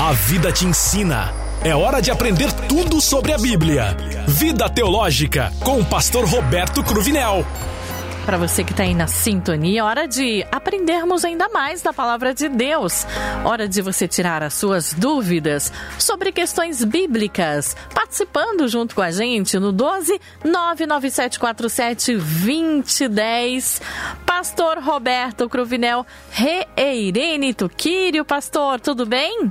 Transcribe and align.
A 0.00 0.12
vida 0.12 0.52
te 0.52 0.64
ensina. 0.64 1.34
É 1.64 1.74
hora 1.74 2.00
de 2.00 2.08
aprender 2.08 2.52
tudo 2.68 3.00
sobre 3.00 3.32
a 3.32 3.36
Bíblia. 3.36 3.96
Vida 4.28 4.70
Teológica 4.70 5.52
com 5.58 5.80
o 5.80 5.84
pastor 5.84 6.24
Roberto 6.24 6.84
Cruvinel. 6.84 7.44
Para 8.24 8.36
você 8.36 8.62
que 8.62 8.70
está 8.70 8.84
aí 8.84 8.94
na 8.94 9.08
sintonia, 9.08 9.84
hora 9.84 10.06
de 10.06 10.46
aprendermos 10.52 11.24
ainda 11.24 11.48
mais 11.48 11.82
da 11.82 11.92
palavra 11.92 12.32
de 12.32 12.48
Deus. 12.48 13.04
Hora 13.44 13.66
de 13.66 13.82
você 13.82 14.06
tirar 14.06 14.40
as 14.40 14.54
suas 14.54 14.92
dúvidas 14.92 15.72
sobre 15.98 16.30
questões 16.30 16.84
bíblicas. 16.84 17.74
Participando 17.92 18.68
junto 18.68 18.94
com 18.94 19.02
a 19.02 19.10
gente 19.10 19.58
no 19.58 19.72
12 19.72 20.20
99747 20.44 22.14
2010. 22.14 23.82
Pastor 24.24 24.78
Roberto 24.78 25.48
Cruvinel, 25.48 26.06
Reirene 26.30 27.52
Tuquírio. 27.52 28.24
Pastor, 28.24 28.78
tudo 28.78 29.04
bem? 29.04 29.50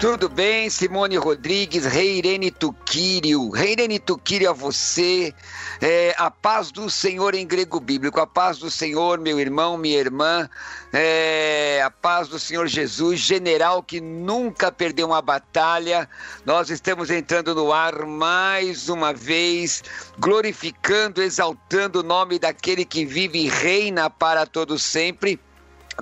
Tudo 0.00 0.28
bem, 0.28 0.70
Simone 0.70 1.16
Rodrigues, 1.16 1.84
Reirene 1.84 2.52
Tuquírio. 2.52 3.50
Reirene 3.50 3.98
Tuquírio 3.98 4.48
a 4.48 4.52
você. 4.52 5.34
É, 5.80 6.14
a 6.16 6.30
paz 6.30 6.70
do 6.70 6.88
Senhor 6.88 7.34
em 7.34 7.44
grego 7.44 7.80
bíblico. 7.80 8.20
A 8.20 8.26
paz 8.26 8.58
do 8.58 8.70
Senhor, 8.70 9.18
meu 9.18 9.40
irmão, 9.40 9.76
minha 9.76 9.98
irmã. 9.98 10.48
É, 10.92 11.82
a 11.84 11.90
paz 11.90 12.28
do 12.28 12.38
Senhor 12.38 12.68
Jesus, 12.68 13.18
general 13.18 13.82
que 13.82 14.00
nunca 14.00 14.70
perdeu 14.70 15.08
uma 15.08 15.20
batalha. 15.20 16.08
Nós 16.46 16.70
estamos 16.70 17.10
entrando 17.10 17.52
no 17.52 17.72
ar 17.72 18.06
mais 18.06 18.88
uma 18.88 19.12
vez, 19.12 19.82
glorificando, 20.16 21.20
exaltando 21.20 22.00
o 22.00 22.04
nome 22.04 22.38
daquele 22.38 22.84
que 22.84 23.04
vive 23.04 23.40
e 23.40 23.48
reina 23.48 24.08
para 24.08 24.46
todos 24.46 24.80
sempre 24.80 25.40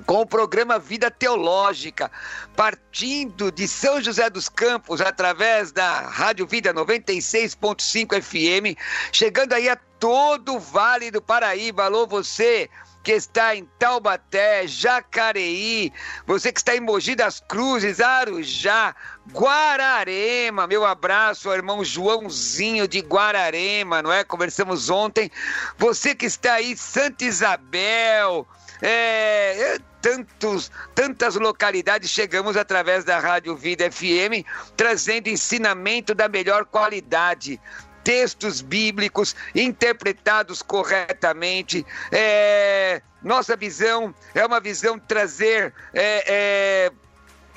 com 0.05 0.21
o 0.21 0.25
programa 0.25 0.77
Vida 0.77 1.09
Teológica, 1.09 2.11
partindo 2.55 3.51
de 3.51 3.67
São 3.67 4.01
José 4.01 4.29
dos 4.29 4.47
Campos, 4.47 5.01
através 5.01 5.71
da 5.71 6.01
Rádio 6.01 6.45
Vida 6.45 6.73
96.5 6.73 8.21
FM, 8.21 8.77
chegando 9.11 9.53
aí 9.53 9.67
a 9.69 9.75
todo 9.99 10.55
o 10.55 10.59
Vale 10.59 11.09
do 11.09 11.21
Paraíba. 11.21 11.85
Alô, 11.85 12.05
você 12.05 12.69
que 13.07 13.13
está 13.13 13.55
em 13.55 13.63
Taubaté, 13.79 14.67
Jacareí, 14.67 15.93
você 16.25 16.51
que 16.51 16.59
está 16.59 16.75
em 16.75 16.81
Mogi 16.81 17.15
das 17.15 17.39
Cruzes, 17.39 18.01
Arujá, 18.01 18.93
Guararema. 19.31 20.67
Meu 20.67 20.85
abraço 20.85 21.47
ao 21.47 21.55
irmão 21.55 21.85
Joãozinho 21.85 22.85
de 22.85 22.99
Guararema, 22.99 24.01
não 24.01 24.11
é? 24.11 24.25
Conversamos 24.25 24.89
ontem. 24.89 25.31
Você 25.77 26.13
que 26.13 26.25
está 26.25 26.55
aí, 26.55 26.75
Santa 26.75 27.23
Isabel, 27.23 28.45
é, 28.81 29.75
é, 29.75 29.79
tantos, 30.01 30.71
tantas 30.93 31.35
localidades 31.35 32.09
chegamos 32.09 32.55
através 32.55 33.03
da 33.03 33.19
Rádio 33.19 33.55
Vida 33.55 33.91
FM, 33.91 34.45
trazendo 34.75 35.27
ensinamento 35.27 36.13
da 36.13 36.27
melhor 36.27 36.65
qualidade 36.65 37.59
textos 38.03 38.61
bíblicos 38.61 39.35
interpretados 39.53 40.61
corretamente. 40.61 41.85
É, 42.09 43.01
nossa 43.21 43.53
visão 43.57 44.15
é 44.33 44.45
uma 44.45 44.61
visão 44.61 44.97
trazer 44.97 45.73
é, 45.93 46.91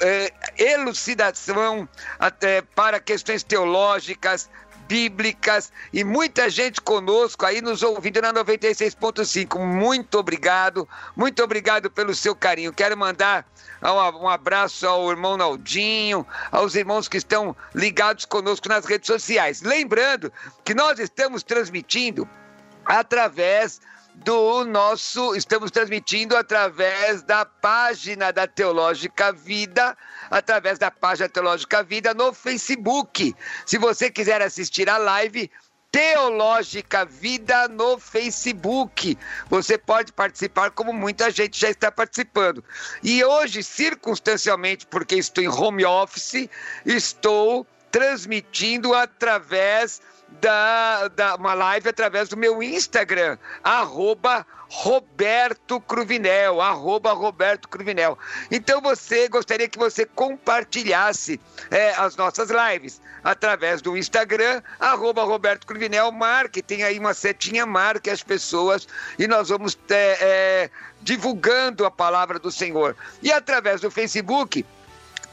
é, 0.00 0.32
é 0.58 0.72
elucidação 0.72 1.88
até 2.18 2.62
para 2.62 2.98
questões 2.98 3.44
teológicas, 3.44 4.50
bíblicas 4.91 5.72
e 5.92 6.02
muita 6.02 6.50
gente 6.50 6.80
conosco 6.80 7.46
aí 7.46 7.62
nos 7.62 7.80
ouvindo 7.80 8.20
na 8.20 8.33
96.5. 8.33 9.56
Muito 9.56 10.19
obrigado, 10.19 10.88
muito 11.14 11.41
obrigado 11.44 11.88
pelo 11.88 12.12
seu 12.12 12.34
carinho. 12.34 12.72
Quero 12.72 12.97
mandar 12.97 13.47
um 14.20 14.28
abraço 14.28 14.88
ao 14.88 15.08
irmão 15.08 15.36
Naldinho, 15.36 16.27
aos 16.50 16.74
irmãos 16.74 17.06
que 17.06 17.19
estão 17.19 17.55
ligados 17.72 18.24
conosco 18.24 18.69
nas 18.69 18.84
redes 18.84 19.06
sociais. 19.06 19.62
Lembrando 19.62 20.32
que 20.64 20.74
nós 20.74 20.98
estamos 20.98 21.44
transmitindo 21.44 22.28
através 22.84 23.81
do 24.25 24.64
nosso. 24.64 25.34
Estamos 25.34 25.70
transmitindo 25.70 26.36
através 26.36 27.22
da 27.22 27.44
página 27.44 28.32
da 28.32 28.47
Teológica 28.47 29.32
Vida, 29.32 29.97
através 30.31 30.78
da 30.78 30.91
página 30.91 31.28
Teológica 31.28 31.82
Vida 31.82 32.12
no 32.14 32.32
Facebook. 32.32 33.34
Se 33.64 33.78
você 33.78 34.10
quiser 34.10 34.42
assistir 34.42 34.88
a 34.88 34.98
live, 34.98 35.50
Teológica 35.91 37.04
Vida 37.04 37.66
no 37.69 37.98
Facebook. 37.98 39.19
Você 39.48 39.76
pode 39.76 40.12
participar, 40.12 40.70
como 40.70 40.92
muita 40.92 41.30
gente 41.30 41.59
já 41.59 41.70
está 41.70 41.91
participando. 41.91 42.62
E 43.03 43.25
hoje, 43.25 43.62
circunstancialmente, 43.62 44.86
porque 44.86 45.16
estou 45.16 45.42
em 45.42 45.48
home 45.48 45.84
office, 45.84 46.48
estou 46.84 47.66
transmitindo 47.91 48.94
através 48.94 50.00
da, 50.41 51.09
da 51.09 51.34
uma 51.37 51.55
live 51.55 51.89
através 51.89 52.28
do 52.28 52.37
meu 52.37 52.62
Instagram, 52.62 53.37
arroba 53.62 54.47
Roberto 54.69 55.81
Cruvinel, 55.81 56.61
arroba 56.61 57.12
Roberto 57.12 57.69
Cruvinel. 57.69 58.17
Então 58.51 58.81
você 58.81 59.28
gostaria 59.28 59.69
que 59.69 59.78
você 59.78 60.06
compartilhasse 60.06 61.41
é, 61.71 61.91
as 61.95 62.17
nossas 62.17 62.51
lives 62.51 63.01
através 63.23 63.83
do 63.83 63.97
Instagram, 63.97 64.62
arroba 64.78 65.25
Roberto 65.25 65.67
Cruvinel, 65.67 66.11
marque, 66.12 66.62
tem 66.62 66.84
aí 66.84 66.99
uma 66.99 67.15
setinha, 67.15 67.67
marque 67.67 68.09
as 68.09 68.22
pessoas 68.22 68.87
e 69.19 69.27
nós 69.27 69.49
vamos 69.49 69.77
é, 69.91 70.19
é, 70.21 70.71
divulgando 71.03 71.84
a 71.84 71.91
palavra 71.91 72.39
do 72.39 72.51
Senhor. 72.51 72.97
E 73.22 73.33
através 73.33 73.81
do 73.81 73.91
Facebook, 73.91 74.65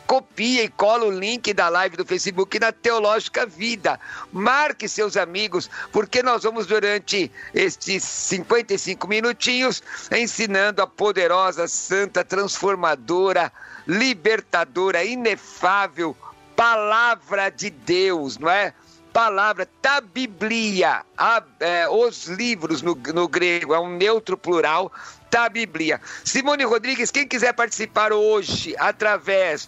copia 0.07 0.63
e 0.63 0.69
cola 0.69 1.03
o 1.05 1.11
link 1.11 1.53
da 1.53 1.67
live 1.67 1.97
do 1.97 2.05
Facebook 2.05 2.57
na 2.59 2.71
Teológica 2.71 3.45
Vida. 3.45 3.99
Marque 4.31 4.87
seus 4.87 5.17
amigos, 5.17 5.69
porque 5.91 6.23
nós 6.23 6.43
vamos, 6.43 6.65
durante 6.65 7.29
estes 7.53 8.03
55 8.03 9.05
minutinhos, 9.05 9.83
ensinando 10.09 10.81
a 10.81 10.87
poderosa, 10.87 11.67
santa, 11.67 12.23
transformadora, 12.23 13.51
libertadora, 13.85 15.03
inefável 15.03 16.15
palavra 16.55 17.49
de 17.51 17.69
Deus, 17.69 18.37
não 18.37 18.49
é? 18.49 18.73
palavra, 19.13 19.67
tá 19.81 19.99
Biblia, 19.99 21.03
a, 21.17 21.41
é, 21.59 21.89
os 21.89 22.25
livros 22.25 22.83
no, 22.83 22.95
no, 23.15 23.27
grego, 23.27 23.73
é 23.73 23.79
um 23.79 23.97
neutro 23.97 24.37
plural, 24.37 24.91
tá 25.27 25.49
Biblia. 25.49 25.99
Simone 26.23 26.63
Rodrigues, 26.63 27.09
quem 27.09 27.27
quiser 27.27 27.51
participar 27.53 28.13
hoje 28.13 28.75
através 28.77 29.67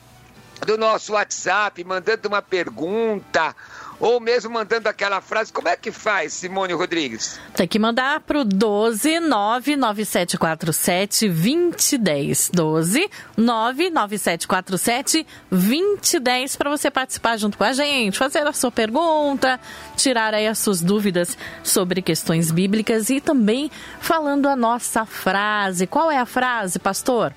do 0.65 0.77
nosso 0.77 1.13
WhatsApp, 1.13 1.83
mandando 1.83 2.27
uma 2.27 2.41
pergunta 2.41 3.55
ou 3.99 4.19
mesmo 4.19 4.51
mandando 4.51 4.87
aquela 4.87 5.21
frase. 5.21 5.51
Como 5.51 5.67
é 5.67 5.75
que 5.75 5.91
faz, 5.91 6.33
Simone 6.33 6.73
Rodrigues? 6.73 7.39
Tem 7.55 7.67
que 7.67 7.77
mandar 7.77 8.21
para 8.21 8.39
o 8.39 8.45
12 8.45 9.19
99747 9.19 11.27
2010. 11.27 12.51
12 12.53 13.09
99747 13.35 15.27
2010 15.51 16.55
para 16.55 16.69
você 16.69 16.89
participar 16.89 17.37
junto 17.37 17.57
com 17.57 17.63
a 17.63 17.73
gente, 17.73 18.17
fazer 18.17 18.47
a 18.47 18.53
sua 18.53 18.71
pergunta, 18.71 19.59
tirar 19.95 20.33
aí 20.33 20.47
as 20.47 20.59
suas 20.59 20.81
dúvidas 20.81 21.37
sobre 21.63 22.01
questões 22.01 22.51
bíblicas 22.51 23.09
e 23.09 23.19
também 23.19 23.69
falando 23.99 24.47
a 24.47 24.55
nossa 24.55 25.05
frase. 25.05 25.85
Qual 25.85 26.09
é 26.09 26.17
a 26.17 26.25
frase, 26.25 26.79
pastor? 26.79 27.33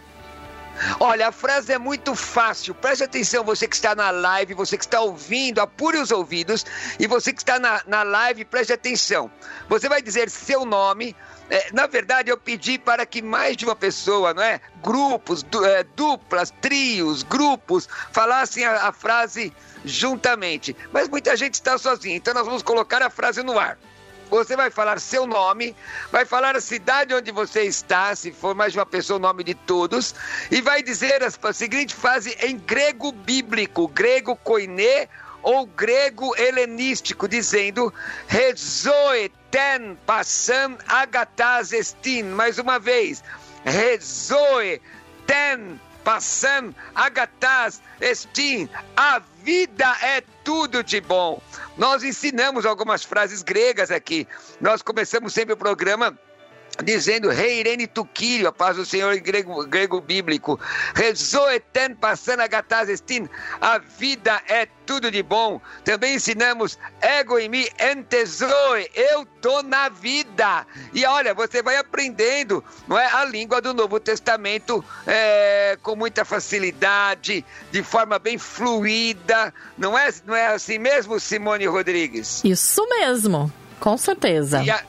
Olha, 0.99 1.29
a 1.29 1.33
frase 1.33 1.73
é 1.73 1.79
muito 1.79 2.15
fácil. 2.15 2.75
Preste 2.75 3.05
atenção, 3.05 3.45
você 3.45 3.69
que 3.69 3.75
está 3.75 3.95
na 3.95 4.11
live, 4.11 4.55
você 4.55 4.77
que 4.77 4.85
está 4.85 5.01
ouvindo, 5.01 5.61
apure 5.61 5.99
os 5.99 6.11
ouvidos. 6.11 6.65
E 6.99 7.07
você 7.07 7.33
que 7.33 7.43
está 7.43 7.59
na, 7.59 7.83
na 7.87 8.03
live, 8.03 8.45
preste 8.45 8.73
atenção. 8.73 9.31
Você 9.69 9.89
vai 9.89 10.03
dizer 10.03 10.31
seu 10.31 10.65
nome. 10.65 11.15
É, 11.51 11.71
na 11.73 11.87
verdade, 11.87 12.31
eu 12.31 12.37
pedi 12.39 12.79
para 12.79 13.05
que 13.05 13.21
mais 13.21 13.57
de 13.57 13.65
uma 13.65 13.77
pessoa, 13.77 14.33
não 14.33 14.43
é? 14.43 14.61
Grupos, 14.83 15.43
du, 15.43 15.65
é, 15.65 15.85
duplas, 15.85 16.53
trios, 16.63 17.23
grupos, 17.23 17.89
falassem 18.11 18.65
a, 18.65 18.89
a 18.89 18.93
frase 18.93 19.53
juntamente. 19.85 20.75
Mas 20.93 21.09
muita 21.09 21.37
gente 21.37 21.55
está 21.55 21.77
sozinha, 21.77 22.17
então 22.17 22.33
nós 22.33 22.47
vamos 22.47 22.63
colocar 22.63 23.03
a 23.03 23.11
frase 23.11 23.43
no 23.43 23.59
ar. 23.59 23.79
Você 24.33 24.57
vai 24.57 24.71
falar 24.71 24.99
seu 24.99 25.27
nome, 25.27 25.77
vai 26.11 26.25
falar 26.25 26.57
a 26.57 26.61
cidade 26.61 27.13
onde 27.13 27.31
você 27.31 27.65
está, 27.65 28.17
se 28.17 28.33
for 28.33 28.55
mais 28.55 28.73
de 28.73 28.79
uma 28.79 28.87
pessoa, 28.87 29.19
o 29.19 29.21
nome 29.21 29.45
de 29.45 29.53
todos, 29.53 30.15
e 30.51 30.63
vai 30.63 30.83
dizer 30.83 31.23
a 31.23 31.53
seguinte 31.53 31.95
frase 31.95 32.35
em 32.41 32.57
grego 32.57 33.13
bíblico, 33.13 33.87
grego 33.89 34.35
koiné 34.37 35.07
ou 35.43 35.67
grego 35.67 36.35
helenístico, 36.39 37.29
dizendo 37.29 37.93
Rezoe 38.27 39.31
ten 39.51 39.99
passam 40.07 40.79
agatas 40.89 41.71
estin. 41.73 42.23
Mais 42.23 42.57
uma 42.59 42.79
vez, 42.79 43.23
Rezoe 43.67 44.81
ten 45.27 45.79
passam 46.05 46.75
agatas 46.95 47.83
estin. 48.01 48.67
A 48.97 49.21
vida 49.43 49.97
é 50.03 50.23
tudo 50.45 50.83
de 50.83 51.01
bom. 51.01 51.41
Nós 51.77 52.03
ensinamos 52.03 52.65
algumas 52.65 53.03
frases 53.03 53.43
gregas 53.43 53.91
aqui. 53.91 54.27
Nós 54.61 54.83
começamos 54.83 55.33
sempre 55.33 55.55
o 55.55 55.57
programa 55.57 56.17
dizendo 56.83 57.29
Rei 57.29 57.61
Irene 57.61 57.87
Tuquírio, 57.87 58.49
a 58.49 58.53
paz 58.53 58.77
do 58.77 58.87
Senhor 58.87 59.13
em 59.13 59.23
grego, 59.23 59.67
grego 59.67 60.01
bíblico. 60.01 60.59
Rezoeten 60.95 61.95
passando 61.95 62.41
agatazestin, 62.41 63.29
a 63.61 63.79
vida 63.79 64.41
é 64.49 64.67
tudo 64.87 65.11
de 65.11 65.23
bom. 65.23 65.61
Também 65.85 66.15
ensinamos 66.15 66.79
ego 67.01 67.39
em 67.39 67.49
mim, 67.49 67.67
entezoe, 67.79 68.89
eu 68.95 69.27
tô 69.41 69.63
na 69.63 69.89
vida. 69.89 70.67
E 70.93 71.05
olha, 71.05 71.35
você 71.35 71.63
vai 71.63 71.77
aprendendo 71.77 72.65
não 72.89 72.99
é, 72.99 73.07
a 73.07 73.25
língua 73.25 73.61
do 73.61 73.75
Novo 73.75 74.01
Testamento 74.01 74.85
é, 75.07 75.79
com 75.83 75.95
muita 75.95 76.25
facilidade, 76.25 77.45
de 77.71 77.83
forma 77.83 78.19
bem 78.19 78.39
fluida. 78.39 79.53
Não 79.77 79.97
é, 79.97 80.11
não 80.27 80.35
é 80.35 80.49
assim 80.49 80.79
mesmo, 80.79 81.21
Simone 81.21 81.67
Rodrigues? 81.67 82.43
Isso 82.45 82.87
mesmo, 82.89 83.53
com 83.79 83.97
certeza. 83.97 84.63
E 84.63 84.71
a, 84.71 84.83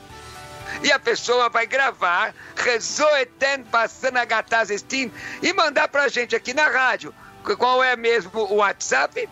e 0.81 0.91
a 0.91 0.99
pessoa 0.99 1.49
vai 1.49 1.65
gravar 1.65 2.33
Rezoeten 2.55 3.63
passando 3.71 4.17
a 4.17 4.25
Gatazestin 4.25 5.11
e 5.41 5.53
mandar 5.53 5.87
pra 5.87 6.07
gente 6.07 6.35
aqui 6.35 6.53
na 6.53 6.67
rádio. 6.67 7.13
Qual 7.57 7.83
é 7.83 7.95
mesmo 7.95 8.31
o 8.49 8.55
WhatsApp? 8.55 9.27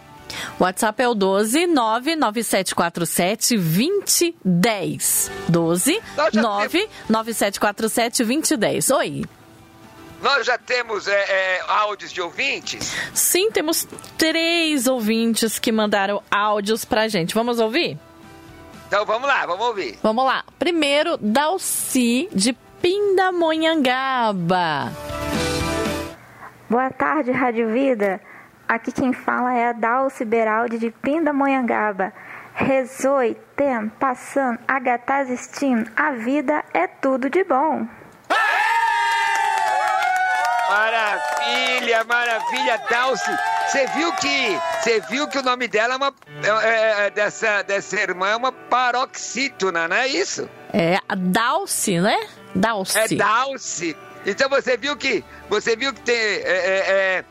O 0.60 0.64
WhatsApp 0.64 1.02
é 1.02 1.08
o 1.08 1.14
12 1.14 1.68
99747 1.68 3.58
2010. 3.58 5.32
12 5.48 6.02
99747 6.34 8.24
2010. 8.24 8.90
Oi. 8.92 9.24
Nós 10.22 10.46
já 10.46 10.58
temos 10.58 11.08
é, 11.08 11.14
é, 11.14 11.62
áudios 11.68 12.12
de 12.12 12.22
ouvintes? 12.22 12.94
Sim, 13.12 13.50
temos 13.50 13.88
três 14.18 14.86
ouvintes 14.86 15.58
que 15.58 15.72
mandaram 15.72 16.22
áudios 16.30 16.86
pra 16.86 17.08
gente. 17.08 17.34
Vamos 17.34 17.60
ouvir? 17.60 17.98
Então 18.92 19.06
vamos 19.06 19.26
lá, 19.26 19.46
vamos 19.46 19.68
ouvir. 19.68 19.98
Vamos 20.04 20.26
lá. 20.26 20.44
Primeiro, 20.60 21.16
Dalci 21.16 22.28
de 22.34 22.52
Pindamonhangaba. 22.82 24.92
Boa 26.70 26.90
tarde, 26.90 27.32
Rádio 27.32 27.72
Vida. 27.72 28.20
Aqui 28.68 28.92
quem 28.92 29.14
fala 29.14 29.54
é 29.54 29.70
a 29.70 29.72
Dalci 29.72 30.26
Beraldi 30.26 30.78
de 30.78 30.92
Pindamonhangaba. 30.92 32.12
Rezoi, 32.54 33.38
tem, 33.56 33.88
passando, 33.98 34.60
agatazestim, 34.68 35.86
a 35.96 36.12
vida 36.12 36.62
é 36.74 36.86
tudo 36.86 37.30
de 37.30 37.46
bom. 37.46 37.88
Maravilha, 40.70 42.04
maravilha, 42.04 42.78
Dalci. 42.90 43.32
Você 43.72 43.88
viu 43.88 44.12
que 44.12 44.60
você 44.84 45.00
viu 45.00 45.28
que 45.30 45.38
o 45.38 45.42
nome 45.42 45.66
dela 45.66 45.94
é 45.94 45.98
uma 45.98 46.14
é, 46.62 47.06
é, 47.06 47.10
dessa 47.10 47.62
dessa 47.62 48.02
irmã 48.02 48.28
é 48.28 48.36
uma 48.36 48.52
paroxítona, 48.52 49.88
não 49.88 49.96
é 49.96 50.10
isso? 50.10 50.50
É 50.74 50.98
a 51.08 51.16
Dalci, 51.16 52.02
né? 52.02 52.18
Dalci. 52.54 52.98
É 52.98 53.08
Dalci. 53.16 53.96
Então 54.26 54.50
você 54.50 54.76
viu 54.76 54.98
que 54.98 55.24
você 55.50 55.78
viu 55.78 55.94
que 55.94 56.02
tem 56.02 56.14
é, 56.14 56.42
é, 56.42 56.90
é 56.90 57.26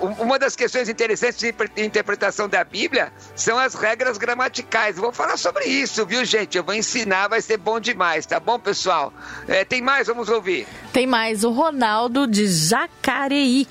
uma 0.00 0.38
das 0.38 0.56
questões 0.56 0.88
interessantes 0.88 1.38
de 1.38 1.84
interpretação 1.84 2.48
da 2.48 2.64
Bíblia 2.64 3.12
são 3.36 3.58
as 3.58 3.74
regras 3.74 4.16
gramaticais. 4.16 4.96
Vou 4.96 5.12
falar 5.12 5.36
sobre 5.36 5.66
isso, 5.66 6.06
viu, 6.06 6.24
gente? 6.24 6.56
Eu 6.56 6.64
vou 6.64 6.74
ensinar, 6.74 7.28
vai 7.28 7.42
ser 7.42 7.58
bom 7.58 7.78
demais, 7.78 8.24
tá 8.24 8.40
bom, 8.40 8.58
pessoal? 8.58 9.12
É, 9.46 9.62
tem 9.62 9.82
mais? 9.82 10.06
Vamos 10.06 10.30
ouvir. 10.30 10.66
Tem 10.90 11.06
mais 11.06 11.44
o 11.44 11.50
Ronaldo 11.50 12.26
de 12.26 12.46
Jacareí. 12.46 13.68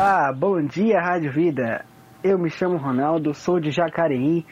Olá, 0.00 0.32
bom 0.32 0.62
dia, 0.62 1.00
Rádio 1.00 1.32
Vida. 1.32 1.84
Eu 2.22 2.38
me 2.38 2.48
chamo 2.48 2.76
Ronaldo, 2.76 3.34
sou 3.34 3.58
de 3.58 3.72
Jacareí. 3.72 4.46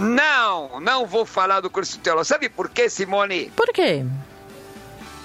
Não, 0.00 0.80
não 0.80 1.06
vou 1.06 1.24
falar 1.24 1.60
do 1.60 1.70
curso 1.70 1.96
teológico. 2.00 2.34
Sabe 2.34 2.48
por 2.48 2.68
quê, 2.68 2.90
Simone? 2.90 3.52
Por 3.54 3.72
quê? 3.72 4.04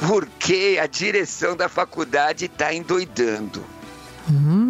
Porque 0.07 0.77
a 0.79 0.86
direção 0.86 1.57
da 1.57 1.67
faculdade 1.67 2.45
está 2.45 2.71
endoidando. 2.71 3.65
Hum, 4.29 4.66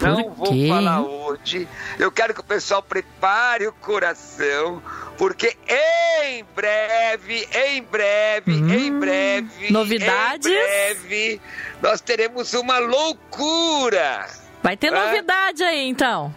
não 0.00 0.30
vou 0.30 0.52
quê? 0.52 0.68
falar 0.68 1.02
hoje. 1.02 1.68
Eu 1.98 2.10
quero 2.10 2.34
que 2.34 2.40
o 2.40 2.44
pessoal 2.44 2.82
prepare 2.82 3.66
o 3.66 3.72
coração, 3.72 4.82
porque 5.16 5.56
em 5.68 6.44
breve, 6.54 7.48
em 7.54 7.82
breve, 7.82 8.52
hum, 8.52 8.72
em 8.72 8.98
breve, 8.98 9.72
novidades. 9.72 10.46
Em 10.46 10.54
breve, 10.54 11.40
nós 11.82 12.00
teremos 12.00 12.54
uma 12.54 12.78
loucura. 12.78 14.26
Vai 14.62 14.76
ter 14.76 14.90
novidade 14.90 15.62
aí, 15.62 15.88
então. 15.88 16.34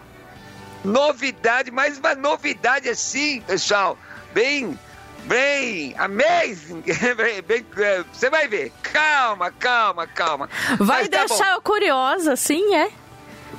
Novidade, 0.84 1.70
mais 1.70 1.98
uma 1.98 2.14
novidade 2.14 2.88
assim, 2.88 3.42
pessoal, 3.42 3.98
bem, 4.32 4.78
bem, 5.24 5.94
amazing, 5.98 6.82
bem, 7.16 7.42
bem, 7.42 7.66
é, 7.76 8.04
você 8.12 8.30
vai 8.30 8.48
ver. 8.48 8.72
Calma, 8.82 9.50
calma, 9.50 10.06
calma. 10.06 10.48
Vai 10.78 11.08
tá 11.08 11.26
deixar 11.26 11.52
eu 11.52 11.60
curiosa, 11.60 12.34
sim, 12.36 12.74
é? 12.74 12.90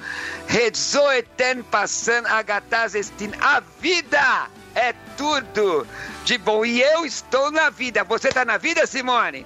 Rezoeten 0.48 1.62
passando 1.62 2.26
agataz 2.26 2.96
estin, 2.96 3.32
a 3.40 3.60
vida 3.80 4.50
é 4.76 4.94
tudo 5.18 5.88
de 6.26 6.38
bom. 6.38 6.66
E 6.66 6.82
eu 6.82 7.06
estou 7.06 7.52
na 7.52 7.70
vida. 7.70 8.04
Você 8.04 8.30
está 8.30 8.46
na 8.46 8.58
vida, 8.58 8.86
Simone? 8.86 9.46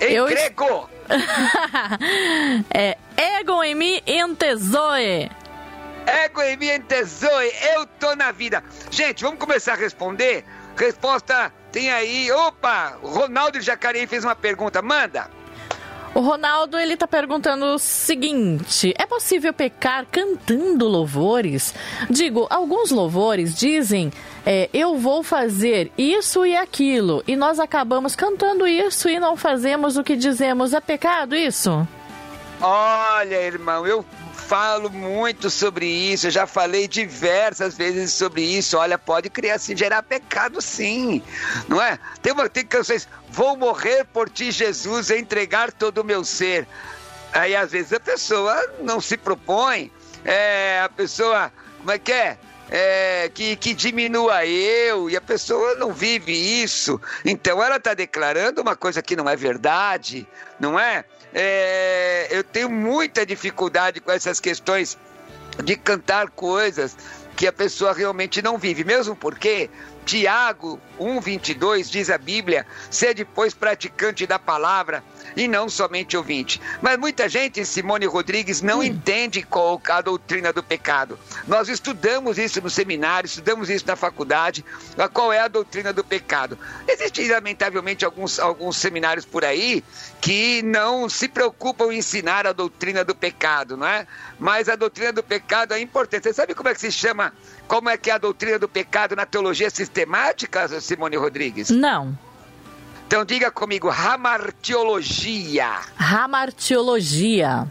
Em 0.00 0.12
eu 0.12 0.26
grego. 0.26 0.88
é 2.72 2.96
ego 3.16 3.62
em 3.62 3.74
mim 3.74 4.00
entesoe. 4.06 5.30
Ego 6.06 6.42
em 6.42 6.56
mim 6.56 6.70
entesoe. 6.70 7.52
Eu 7.74 7.86
tô 7.86 8.14
na 8.14 8.32
vida. 8.32 8.62
Gente, 8.90 9.22
vamos 9.22 9.38
começar 9.38 9.72
a 9.72 9.76
responder? 9.76 10.44
Resposta 10.76 11.52
tem 11.70 11.90
aí. 11.90 12.30
Opa, 12.32 12.98
Ronaldo 13.02 13.60
Jacareí 13.60 14.06
fez 14.06 14.24
uma 14.24 14.34
pergunta. 14.34 14.82
Manda. 14.82 15.30
O 16.14 16.20
Ronaldo 16.20 16.78
ele 16.78 16.94
está 16.94 17.08
perguntando 17.08 17.64
o 17.66 17.78
seguinte: 17.78 18.94
é 18.96 19.04
possível 19.04 19.52
pecar 19.52 20.06
cantando 20.06 20.86
louvores? 20.86 21.74
Digo, 22.08 22.46
alguns 22.48 22.92
louvores 22.92 23.54
dizem 23.54 24.12
é, 24.46 24.68
eu 24.72 24.98
vou 24.98 25.22
fazer 25.22 25.90
isso 25.96 26.44
e 26.44 26.54
aquilo 26.56 27.22
e 27.26 27.34
nós 27.34 27.58
acabamos 27.58 28.14
cantando 28.14 28.66
isso 28.66 29.08
e 29.08 29.18
não 29.18 29.36
fazemos 29.36 29.96
o 29.96 30.04
que 30.04 30.16
dizemos. 30.16 30.74
É 30.74 30.80
pecado 30.80 31.34
isso? 31.34 31.86
Olha, 32.60 33.40
irmão, 33.40 33.86
eu 33.86 34.04
falo 34.32 34.90
muito 34.90 35.48
sobre 35.48 35.86
isso, 35.86 36.26
eu 36.26 36.30
já 36.30 36.46
falei 36.46 36.86
diversas 36.86 37.76
vezes 37.76 38.12
sobre 38.12 38.42
isso. 38.42 38.76
Olha, 38.76 38.98
pode 38.98 39.30
criar, 39.30 39.54
assim, 39.54 39.76
gerar 39.76 40.02
pecado 40.02 40.60
sim, 40.60 41.22
não 41.66 41.80
é? 41.80 41.98
Tem, 42.22 42.32
uma, 42.32 42.48
tem 42.48 42.64
canções, 42.66 43.08
vou 43.30 43.56
morrer 43.56 44.04
por 44.04 44.28
ti, 44.28 44.50
Jesus, 44.50 45.10
entregar 45.10 45.72
todo 45.72 45.98
o 45.98 46.04
meu 46.04 46.24
ser. 46.24 46.68
Aí 47.32 47.56
às 47.56 47.72
vezes 47.72 47.92
a 47.92 48.00
pessoa 48.00 48.54
não 48.82 49.00
se 49.00 49.16
propõe, 49.16 49.90
é, 50.24 50.82
a 50.84 50.88
pessoa, 50.88 51.50
como 51.78 51.90
é 51.90 51.98
que 51.98 52.12
é? 52.12 52.38
É, 52.70 53.30
que, 53.32 53.56
que 53.56 53.74
diminua 53.74 54.46
eu 54.46 55.10
e 55.10 55.16
a 55.16 55.20
pessoa 55.20 55.74
não 55.74 55.92
vive 55.92 56.32
isso. 56.32 57.00
Então 57.24 57.62
ela 57.62 57.76
está 57.76 57.92
declarando 57.94 58.62
uma 58.62 58.74
coisa 58.74 59.02
que 59.02 59.14
não 59.14 59.28
é 59.28 59.36
verdade, 59.36 60.26
não 60.58 60.78
é? 60.78 61.04
é, 61.34 62.28
eu 62.30 62.44
tenho 62.44 62.70
muita 62.70 63.26
dificuldade 63.26 64.00
com 64.00 64.12
essas 64.12 64.38
questões 64.38 64.96
de 65.62 65.76
cantar 65.76 66.30
coisas 66.30 66.96
que 67.36 67.48
a 67.48 67.52
pessoa 67.52 67.92
realmente 67.92 68.40
não 68.40 68.56
vive, 68.56 68.84
mesmo 68.84 69.16
porque 69.16 69.68
Tiago 70.06 70.80
1:22 71.00 71.90
diz 71.90 72.08
a 72.08 72.16
Bíblia: 72.16 72.64
"Sede 72.88 73.24
pois 73.24 73.52
praticante 73.52 74.26
da 74.26 74.38
palavra 74.38 75.02
e 75.36 75.48
não 75.48 75.68
somente 75.68 76.16
ouvinte. 76.16 76.60
Mas 76.80 76.98
muita 76.98 77.28
gente, 77.28 77.64
Simone 77.64 78.06
Rodrigues, 78.06 78.62
não 78.62 78.78
hum. 78.78 78.84
entende 78.84 79.42
qual 79.42 79.80
a 79.88 80.00
doutrina 80.00 80.52
do 80.52 80.62
pecado. 80.62 81.18
Nós 81.46 81.68
estudamos 81.68 82.38
isso 82.38 82.60
no 82.60 82.70
seminário, 82.70 83.26
estudamos 83.26 83.68
isso 83.70 83.86
na 83.86 83.96
faculdade, 83.96 84.64
qual 85.12 85.32
é 85.32 85.40
a 85.40 85.48
doutrina 85.48 85.92
do 85.92 86.04
pecado. 86.04 86.58
Existem, 86.86 87.28
lamentavelmente, 87.28 88.04
alguns, 88.04 88.38
alguns 88.38 88.76
seminários 88.76 89.24
por 89.24 89.44
aí 89.44 89.82
que 90.20 90.62
não 90.62 91.08
se 91.08 91.28
preocupam 91.28 91.92
em 91.92 91.98
ensinar 91.98 92.46
a 92.46 92.52
doutrina 92.52 93.04
do 93.04 93.14
pecado, 93.14 93.76
não 93.76 93.86
é? 93.86 94.06
Mas 94.38 94.68
a 94.68 94.76
doutrina 94.76 95.12
do 95.12 95.22
pecado 95.22 95.74
é 95.74 95.80
importante. 95.80 96.24
Você 96.24 96.32
sabe 96.32 96.54
como 96.54 96.68
é 96.68 96.74
que 96.74 96.80
se 96.80 96.92
chama, 96.92 97.32
como 97.66 97.88
é 97.88 97.96
que 97.96 98.10
é 98.10 98.14
a 98.14 98.18
doutrina 98.18 98.58
do 98.58 98.68
pecado 98.68 99.16
na 99.16 99.26
teologia 99.26 99.70
sistemática, 99.70 100.68
Simone 100.80 101.16
Rodrigues? 101.16 101.70
Não. 101.70 102.16
Então 103.06 103.24
diga 103.24 103.50
comigo, 103.50 103.88
ramartiologia. 103.88 105.80
Ramartiologia. 105.96 107.66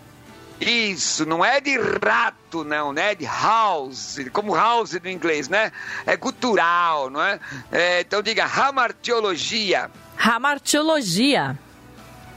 Isso, 0.62 1.26
não 1.26 1.44
é 1.44 1.60
de 1.60 1.78
rato, 1.78 2.64
não, 2.64 2.94
né? 2.94 3.16
De 3.16 3.26
house, 3.26 4.20
como 4.32 4.56
house 4.56 4.94
no 4.94 5.10
inglês, 5.10 5.50
né? 5.50 5.72
É 6.06 6.16
cultural, 6.16 7.10
não 7.10 7.22
é? 7.22 7.40
é 7.72 8.02
então 8.02 8.22
diga 8.22 8.46
ramartiologia. 8.46 9.92
Ramartiologia. 10.16 11.58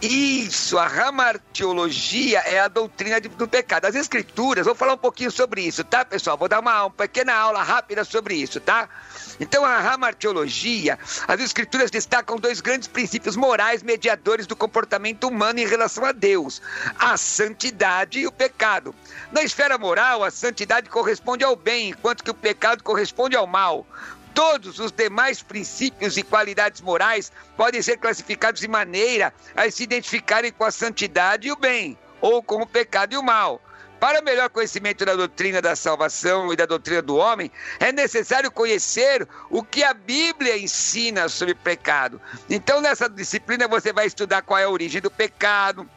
Isso, 0.00 0.76
a 0.78 0.86
ramartiologia 0.86 2.40
é 2.40 2.60
a 2.60 2.68
doutrina 2.68 3.20
do 3.20 3.48
pecado. 3.48 3.86
As 3.86 3.94
escrituras, 3.94 4.66
vou 4.66 4.74
falar 4.74 4.94
um 4.94 4.98
pouquinho 4.98 5.30
sobre 5.30 5.62
isso, 5.62 5.82
tá, 5.84 6.04
pessoal? 6.04 6.36
Vou 6.36 6.48
dar 6.48 6.60
uma, 6.60 6.82
uma 6.82 6.90
pequena 6.90 7.32
aula 7.34 7.62
rápida 7.62 8.04
sobre 8.04 8.34
isso, 8.34 8.60
tá? 8.60 8.88
Então, 9.38 9.64
a 9.64 9.78
ramartiologia, 9.78 10.98
as 11.28 11.40
escrituras 11.40 11.90
destacam 11.90 12.38
dois 12.38 12.60
grandes 12.60 12.88
princípios 12.88 13.36
morais 13.36 13.82
mediadores 13.82 14.46
do 14.46 14.56
comportamento 14.56 15.28
humano 15.28 15.58
em 15.58 15.66
relação 15.66 16.04
a 16.04 16.12
Deus: 16.12 16.62
a 16.98 17.16
santidade 17.16 18.20
e 18.20 18.26
o 18.26 18.32
pecado. 18.32 18.94
Na 19.30 19.42
esfera 19.42 19.76
moral, 19.76 20.24
a 20.24 20.30
santidade 20.30 20.88
corresponde 20.88 21.44
ao 21.44 21.54
bem, 21.54 21.90
enquanto 21.90 22.24
que 22.24 22.30
o 22.30 22.34
pecado 22.34 22.82
corresponde 22.82 23.36
ao 23.36 23.46
mal. 23.46 23.86
Todos 24.34 24.78
os 24.78 24.92
demais 24.92 25.42
princípios 25.42 26.16
e 26.18 26.22
qualidades 26.22 26.82
morais 26.82 27.32
podem 27.56 27.80
ser 27.80 27.96
classificados 27.96 28.60
de 28.60 28.68
maneira 28.68 29.32
a 29.54 29.70
se 29.70 29.82
identificarem 29.82 30.52
com 30.52 30.64
a 30.64 30.70
santidade 30.70 31.48
e 31.48 31.52
o 31.52 31.56
bem, 31.56 31.98
ou 32.20 32.42
com 32.42 32.60
o 32.60 32.66
pecado 32.66 33.14
e 33.14 33.16
o 33.16 33.22
mal. 33.22 33.62
Para 34.00 34.20
melhor 34.20 34.50
conhecimento 34.50 35.04
da 35.04 35.14
doutrina 35.14 35.62
da 35.62 35.74
salvação 35.74 36.52
e 36.52 36.56
da 36.56 36.66
doutrina 36.66 37.00
do 37.00 37.16
homem, 37.16 37.50
é 37.80 37.90
necessário 37.92 38.50
conhecer 38.50 39.26
o 39.48 39.62
que 39.62 39.82
a 39.82 39.94
Bíblia 39.94 40.58
ensina 40.58 41.28
sobre 41.28 41.54
pecado. 41.54 42.20
Então, 42.48 42.80
nessa 42.80 43.08
disciplina, 43.08 43.66
você 43.66 43.92
vai 43.92 44.06
estudar 44.06 44.42
qual 44.42 44.58
é 44.58 44.64
a 44.64 44.68
origem 44.70 45.00
do 45.00 45.10
pecado, 45.10 45.88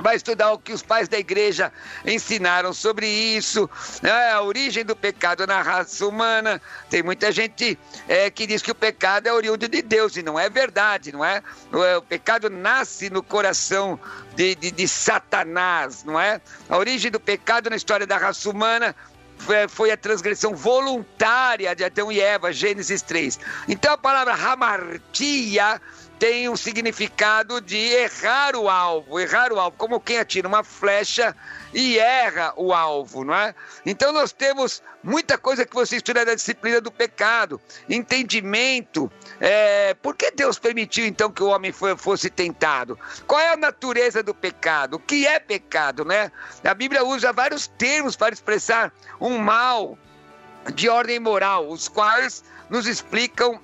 vai 0.00 0.16
estudar 0.16 0.52
o 0.52 0.58
que 0.58 0.72
os 0.72 0.82
pais 0.82 1.08
da 1.08 1.18
igreja 1.18 1.72
ensinaram 2.04 2.72
sobre 2.72 3.06
isso, 3.06 3.68
né? 4.02 4.32
a 4.32 4.42
origem 4.42 4.84
do 4.84 4.96
pecado 4.96 5.46
na 5.46 5.62
raça 5.62 6.06
humana. 6.06 6.60
Tem 6.88 7.02
muita 7.02 7.30
gente 7.32 7.78
é, 8.08 8.30
que 8.30 8.46
diz 8.46 8.62
que 8.62 8.70
o 8.70 8.74
pecado 8.74 9.26
é 9.26 9.32
oriundo 9.32 9.68
de 9.68 9.82
Deus, 9.82 10.16
e 10.16 10.22
não 10.22 10.38
é 10.38 10.48
verdade, 10.48 11.12
não 11.12 11.24
é? 11.24 11.42
O, 11.72 11.82
é, 11.82 12.00
pecado 12.00 12.48
nasce 12.48 13.10
no 13.10 13.22
coração 13.22 13.98
de, 14.34 14.54
de, 14.54 14.70
de 14.70 14.88
Satanás, 14.88 16.04
não 16.04 16.18
é? 16.18 16.40
A 16.68 16.76
origem 16.76 17.10
do 17.10 17.20
pecado 17.20 17.70
na 17.70 17.76
história 17.76 18.06
da 18.06 18.16
raça 18.16 18.48
humana 18.48 18.94
foi 19.68 19.90
a 19.90 19.96
transgressão 19.96 20.54
voluntária 20.54 21.74
de 21.74 21.82
Adão 21.82 22.12
e 22.12 22.20
Eva, 22.20 22.52
Gênesis 22.52 23.02
3. 23.02 23.38
Então 23.68 23.92
a 23.92 23.98
palavra 23.98 24.34
hamartia 24.34 25.80
tem 26.20 26.50
um 26.50 26.56
significado 26.56 27.62
de 27.62 27.78
errar 27.78 28.54
o 28.54 28.68
alvo, 28.68 29.18
errar 29.18 29.54
o 29.54 29.58
alvo, 29.58 29.74
como 29.78 29.98
quem 29.98 30.18
atira 30.18 30.46
uma 30.46 30.62
flecha 30.62 31.34
e 31.72 31.98
erra 31.98 32.52
o 32.58 32.74
alvo, 32.74 33.24
não 33.24 33.34
é? 33.34 33.54
Então 33.86 34.12
nós 34.12 34.30
temos 34.30 34.82
muita 35.02 35.38
coisa 35.38 35.64
que 35.64 35.74
você 35.74 35.96
estuda 35.96 36.22
da 36.22 36.34
disciplina 36.34 36.78
do 36.78 36.92
pecado, 36.92 37.58
entendimento. 37.88 39.10
É, 39.40 39.94
por 39.94 40.14
que 40.14 40.30
Deus 40.30 40.58
permitiu 40.58 41.06
então 41.06 41.32
que 41.32 41.42
o 41.42 41.46
homem 41.48 41.72
fosse 41.72 42.28
tentado? 42.28 42.98
Qual 43.26 43.40
é 43.40 43.54
a 43.54 43.56
natureza 43.56 44.22
do 44.22 44.34
pecado? 44.34 44.96
O 44.96 45.00
que 45.00 45.26
é 45.26 45.40
pecado, 45.40 46.04
né? 46.04 46.30
A 46.62 46.74
Bíblia 46.74 47.02
usa 47.02 47.32
vários 47.32 47.66
termos 47.66 48.14
para 48.14 48.34
expressar 48.34 48.92
um 49.18 49.38
mal 49.38 49.96
de 50.74 50.86
ordem 50.90 51.18
moral, 51.18 51.66
os 51.70 51.88
quais 51.88 52.44
nos 52.68 52.86
explicam 52.86 53.58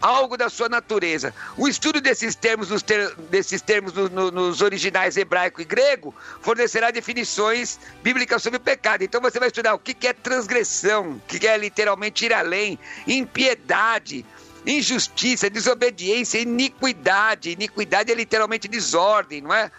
algo 0.00 0.36
da 0.36 0.48
sua 0.48 0.68
natureza. 0.68 1.34
O 1.56 1.68
estudo 1.68 2.00
desses 2.00 2.34
termos, 2.34 2.70
nos, 2.70 2.82
ter, 2.82 3.14
desses 3.30 3.60
termos 3.60 3.92
no, 3.92 4.08
no, 4.08 4.30
nos 4.30 4.60
originais 4.60 5.16
hebraico 5.16 5.60
e 5.60 5.64
grego 5.64 6.14
fornecerá 6.40 6.90
definições 6.90 7.78
bíblicas 8.02 8.42
sobre 8.42 8.56
o 8.56 8.60
pecado. 8.60 9.02
Então 9.02 9.20
você 9.20 9.38
vai 9.38 9.48
estudar 9.48 9.74
o 9.74 9.78
que, 9.78 9.94
que 9.94 10.08
é 10.08 10.12
transgressão, 10.12 11.12
o 11.12 11.22
que, 11.28 11.38
que 11.38 11.46
é 11.46 11.56
literalmente 11.56 12.24
ir 12.24 12.32
além, 12.32 12.78
impiedade, 13.06 14.24
injustiça, 14.66 15.50
desobediência, 15.50 16.38
iniquidade. 16.38 17.50
Iniquidade 17.50 18.10
é 18.10 18.14
literalmente 18.14 18.68
desordem, 18.68 19.42
não 19.42 19.52
é? 19.52 19.70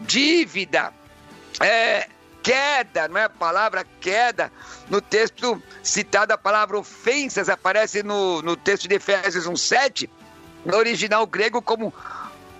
Dívida. 0.00 0.92
É, 1.60 2.08
queda, 2.42 3.08
não 3.08 3.18
é 3.18 3.24
a 3.24 3.30
palavra 3.30 3.86
queda. 4.00 4.52
No 4.88 5.00
texto 5.00 5.62
citado, 5.82 6.32
a 6.32 6.38
palavra 6.38 6.78
ofensas 6.78 7.48
aparece 7.48 8.02
no, 8.02 8.42
no 8.42 8.56
texto 8.56 8.88
de 8.88 8.96
Efésios 8.96 9.46
1,7, 9.46 10.08
no 10.64 10.76
original 10.76 11.26
grego, 11.26 11.62
como 11.62 11.92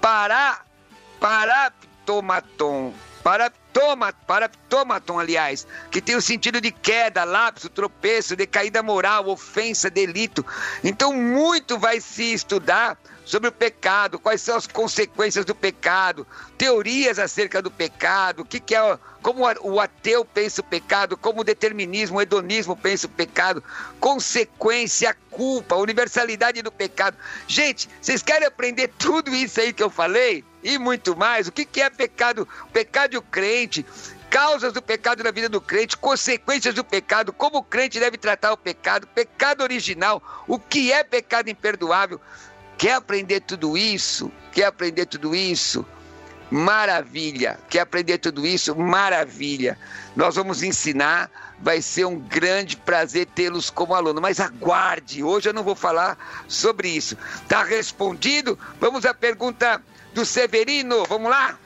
para, 0.01 0.61
paraptomaton. 1.19 2.93
Paraptoma, 3.73 4.13
paraptomaton, 4.27 5.19
aliás, 5.19 5.67
que 5.91 6.01
tem 6.01 6.17
o 6.17 6.23
sentido 6.23 6.61
de 6.61 6.71
queda, 6.71 7.25
lapso, 7.25 7.69
tropeço, 7.69 8.35
decaída 8.35 8.83
moral, 8.83 9.29
ofensa, 9.29 9.89
delito. 9.89 10.45
Então, 10.83 11.13
muito 11.13 11.79
vai 11.79 12.01
se 12.01 12.33
estudar 12.33 12.99
sobre 13.25 13.49
o 13.49 13.53
pecado, 13.53 14.19
quais 14.19 14.41
são 14.41 14.57
as 14.57 14.67
consequências 14.67 15.45
do 15.45 15.55
pecado, 15.55 16.27
teorias 16.59 17.17
acerca 17.17 17.63
do 17.63 17.71
pecado, 17.71 18.43
o 18.43 18.45
que, 18.45 18.59
que 18.59 18.75
é 18.75 18.99
como 19.23 19.45
o 19.63 19.79
ateu 19.79 20.25
pensa 20.25 20.63
o 20.63 20.65
pecado, 20.65 21.17
como 21.17 21.43
o 21.43 21.45
determinismo, 21.45 22.19
o 22.19 22.23
hedonismo 22.23 22.77
pensa 22.77 23.07
o 23.07 23.11
pecado, 23.11 23.63
consequência, 24.01 25.17
culpa, 25.31 25.77
universalidade 25.77 26.61
do 26.61 26.73
pecado. 26.73 27.17
Gente, 27.47 27.89
vocês 28.01 28.21
querem 28.21 28.49
aprender 28.49 28.89
tudo 28.99 29.33
isso 29.33 29.61
aí 29.61 29.73
que 29.73 29.83
eu 29.83 29.91
falei? 29.91 30.45
E 30.63 30.79
muito 30.79 31.17
mais. 31.17 31.49
O 31.49 31.53
que, 31.53 31.81
é 31.81 31.91
pecado? 31.91 32.47
Pecado 32.73 33.13
do 33.13 33.23
crente, 33.23 33.85
causas 34.29 34.73
do 34.73 34.81
pecado 34.81 35.25
na 35.25 35.31
vida 35.31 35.49
do 35.49 35.61
crente, 35.61 35.97
consequências 35.97 36.75
do 36.75 36.85
pecado, 36.85 37.33
como 37.33 37.59
o 37.59 37.63
crente 37.63 37.99
deve 37.99 38.17
tratar 38.17 38.53
o 38.53 38.57
pecado, 38.57 39.07
pecado 39.09 39.63
original, 39.63 40.23
o 40.47 40.59
que 40.59 40.93
é 40.93 41.03
pecado 41.03 41.51
imperdoável. 41.51 42.21
Quer 42.79 42.95
aprender 42.95 43.41
tudo 43.41 43.77
isso? 43.77 44.31
Quer 44.53 44.65
aprender 44.67 45.07
tudo 45.07 45.35
isso? 45.35 45.85
Maravilha! 46.51 47.59
Quer 47.69 47.81
aprender 47.81 48.19
tudo 48.19 48.47
isso? 48.47 48.75
Maravilha! 48.75 49.79
Nós 50.17 50.35
vamos 50.35 50.63
ensinar, 50.63 51.31
vai 51.61 51.81
ser 51.81 52.07
um 52.07 52.19
grande 52.19 52.77
prazer 52.77 53.27
tê-los 53.27 53.71
como 53.71 53.95
aluno, 53.95 54.21
mas 54.21 54.41
aguarde, 54.41 55.23
hoje 55.23 55.49
eu 55.49 55.53
não 55.53 55.63
vou 55.63 55.77
falar 55.77 56.19
sobre 56.49 56.89
isso. 56.89 57.17
Tá 57.47 57.63
respondido? 57.63 58.59
Vamos 58.81 59.05
à 59.05 59.15
pergunta 59.15 59.81
do 60.15 60.25
Severino, 60.25 61.05
vamos 61.09 61.31
lá? 61.31 61.59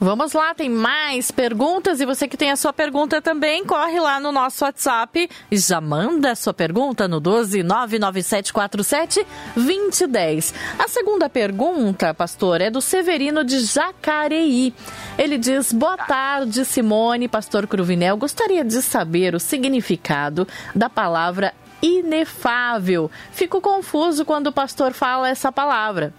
Vamos 0.00 0.32
lá, 0.32 0.54
tem 0.54 0.70
mais 0.70 1.32
perguntas 1.32 2.00
e 2.00 2.06
você 2.06 2.28
que 2.28 2.36
tem 2.36 2.52
a 2.52 2.56
sua 2.56 2.72
pergunta 2.72 3.20
também, 3.20 3.64
corre 3.64 3.98
lá 3.98 4.20
no 4.20 4.30
nosso 4.30 4.64
WhatsApp 4.64 5.28
e 5.50 5.58
já 5.58 5.80
manda 5.80 6.30
a 6.30 6.36
sua 6.36 6.54
pergunta 6.54 7.08
no 7.08 7.18
12 7.18 7.64
99747 7.64 9.26
2010. 9.56 10.54
A 10.78 10.86
segunda 10.86 11.28
pergunta, 11.28 12.14
pastor, 12.14 12.60
é 12.60 12.70
do 12.70 12.80
Severino 12.80 13.42
de 13.42 13.58
Jacareí. 13.58 14.72
Ele 15.18 15.36
diz: 15.36 15.72
Boa 15.72 15.96
tarde, 15.96 16.64
Simone, 16.64 17.26
pastor 17.26 17.66
Cruvinel. 17.66 18.16
Gostaria 18.16 18.64
de 18.64 18.80
saber 18.80 19.34
o 19.34 19.40
significado 19.40 20.46
da 20.76 20.88
palavra 20.88 21.52
inefável. 21.82 23.10
Fico 23.32 23.60
confuso 23.60 24.24
quando 24.24 24.46
o 24.46 24.52
pastor 24.52 24.92
fala 24.92 25.28
essa 25.28 25.50
palavra 25.50 26.14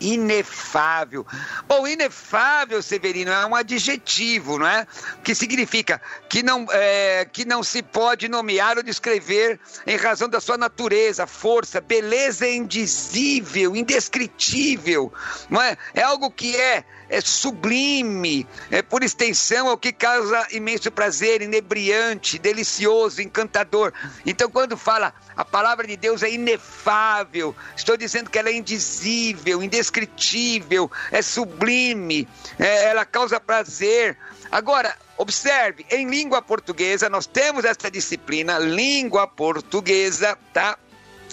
inefável. 0.00 1.26
Bom, 1.66 1.86
inefável, 1.86 2.82
Severino, 2.82 3.30
é 3.30 3.46
um 3.46 3.54
adjetivo, 3.54 4.58
não 4.58 4.66
é? 4.66 4.86
Que 5.22 5.34
significa 5.34 6.00
que 6.28 6.42
não, 6.42 6.66
é, 6.70 7.26
que 7.30 7.44
não 7.44 7.62
se 7.62 7.82
pode 7.82 8.28
nomear 8.28 8.76
ou 8.76 8.82
descrever 8.82 9.58
em 9.86 9.96
razão 9.96 10.28
da 10.28 10.40
sua 10.40 10.58
natureza, 10.58 11.26
força, 11.26 11.80
beleza 11.80 12.48
indizível, 12.48 13.74
indescritível, 13.76 15.12
não 15.48 15.62
é? 15.62 15.76
É 15.94 16.02
algo 16.02 16.30
que 16.30 16.56
é 16.56 16.84
é 17.14 17.20
sublime, 17.20 18.44
é 18.72 18.82
por 18.82 19.04
extensão, 19.04 19.68
é 19.68 19.72
o 19.72 19.78
que 19.78 19.92
causa 19.92 20.48
imenso 20.50 20.90
prazer, 20.90 21.42
inebriante, 21.42 22.40
delicioso, 22.40 23.22
encantador. 23.22 23.92
Então, 24.26 24.50
quando 24.50 24.76
fala 24.76 25.14
a 25.36 25.44
palavra 25.44 25.86
de 25.86 25.96
Deus 25.96 26.24
é 26.24 26.30
inefável, 26.30 27.54
estou 27.76 27.96
dizendo 27.96 28.30
que 28.30 28.38
ela 28.38 28.48
é 28.48 28.54
indizível, 28.54 29.62
indescritível, 29.62 30.90
é 31.12 31.22
sublime, 31.22 32.26
é, 32.58 32.86
ela 32.86 33.04
causa 33.04 33.38
prazer. 33.38 34.18
Agora, 34.50 34.96
observe, 35.16 35.86
em 35.90 36.08
língua 36.08 36.42
portuguesa, 36.42 37.08
nós 37.08 37.26
temos 37.26 37.64
essa 37.64 37.88
disciplina, 37.90 38.58
língua 38.58 39.26
portuguesa, 39.28 40.36
tá? 40.52 40.76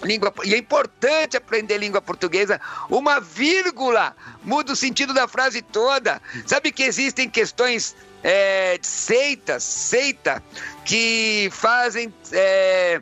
Língua, 0.03 0.33
e 0.43 0.53
é 0.53 0.57
importante 0.57 1.37
aprender 1.37 1.77
língua 1.77 2.01
portuguesa. 2.01 2.59
Uma 2.89 3.19
vírgula 3.19 4.15
muda 4.43 4.73
o 4.73 4.75
sentido 4.75 5.13
da 5.13 5.27
frase 5.27 5.61
toda. 5.61 6.21
Sabe 6.45 6.71
que 6.71 6.83
existem 6.83 7.29
questões 7.29 7.95
é, 8.23 8.79
seitas, 8.81 9.63
seita, 9.63 10.43
que 10.85 11.49
fazem. 11.51 12.13
É, 12.31 13.01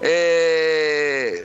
é, 0.00 1.44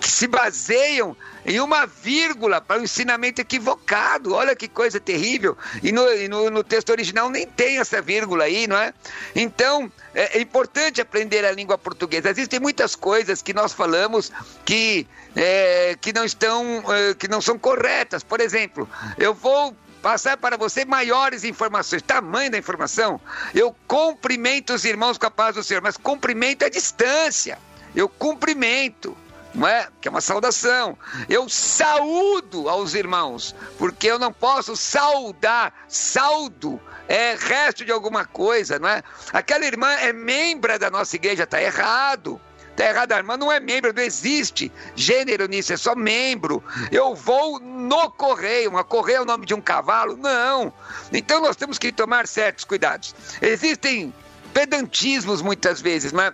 que 0.00 0.08
se 0.08 0.26
baseiam 0.26 1.16
em 1.44 1.60
uma 1.60 1.86
vírgula 1.86 2.60
para 2.60 2.78
o 2.78 2.80
um 2.80 2.84
ensinamento 2.84 3.40
equivocado. 3.40 4.34
Olha 4.34 4.54
que 4.54 4.68
coisa 4.68 5.00
terrível. 5.00 5.56
E, 5.82 5.92
no, 5.92 6.08
e 6.12 6.28
no, 6.28 6.50
no, 6.50 6.64
texto 6.64 6.90
original 6.90 7.30
nem 7.30 7.46
tem 7.46 7.78
essa 7.78 8.00
vírgula 8.00 8.44
aí, 8.44 8.66
não 8.66 8.76
é? 8.76 8.92
Então, 9.34 9.90
é, 10.14 10.38
é, 10.38 10.40
importante 10.40 11.00
aprender 11.00 11.44
a 11.44 11.52
língua 11.52 11.78
portuguesa. 11.78 12.30
Existem 12.30 12.60
muitas 12.60 12.94
coisas 12.94 13.42
que 13.42 13.54
nós 13.54 13.72
falamos 13.72 14.32
que, 14.64 15.06
é, 15.34 15.96
que 16.00 16.12
não 16.12 16.24
estão, 16.24 16.84
é, 16.92 17.14
que 17.14 17.28
não 17.28 17.40
são 17.40 17.58
corretas. 17.58 18.22
Por 18.22 18.40
exemplo, 18.40 18.88
eu 19.18 19.34
vou 19.34 19.74
passar 20.00 20.36
para 20.36 20.56
você 20.56 20.84
maiores 20.84 21.44
informações, 21.44 22.02
tamanho 22.02 22.50
da 22.50 22.58
informação. 22.58 23.20
Eu 23.54 23.74
cumprimento 23.86 24.72
os 24.72 24.84
irmãos 24.84 25.18
com 25.18 25.26
a 25.26 25.30
paz 25.30 25.54
do 25.54 25.62
Senhor, 25.62 25.82
mas 25.82 25.96
cumprimento 25.96 26.64
é 26.64 26.70
distância. 26.70 27.58
Eu 27.94 28.08
cumprimento 28.08 29.16
não 29.54 29.66
é? 29.66 29.88
Que 30.00 30.08
é 30.08 30.10
uma 30.10 30.20
saudação. 30.20 30.96
Eu 31.28 31.48
saúdo 31.48 32.68
aos 32.68 32.94
irmãos, 32.94 33.54
porque 33.78 34.06
eu 34.06 34.18
não 34.18 34.32
posso 34.32 34.76
saudar, 34.76 35.72
saldo 35.88 36.80
é 37.08 37.34
resto 37.34 37.84
de 37.84 37.90
alguma 37.90 38.24
coisa, 38.24 38.78
não 38.78 38.88
é? 38.88 39.02
Aquela 39.32 39.66
irmã 39.66 39.90
é 39.94 40.12
membro 40.12 40.78
da 40.78 40.90
nossa 40.90 41.16
igreja, 41.16 41.42
está 41.42 41.60
errado. 41.60 42.40
Está 42.70 42.88
errado, 42.88 43.12
a 43.12 43.16
irmã 43.16 43.36
não 43.36 43.50
é 43.50 43.58
membro, 43.58 43.92
não 43.92 44.02
existe 44.02 44.72
gênero 44.94 45.46
nisso, 45.46 45.72
é 45.72 45.76
só 45.76 45.94
membro. 45.96 46.62
Eu 46.90 47.14
vou 47.14 47.58
no 47.58 48.10
correio, 48.12 48.70
uma 48.70 48.84
correio 48.84 49.18
é 49.18 49.20
o 49.22 49.24
nome 49.24 49.44
de 49.44 49.52
um 49.52 49.60
cavalo? 49.60 50.16
Não. 50.16 50.72
Então 51.12 51.42
nós 51.42 51.56
temos 51.56 51.78
que 51.78 51.90
tomar 51.90 52.28
certos 52.28 52.64
cuidados. 52.64 53.14
Existem 53.42 54.14
pedantismos 54.54 55.42
muitas 55.42 55.80
vezes, 55.80 56.12
é? 56.12 56.32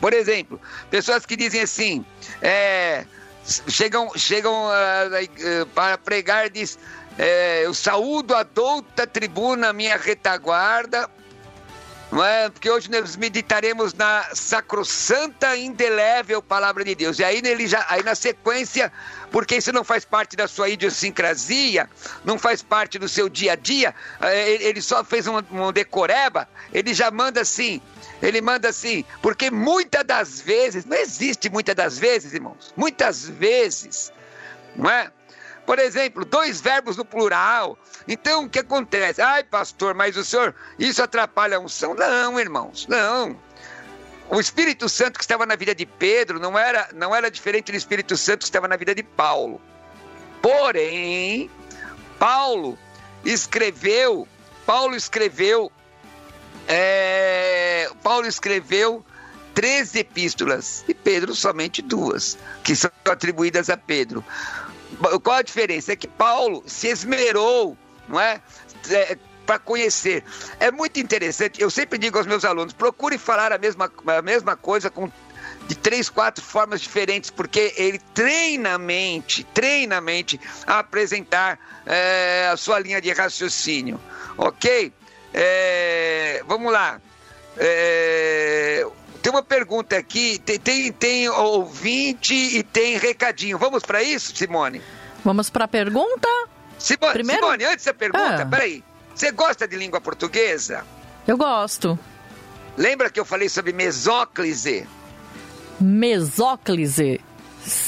Por 0.00 0.12
exemplo, 0.12 0.60
pessoas 0.90 1.26
que 1.26 1.36
dizem 1.36 1.60
assim, 1.62 2.04
é, 2.40 3.04
chegam, 3.68 4.10
chegam 4.16 4.52
uh, 4.66 5.62
uh, 5.62 5.66
para 5.74 5.98
pregar 5.98 6.48
diz, 6.48 6.78
é, 7.18 7.66
eu 7.66 7.74
saúdo 7.74 8.34
a 8.34 8.42
douta 8.42 9.06
tribuna, 9.06 9.72
minha 9.72 9.96
retaguarda, 9.96 11.08
não 12.10 12.24
é? 12.24 12.48
porque 12.48 12.68
hoje 12.68 12.90
nós 12.90 13.14
meditaremos 13.16 13.94
na 13.94 14.24
sacrossanta 14.34 15.56
indelével 15.56 16.42
palavra 16.42 16.84
de 16.84 16.94
Deus. 16.94 17.18
E 17.18 17.24
aí, 17.24 17.40
nele 17.40 17.68
já, 17.68 17.84
aí 17.88 18.02
na 18.02 18.14
sequência, 18.14 18.92
porque 19.30 19.56
isso 19.56 19.72
não 19.72 19.84
faz 19.84 20.04
parte 20.04 20.34
da 20.34 20.48
sua 20.48 20.68
idiosincrasia, 20.68 21.88
não 22.24 22.38
faz 22.38 22.62
parte 22.62 22.98
do 22.98 23.08
seu 23.08 23.28
dia 23.28 23.52
a 23.52 23.56
dia, 23.56 23.94
é, 24.20 24.50
ele 24.64 24.82
só 24.82 25.04
fez 25.04 25.26
um, 25.26 25.38
um 25.52 25.72
decoreba, 25.72 26.48
ele 26.72 26.92
já 26.92 27.10
manda 27.10 27.42
assim, 27.42 27.80
ele 28.22 28.40
manda 28.40 28.68
assim, 28.68 29.04
porque 29.22 29.50
muitas 29.50 30.04
das 30.04 30.40
vezes, 30.40 30.84
não 30.84 30.96
existe 30.96 31.48
muitas 31.48 31.74
das 31.74 31.98
vezes, 31.98 32.32
irmãos, 32.32 32.72
muitas 32.76 33.28
vezes, 33.28 34.12
não 34.76 34.90
é? 34.90 35.10
Por 35.66 35.78
exemplo, 35.78 36.24
dois 36.24 36.60
verbos 36.60 36.96
no 36.96 37.04
plural. 37.04 37.78
Então, 38.08 38.44
o 38.44 38.50
que 38.50 38.58
acontece? 38.58 39.22
Ai, 39.22 39.44
pastor, 39.44 39.94
mas 39.94 40.16
o 40.16 40.24
senhor, 40.24 40.54
isso 40.78 41.02
atrapalha 41.02 41.58
a 41.58 41.60
unção? 41.60 41.94
Não, 41.94 42.40
irmãos, 42.40 42.86
não. 42.88 43.38
O 44.28 44.40
Espírito 44.40 44.88
Santo 44.88 45.18
que 45.18 45.24
estava 45.24 45.44
na 45.44 45.56
vida 45.56 45.74
de 45.74 45.86
Pedro 45.86 46.38
não 46.38 46.58
era, 46.58 46.88
não 46.94 47.14
era 47.14 47.30
diferente 47.30 47.70
do 47.72 47.76
Espírito 47.76 48.16
Santo 48.16 48.40
que 48.40 48.44
estava 48.46 48.66
na 48.68 48.76
vida 48.76 48.94
de 48.94 49.02
Paulo. 49.02 49.60
Porém, 50.40 51.50
Paulo 52.18 52.78
escreveu, 53.24 54.26
Paulo 54.64 54.94
escreveu, 54.94 55.70
é, 56.72 57.90
Paulo 58.00 58.28
escreveu 58.28 59.04
três 59.52 59.96
epístolas 59.96 60.84
e 60.86 60.94
Pedro 60.94 61.34
somente 61.34 61.82
duas, 61.82 62.38
que 62.62 62.76
são 62.76 62.90
atribuídas 63.06 63.68
a 63.68 63.76
Pedro. 63.76 64.24
Qual 65.22 65.36
a 65.36 65.42
diferença? 65.42 65.92
É 65.92 65.96
que 65.96 66.06
Paulo 66.06 66.62
se 66.66 66.86
esmerou, 66.86 67.76
não 68.08 68.20
é? 68.20 68.40
é 68.88 69.18
para 69.44 69.58
conhecer. 69.58 70.22
É 70.60 70.70
muito 70.70 71.00
interessante. 71.00 71.60
Eu 71.60 71.70
sempre 71.70 71.98
digo 71.98 72.16
aos 72.16 72.26
meus 72.26 72.44
alunos: 72.44 72.72
procure 72.72 73.18
falar 73.18 73.52
a 73.52 73.58
mesma, 73.58 73.90
a 74.06 74.22
mesma 74.22 74.54
coisa 74.54 74.88
com 74.88 75.10
de 75.66 75.74
três, 75.74 76.08
quatro 76.08 76.44
formas 76.44 76.80
diferentes, 76.80 77.30
porque 77.30 77.74
ele 77.76 78.00
treina 78.14 78.74
a 78.74 78.78
mente, 78.78 79.44
treina 79.54 79.98
a 79.98 80.00
mente 80.00 80.40
a 80.66 80.80
apresentar 80.80 81.58
é, 81.84 82.48
a 82.52 82.56
sua 82.56 82.78
linha 82.78 83.00
de 83.00 83.12
raciocínio. 83.12 84.00
Ok? 84.36 84.92
É, 85.32 86.42
vamos 86.46 86.72
lá. 86.72 87.00
É, 87.56 88.86
tem 89.22 89.30
uma 89.30 89.42
pergunta 89.42 89.96
aqui, 89.96 90.38
tem, 90.38 90.58
tem, 90.58 90.92
tem 90.92 91.28
ouvinte 91.28 92.34
e 92.34 92.62
tem 92.62 92.96
recadinho. 92.96 93.58
Vamos 93.58 93.82
para 93.82 94.02
isso, 94.02 94.34
Simone? 94.34 94.80
Vamos 95.24 95.50
para 95.50 95.66
a 95.66 95.68
pergunta? 95.68 96.28
Simone, 96.78 97.12
Primeiro? 97.12 97.42
Simone, 97.42 97.64
antes 97.64 97.84
da 97.84 97.94
pergunta, 97.94 98.42
ah. 98.42 98.46
peraí. 98.46 98.82
Você 99.14 99.30
gosta 99.32 99.68
de 99.68 99.76
língua 99.76 100.00
portuguesa? 100.00 100.84
Eu 101.26 101.36
gosto. 101.36 101.98
Lembra 102.76 103.10
que 103.10 103.20
eu 103.20 103.24
falei 103.24 103.48
sobre 103.48 103.72
mesóclise? 103.72 104.86
Mesóclise? 105.78 107.20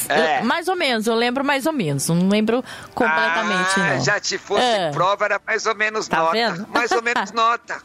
É. 0.09 0.43
Mais 0.43 0.69
ou 0.69 0.77
menos, 0.77 1.07
eu 1.07 1.15
lembro 1.15 1.45
mais 1.45 1.67
ou 1.67 1.73
menos, 1.73 2.09
não 2.09 2.29
lembro 2.29 2.63
completamente 2.95 3.81
ah, 3.81 3.95
não. 3.95 4.05
Já 4.05 4.21
te 4.21 4.39
fosse 4.39 4.63
é. 4.63 4.91
prova, 4.91 5.25
era 5.25 5.41
mais 5.47 5.67
ou 5.67 5.75
menos 5.75 6.09
tá 6.09 6.19
nota. 6.19 6.33
Vendo? 6.33 6.69
Mais 6.69 6.93
ou 6.93 7.03
menos 7.03 7.33
nota. 7.33 7.83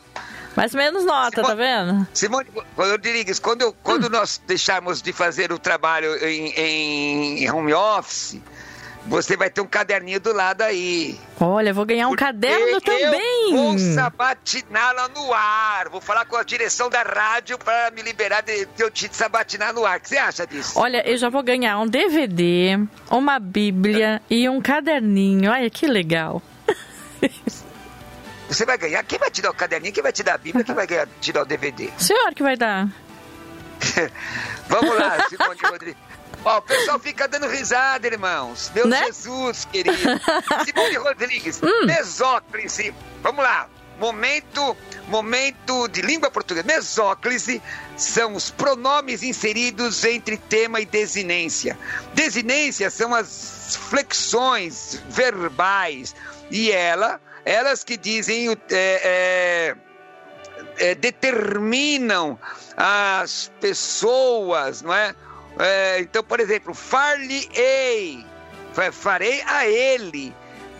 Mais 0.55 0.73
ou 0.73 0.79
menos 0.79 1.05
nota, 1.05 1.43
Simone, 1.43 1.47
tá 1.47 1.55
vendo? 1.55 2.07
Simone 2.13 2.47
Rodrigues, 2.75 3.37
quando, 3.37 3.61
eu, 3.61 3.73
quando 3.83 4.07
hum. 4.07 4.09
nós 4.09 4.41
deixarmos 4.47 5.03
de 5.03 5.13
fazer 5.13 5.51
o 5.51 5.59
trabalho 5.59 6.15
em, 6.25 7.43
em 7.43 7.51
home 7.51 7.73
office, 7.73 8.41
você 9.07 9.37
vai 9.37 9.49
ter 9.49 9.61
um 9.61 9.65
caderninho 9.65 10.19
do 10.19 10.33
lado 10.33 10.61
aí. 10.61 11.17
Olha, 11.39 11.73
vou 11.73 11.85
ganhar 11.85 12.07
um 12.07 12.11
Porque 12.11 12.25
caderno 12.25 12.81
também. 12.81 13.51
Eu 13.51 13.57
vou 13.57 13.79
sabatinar 13.79 14.93
lá 14.93 15.07
no 15.07 15.33
ar. 15.33 15.89
Vou 15.89 16.01
falar 16.01 16.25
com 16.25 16.35
a 16.35 16.43
direção 16.43 16.89
da 16.89 17.01
rádio 17.03 17.57
para 17.57 17.91
me 17.91 18.01
liberar 18.01 18.41
de, 18.41 18.65
de 18.65 18.83
eu 18.83 18.91
te 18.91 19.09
sabatinar 19.11 19.73
no 19.73 19.85
ar. 19.85 19.97
O 19.97 20.01
que 20.01 20.09
você 20.09 20.17
acha 20.17 20.45
disso? 20.45 20.77
Olha, 20.77 21.07
eu 21.09 21.17
já 21.17 21.29
vou 21.29 21.41
ganhar 21.41 21.79
um 21.79 21.87
DVD, 21.87 22.79
uma 23.09 23.39
Bíblia 23.39 24.21
e 24.29 24.47
um 24.49 24.61
caderninho. 24.61 25.51
Olha 25.51 25.69
que 25.69 25.87
legal. 25.87 26.41
Você 28.47 28.65
vai 28.65 28.77
ganhar? 28.77 29.03
Quem 29.03 29.19
vai 29.19 29.29
te 29.29 29.41
dar 29.41 29.51
o 29.51 29.53
caderninho? 29.53 29.93
Quem 29.93 30.01
vai 30.01 30.13
te 30.13 30.23
dar 30.23 30.35
a 30.35 30.37
Bíblia? 30.37 30.63
Quem 30.63 30.73
vai 30.73 30.87
ganhar, 30.87 31.05
te 31.19 31.33
dar 31.33 31.41
o 31.41 31.45
DVD? 31.45 31.89
O 31.99 32.01
senhor 32.01 32.33
que 32.33 32.41
vai 32.41 32.55
dar. 32.55 32.87
Vamos 34.69 34.95
lá, 34.95 35.27
Simone 35.27 35.59
Rodrigues. 35.63 36.06
Ó, 36.45 36.57
o 36.57 36.61
pessoal 36.61 36.99
fica 36.99 37.27
dando 37.27 37.47
risada, 37.47 38.07
irmãos. 38.07 38.71
Meu 38.73 38.87
né? 38.87 39.05
Jesus, 39.05 39.65
querido. 39.65 39.97
Simone 40.65 40.95
Rodrigues, 40.97 41.61
hum. 41.61 41.85
mesóclise. 41.85 42.93
Vamos 43.21 43.43
lá. 43.43 43.69
Momento, 43.99 44.77
momento 45.07 45.87
de 45.87 46.01
língua 46.01 46.29
portuguesa. 46.29 46.67
Mesóclise 46.67 47.61
são 47.97 48.35
os 48.35 48.51
pronomes 48.51 49.23
inseridos 49.23 50.05
entre 50.05 50.37
tema 50.37 50.79
e 50.79 50.85
desinência. 50.85 51.77
Desinência 52.13 52.89
são 52.91 53.13
as 53.13 53.75
flexões 53.89 55.01
verbais 55.09 56.15
e 56.51 56.71
ela, 56.71 57.19
elas 57.43 57.83
que 57.83 57.97
dizem 57.97 58.51
é, 58.51 58.55
é, 58.71 59.75
é, 60.77 60.95
determinam 60.95 62.39
as 62.75 63.51
pessoas, 63.59 64.81
não 64.81 64.93
é? 64.93 65.15
É, 65.59 65.99
então, 66.01 66.23
por 66.23 66.39
exemplo, 66.39 66.73
far-lhe-ei, 66.73 68.25
farei 68.91 69.41
a 69.43 69.67
ele, 69.67 70.33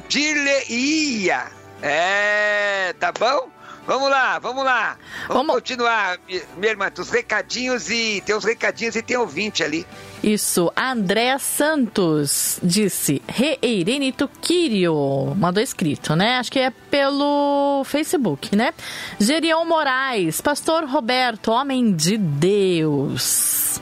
dir-lhe-ia. 0.07 1.47
É, 1.81 2.93
tá 2.99 3.11
bom? 3.11 3.49
Vamos 3.87 4.09
lá, 4.09 4.37
vamos 4.37 4.65
lá. 4.65 4.97
Vamos, 5.29 5.33
vamos, 5.33 5.55
continuar, 5.55 6.19
minha 6.57 6.71
irmã. 6.71 6.91
Os 6.99 7.09
recadinhos 7.09 7.89
e 7.89 8.21
tem 8.25 8.35
uns 8.35 8.43
recadinhos 8.43 8.97
e 8.97 9.01
tem 9.01 9.15
ouvinte 9.15 9.63
ali. 9.63 9.87
Isso, 10.21 10.69
André 10.75 11.37
Santos 11.37 12.59
disse, 12.61 13.21
Reirene 13.25 14.11
Tuquírio, 14.11 15.33
mandou 15.37 15.63
escrito, 15.63 16.17
né? 16.17 16.37
Acho 16.37 16.51
que 16.51 16.59
é 16.59 16.69
pelo 16.69 17.83
Facebook, 17.85 18.53
né? 18.57 18.73
Gerion 19.17 19.63
Moraes, 19.63 20.41
Pastor 20.41 20.83
Roberto, 20.83 21.51
homem 21.51 21.95
de 21.95 22.17
Deus. 22.17 23.79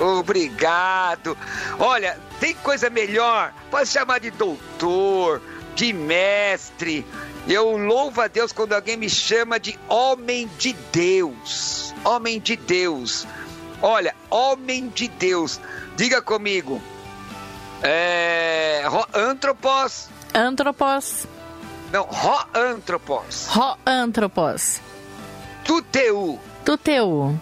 Obrigado. 0.00 1.36
Olha, 1.78 2.18
tem 2.40 2.54
coisa 2.54 2.88
melhor. 2.88 3.52
Pode 3.70 3.88
chamar 3.88 4.20
de 4.20 4.30
doutor, 4.30 5.42
de 5.74 5.92
mestre. 5.92 7.06
Eu 7.48 7.76
louvo 7.76 8.20
a 8.20 8.28
Deus 8.28 8.52
quando 8.52 8.74
alguém 8.74 8.96
me 8.96 9.08
chama 9.08 9.58
de 9.58 9.78
homem 9.88 10.48
de 10.58 10.72
Deus. 10.92 11.94
Homem 12.04 12.38
de 12.40 12.56
Deus. 12.56 13.26
Olha, 13.80 14.14
homem 14.30 14.88
de 14.88 15.08
Deus. 15.08 15.60
Diga 15.96 16.20
comigo. 16.20 16.80
É. 17.82 18.82
Antropos. 19.14 20.08
Antropos. 20.34 21.26
Não, 21.92 22.02
Roantropos. 22.04 23.46
Roantropos. 23.48 24.80
Tuteu. 25.64 26.38
Tuteu. 26.64 27.38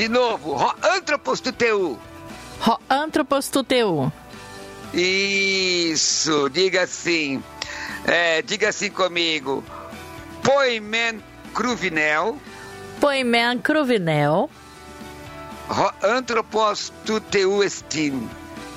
De 0.00 0.08
novo, 0.08 0.54
Roantropos 0.54 1.42
tuteu. 1.42 1.98
Roantropos 2.58 3.50
tuteu. 3.50 4.10
Isso, 4.94 6.48
diga 6.48 6.84
assim. 6.84 7.42
É, 8.06 8.40
diga 8.40 8.70
assim 8.70 8.88
comigo. 8.88 9.62
Poimen 10.42 11.22
cruvinel. 11.52 12.38
Poimen 12.98 13.58
cruvinel. 13.58 14.48
Roantropos 15.68 16.90
tuteu 17.04 17.62
estim. 17.62 18.26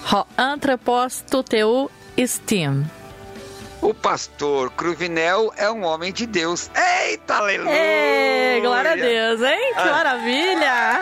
Roantropos 0.03 1.23
tuteu 1.31 1.89
estim. 2.17 2.83
O 3.83 3.93
pastor 3.93 4.71
Cruvinel 4.71 5.51
é 5.57 5.69
um 5.69 5.83
homem 5.83 6.13
de 6.13 6.25
Deus. 6.25 6.71
Eita, 6.73 7.35
aleluia! 7.35 7.69
Ei, 7.69 8.61
glória 8.61 8.93
a 8.93 8.95
Deus, 8.95 9.41
hein? 9.41 9.73
Que 9.73 9.79
ah. 9.79 9.91
maravilha! 9.91 11.01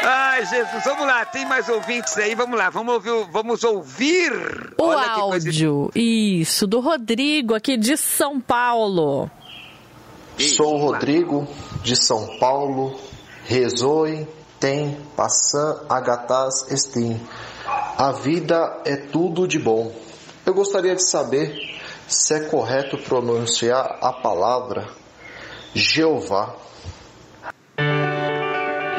Ai, 0.02 0.46
Jesus, 0.46 0.82
vamos 0.82 1.06
lá, 1.06 1.26
tem 1.26 1.44
mais 1.44 1.68
ouvintes 1.68 2.16
aí, 2.16 2.34
vamos 2.34 2.58
lá, 2.58 2.70
vamos 2.70 2.94
ouvir, 2.94 3.30
vamos 3.30 3.62
ouvir. 3.64 4.32
O 4.78 4.84
Olha 4.84 5.10
áudio, 5.10 5.90
isso, 5.94 6.66
do 6.66 6.80
Rodrigo 6.80 7.54
aqui 7.54 7.76
de 7.76 7.94
São 7.98 8.40
Paulo. 8.40 9.30
Sou 10.38 10.76
o 10.76 10.78
Rodrigo 10.78 11.46
de 11.82 11.94
São 11.94 12.38
Paulo, 12.38 12.98
Rezoe, 13.44 14.26
tem, 14.58 14.96
passan, 15.14 15.82
agatás, 15.86 16.64
estim. 16.70 17.20
A 17.98 18.12
vida 18.12 18.80
é 18.84 18.96
tudo 18.96 19.46
de 19.46 19.58
bom. 19.58 19.92
Eu 20.46 20.54
gostaria 20.54 20.94
de 20.94 21.02
saber 21.02 21.52
se 22.06 22.34
é 22.34 22.40
correto 22.40 22.96
pronunciar 22.96 23.98
a 24.00 24.12
palavra 24.12 24.88
Jeová. 25.74 26.54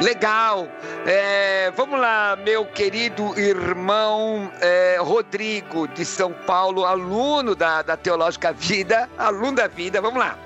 Legal. 0.04 0.68
É, 1.06 1.72
vamos 1.72 2.00
lá, 2.00 2.36
meu 2.36 2.66
querido 2.66 3.40
irmão 3.40 4.52
é, 4.62 4.98
Rodrigo 5.00 5.88
de 5.88 6.06
São 6.06 6.32
Paulo, 6.32 6.86
aluno 6.86 7.56
da, 7.56 7.82
da 7.82 7.98
Teológica 7.98 8.54
Vida, 8.54 9.10
aluno 9.18 9.56
da 9.56 9.68
vida. 9.68 10.02
Vamos 10.02 10.20
lá. 10.20 10.38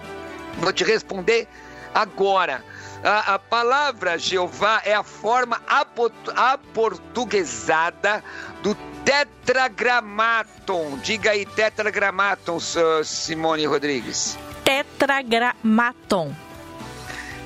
Vou 0.57 0.71
te 0.71 0.83
responder 0.83 1.47
agora. 1.93 2.63
A, 3.03 3.33
a 3.33 3.39
palavra 3.39 4.17
Jeová 4.17 4.81
é 4.85 4.93
a 4.93 5.03
forma 5.03 5.61
aportuguesada 6.35 8.23
do 8.61 8.73
tetragramaton. 9.03 10.97
Diga 11.03 11.31
aí, 11.31 11.45
tetragramaton, 11.45 12.59
Simone 13.03 13.65
Rodrigues. 13.65 14.37
Tetragramaton. 14.63 16.33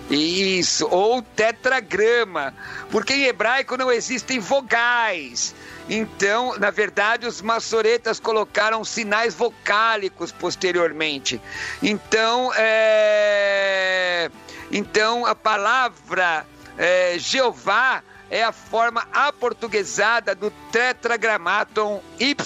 Isso, 0.09 0.87
ou 0.89 1.21
tetragrama, 1.21 2.53
porque 2.89 3.13
em 3.13 3.23
hebraico 3.25 3.75
não 3.75 3.91
existem 3.91 4.39
vogais. 4.39 5.53
Então, 5.89 6.57
na 6.57 6.69
verdade, 6.69 7.27
os 7.27 7.41
maçoretas 7.41 8.17
colocaram 8.19 8.85
sinais 8.85 9.33
vocálicos 9.33 10.31
posteriormente. 10.31 11.41
Então, 11.83 12.53
é... 12.55 14.29
então 14.71 15.25
a 15.25 15.33
palavra 15.35 16.45
é, 16.77 17.17
Jeová 17.17 18.03
é 18.29 18.43
a 18.43 18.51
forma 18.51 19.07
aportuguesada 19.11 20.35
do 20.35 20.51
tetragramaton 20.71 22.01
YHWH. 22.19 22.41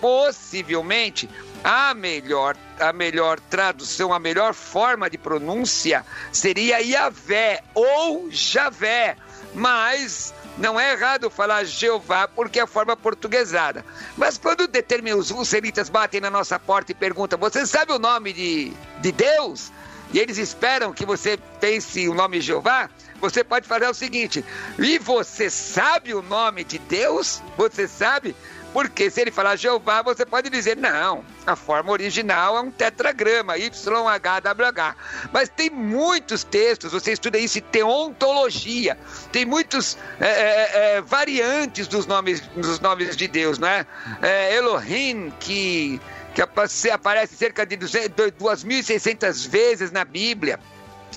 Possivelmente, 0.00 1.28
a 1.64 1.94
melhor, 1.94 2.56
a 2.78 2.92
melhor 2.92 3.40
tradução, 3.40 4.12
a 4.12 4.18
melhor 4.18 4.54
forma 4.54 5.10
de 5.10 5.18
pronúncia 5.18 6.04
seria 6.30 6.80
Yahvé 6.80 7.62
ou 7.74 8.30
Javé, 8.30 9.16
mas 9.54 10.32
não 10.58 10.78
é 10.80 10.92
errado 10.92 11.30
falar 11.30 11.64
Jeová 11.64 12.26
porque 12.26 12.58
é 12.58 12.62
a 12.62 12.66
forma 12.66 12.96
portuguesada. 12.96 13.84
Mas 14.16 14.38
quando 14.38 14.66
determinados 14.66 15.30
os 15.30 15.52
batem 15.90 16.20
na 16.20 16.30
nossa 16.30 16.58
porta 16.58 16.92
e 16.92 16.94
perguntam: 16.94 17.38
Você 17.38 17.66
sabe 17.66 17.92
o 17.92 17.98
nome 17.98 18.32
de, 18.32 18.72
de 19.00 19.12
Deus? 19.12 19.70
E 20.12 20.18
eles 20.18 20.38
esperam 20.38 20.92
que 20.92 21.04
você 21.04 21.36
pense 21.60 22.08
o 22.08 22.14
nome 22.14 22.40
Jeová. 22.40 22.88
Você 23.20 23.42
pode 23.42 23.66
fazer 23.66 23.88
o 23.88 23.94
seguinte: 23.94 24.44
E 24.78 24.98
você 24.98 25.50
sabe 25.50 26.14
o 26.14 26.22
nome 26.22 26.64
de 26.64 26.78
Deus? 26.78 27.42
Você 27.56 27.88
sabe? 27.88 28.34
Porque 28.76 29.10
se 29.10 29.22
ele 29.22 29.30
falar 29.30 29.56
Jeová, 29.56 30.02
você 30.02 30.26
pode 30.26 30.50
dizer, 30.50 30.76
não, 30.76 31.24
a 31.46 31.56
forma 31.56 31.92
original 31.92 32.58
é 32.58 32.60
um 32.60 32.70
tetragrama, 32.70 33.56
YHWH. 33.56 34.94
Mas 35.32 35.48
tem 35.48 35.70
muitos 35.70 36.44
textos, 36.44 36.92
você 36.92 37.12
estuda 37.12 37.38
isso 37.38 37.56
em 37.56 37.62
teontologia, 37.62 38.98
tem 39.32 39.46
muitos 39.46 39.96
é, 40.20 40.26
é, 40.26 40.70
é, 40.74 41.00
variantes 41.00 41.88
dos 41.88 42.04
nomes, 42.04 42.42
dos 42.54 42.78
nomes 42.78 43.16
de 43.16 43.26
Deus, 43.26 43.58
não 43.58 43.66
é? 43.66 43.86
é 44.20 44.54
Elohim, 44.54 45.32
que, 45.40 45.98
que 46.34 46.42
aparece 46.42 47.34
cerca 47.34 47.64
de 47.64 47.78
2.600 47.78 49.48
vezes 49.48 49.90
na 49.90 50.04
Bíblia. 50.04 50.60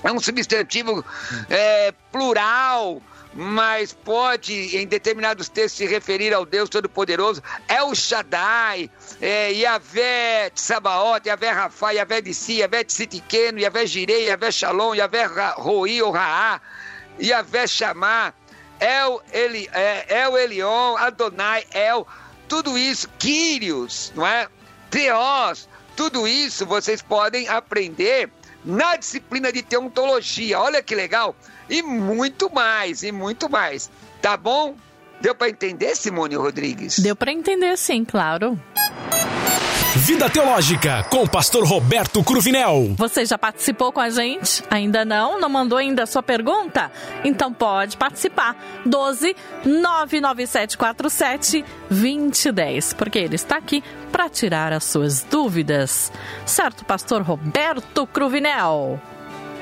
É 0.02 0.10
um 0.10 0.18
substantivo 0.18 1.04
é, 1.50 1.92
plural, 2.10 3.02
mas 3.32 3.92
pode, 3.92 4.76
em 4.76 4.86
determinados 4.86 5.48
textos, 5.48 5.78
se 5.78 5.86
referir 5.86 6.34
ao 6.34 6.44
Deus 6.44 6.68
Todo-Poderoso. 6.68 7.42
É 7.68 7.82
o 7.82 7.94
Shaddai, 7.94 8.90
é 9.20 9.52
Yahvé 9.52 10.50
Sabaoth, 10.54 11.26
Yahvé 11.26 11.50
Rafa, 11.50 11.92
Yahvé 11.92 12.20
de 12.20 12.34
Si, 12.34 12.58
Yahvé 12.58 12.84
Tzitiqueno, 12.84 13.58
Yahvé 13.58 13.86
Jirei, 13.86 14.26
Yahvé 14.26 14.50
Shalom, 14.50 14.94
Yahvé 14.94 15.26
Roi 15.56 16.02
ou 16.02 16.10
Raá, 16.10 16.60
Yahvé 17.20 17.66
Shamá, 17.66 18.32
El, 18.80 19.22
Eli, 19.32 19.68
é, 19.72 20.06
El 20.08 20.36
Elion, 20.36 20.96
Adonai, 20.96 21.64
El, 21.72 22.06
tudo 22.48 22.76
isso, 22.76 23.08
Quírios, 23.18 24.12
não 24.16 24.26
é? 24.26 24.48
Teós, 24.90 25.68
tudo 25.96 26.26
isso 26.26 26.66
vocês 26.66 27.00
podem 27.00 27.46
aprender 27.48 28.30
na 28.64 28.96
disciplina 28.96 29.52
de 29.52 29.62
teontologia. 29.62 30.58
Olha 30.58 30.82
que 30.82 30.94
legal! 30.94 31.36
E 31.70 31.82
muito 31.82 32.52
mais, 32.52 33.02
e 33.02 33.12
muito 33.12 33.48
mais. 33.48 33.90
Tá 34.20 34.36
bom? 34.36 34.74
Deu 35.20 35.34
para 35.34 35.48
entender, 35.48 35.94
Simone 35.96 36.34
Rodrigues? 36.34 36.98
Deu 36.98 37.14
para 37.14 37.32
entender, 37.32 37.76
sim, 37.78 38.04
claro. 38.04 38.58
Vida 39.96 40.30
Teológica, 40.30 41.04
com 41.10 41.24
o 41.24 41.28
pastor 41.28 41.64
Roberto 41.64 42.22
Cruvinel. 42.24 42.94
Você 42.96 43.26
já 43.26 43.36
participou 43.36 43.92
com 43.92 44.00
a 44.00 44.08
gente? 44.08 44.62
Ainda 44.70 45.04
não? 45.04 45.38
Não 45.38 45.48
mandou 45.48 45.78
ainda 45.78 46.04
a 46.04 46.06
sua 46.06 46.22
pergunta? 46.22 46.90
Então 47.22 47.52
pode 47.52 47.96
participar. 47.96 48.56
12 48.86 49.36
99747 49.64 51.64
2010, 51.90 52.94
porque 52.94 53.18
ele 53.18 53.34
está 53.34 53.56
aqui 53.56 53.82
para 54.10 54.28
tirar 54.28 54.72
as 54.72 54.84
suas 54.84 55.22
dúvidas. 55.22 56.10
Certo, 56.46 56.84
pastor 56.84 57.22
Roberto 57.22 58.06
Cruvinel? 58.06 59.00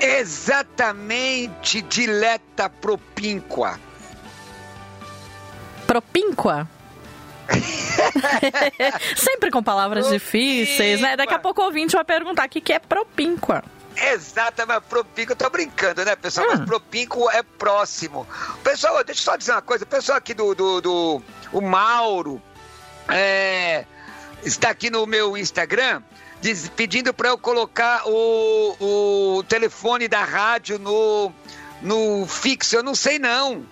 Exatamente, 0.00 1.82
dileta 1.82 2.68
propínqua. 2.68 3.78
Propínqua? 5.86 6.68
Sempre 9.16 9.50
com 9.50 9.62
palavras 9.62 10.06
propínqua. 10.06 10.26
difíceis, 10.26 11.00
né? 11.00 11.16
Daqui 11.16 11.34
a 11.34 11.38
pouco 11.38 11.62
o 11.62 11.64
ouvinte 11.64 11.94
vai 11.94 12.04
perguntar 12.04 12.46
o 12.46 12.48
que 12.48 12.72
é 12.72 12.78
propínqua. 12.78 13.64
Exato, 13.96 14.62
mas 14.66 14.82
propínquo, 14.84 15.32
eu 15.32 15.36
tô 15.36 15.50
brincando, 15.50 16.04
né, 16.04 16.14
pessoal? 16.14 16.46
Hum. 16.46 16.50
Mas 16.56 16.66
propínquo 16.66 17.28
é 17.30 17.42
próximo. 17.42 18.26
Pessoal, 18.62 19.02
deixa 19.02 19.20
eu 19.20 19.24
só 19.24 19.36
dizer 19.36 19.52
uma 19.52 19.62
coisa. 19.62 19.84
O 19.84 19.88
pessoal 19.88 20.18
aqui 20.18 20.34
do, 20.34 20.54
do, 20.54 20.80
do 20.80 21.22
o 21.52 21.60
Mauro 21.60 22.40
é, 23.08 23.84
está 24.44 24.70
aqui 24.70 24.88
no 24.88 25.04
meu 25.06 25.36
Instagram 25.36 26.02
diz, 26.40 26.68
pedindo 26.68 27.12
para 27.12 27.28
eu 27.28 27.38
colocar 27.38 28.02
o, 28.06 29.38
o 29.38 29.42
telefone 29.44 30.08
da 30.08 30.24
rádio 30.24 30.78
no, 30.78 31.32
no 31.82 32.26
fixo. 32.26 32.76
Eu 32.76 32.82
não 32.82 32.94
sei 32.94 33.18
não. 33.18 33.64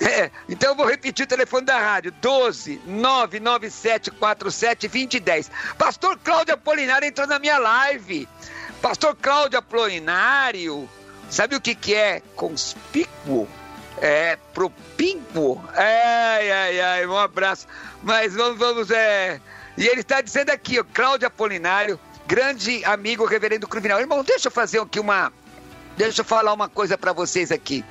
É, 0.00 0.30
então 0.48 0.70
eu 0.70 0.76
vou 0.76 0.86
repetir 0.86 1.24
o 1.24 1.28
telefone 1.28 1.66
da 1.66 1.78
rádio: 1.78 2.12
12 2.20 2.80
99747 2.86 4.88
2010. 4.88 5.50
Pastor 5.76 6.18
Cláudio 6.18 6.54
Apolinário 6.54 7.06
entrou 7.06 7.26
na 7.26 7.38
minha 7.38 7.58
live. 7.58 8.28
Pastor 8.80 9.16
Cláudio 9.16 9.58
Apolinário, 9.58 10.88
sabe 11.28 11.56
o 11.56 11.60
que, 11.60 11.74
que 11.74 11.94
é 11.94 12.22
conspícuo? 12.36 13.48
É 14.00 14.38
propínquo? 14.54 15.60
Ai, 15.74 16.52
ai, 16.52 16.80
ai, 16.80 17.06
um 17.06 17.18
abraço. 17.18 17.66
Mas 18.00 18.34
vamos, 18.34 18.56
vamos, 18.56 18.90
é. 18.92 19.40
E 19.76 19.86
ele 19.86 20.00
está 20.00 20.20
dizendo 20.20 20.50
aqui, 20.50 20.78
o 20.78 20.84
Cláudio 20.84 21.26
Apolinário, 21.26 21.98
grande 22.28 22.84
amigo 22.84 23.24
reverendo 23.24 23.66
Cruvinal. 23.66 23.98
Irmão, 23.98 24.22
deixa 24.22 24.48
eu 24.48 24.52
fazer 24.52 24.78
aqui 24.78 25.00
uma. 25.00 25.32
Deixa 25.96 26.20
eu 26.20 26.24
falar 26.24 26.52
uma 26.52 26.68
coisa 26.68 26.96
para 26.96 27.12
vocês 27.12 27.50
aqui. 27.50 27.82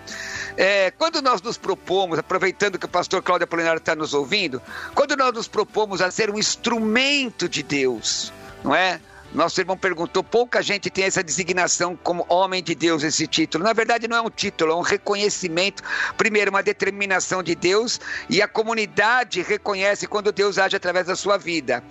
É, 0.55 0.91
quando 0.91 1.21
nós 1.23 1.41
nos 1.41 1.57
propomos, 1.57 2.19
aproveitando 2.19 2.77
que 2.77 2.85
o 2.85 2.89
pastor 2.89 3.21
Cláudio 3.23 3.45
Apolinário 3.45 3.79
está 3.79 3.95
nos 3.95 4.13
ouvindo, 4.13 4.61
quando 4.93 5.17
nós 5.17 5.33
nos 5.33 5.47
propomos 5.47 6.01
a 6.01 6.11
ser 6.11 6.29
um 6.29 6.37
instrumento 6.37 7.49
de 7.49 7.63
Deus, 7.63 8.31
não 8.63 8.73
é? 8.73 9.01
Nosso 9.37 9.61
irmão 9.61 9.77
perguntou: 9.77 10.23
pouca 10.23 10.63
gente 10.63 10.89
tem 10.89 11.03
essa 11.03 11.23
designação 11.23 11.95
como 11.95 12.25
homem 12.27 12.63
de 12.63 12.73
Deus, 12.73 13.03
esse 13.03 13.27
título. 13.27 13.63
Na 13.63 13.71
verdade, 13.71 14.07
não 14.07 14.17
é 14.17 14.21
um 14.21 14.31
título, 14.31 14.71
é 14.71 14.75
um 14.75 14.81
reconhecimento. 14.81 15.83
Primeiro, 16.17 16.49
uma 16.49 16.63
determinação 16.63 17.43
de 17.43 17.53
Deus, 17.53 18.01
e 18.27 18.41
a 18.41 18.47
comunidade 18.47 19.43
reconhece 19.43 20.07
quando 20.07 20.31
Deus 20.31 20.57
age 20.57 20.75
através 20.75 21.05
da 21.05 21.15
sua 21.15 21.37
vida. 21.37 21.83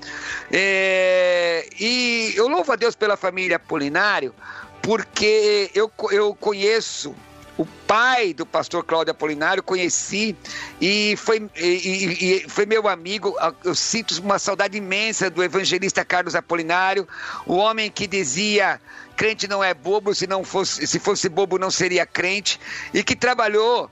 É, 0.51 1.69
e 1.79 2.33
eu 2.35 2.49
louvo 2.49 2.73
a 2.73 2.77
Deus 2.77 2.97
pela 2.97 3.17
família 3.17 3.57
Apolinário, 3.57 4.35
porque 4.83 5.71
eu, 5.73 5.89
eu 6.11 6.35
conheço 6.35 7.15
o 7.57 7.64
pai 7.64 8.35
do 8.35 8.45
pastor 8.45 8.85
Cláudio 8.85 9.12
Apolinário, 9.12 9.62
conheci 9.62 10.37
e 10.81 11.16
foi, 11.16 11.49
e, 11.57 12.42
e 12.45 12.49
foi 12.49 12.66
meu 12.66 12.87
amigo. 12.87 13.35
Eu 13.64 13.75
sinto 13.75 14.21
uma 14.21 14.38
saudade 14.38 14.77
imensa 14.77 15.31
do 15.31 15.42
evangelista 15.42 16.05
Carlos 16.05 16.35
Apolinário, 16.35 17.09
o 17.47 17.57
homem 17.57 17.90
que 17.90 18.07
dizia 18.07 18.81
crente 19.16 19.49
não 19.49 19.64
é 19.64 19.73
bobo, 19.73 20.14
se 20.14 20.27
não 20.27 20.45
fosse, 20.45 20.87
se 20.87 20.99
fosse 20.99 21.29
bobo 21.29 21.59
não 21.59 21.71
seria 21.71 22.05
crente, 22.05 22.61
e 22.92 23.03
que 23.03 23.16
trabalhou, 23.16 23.90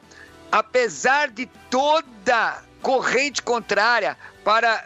apesar 0.53 1.31
de 1.31 1.47
toda 1.71 2.63
corrente 2.83 3.41
contrária, 3.41 4.17
para 4.45 4.85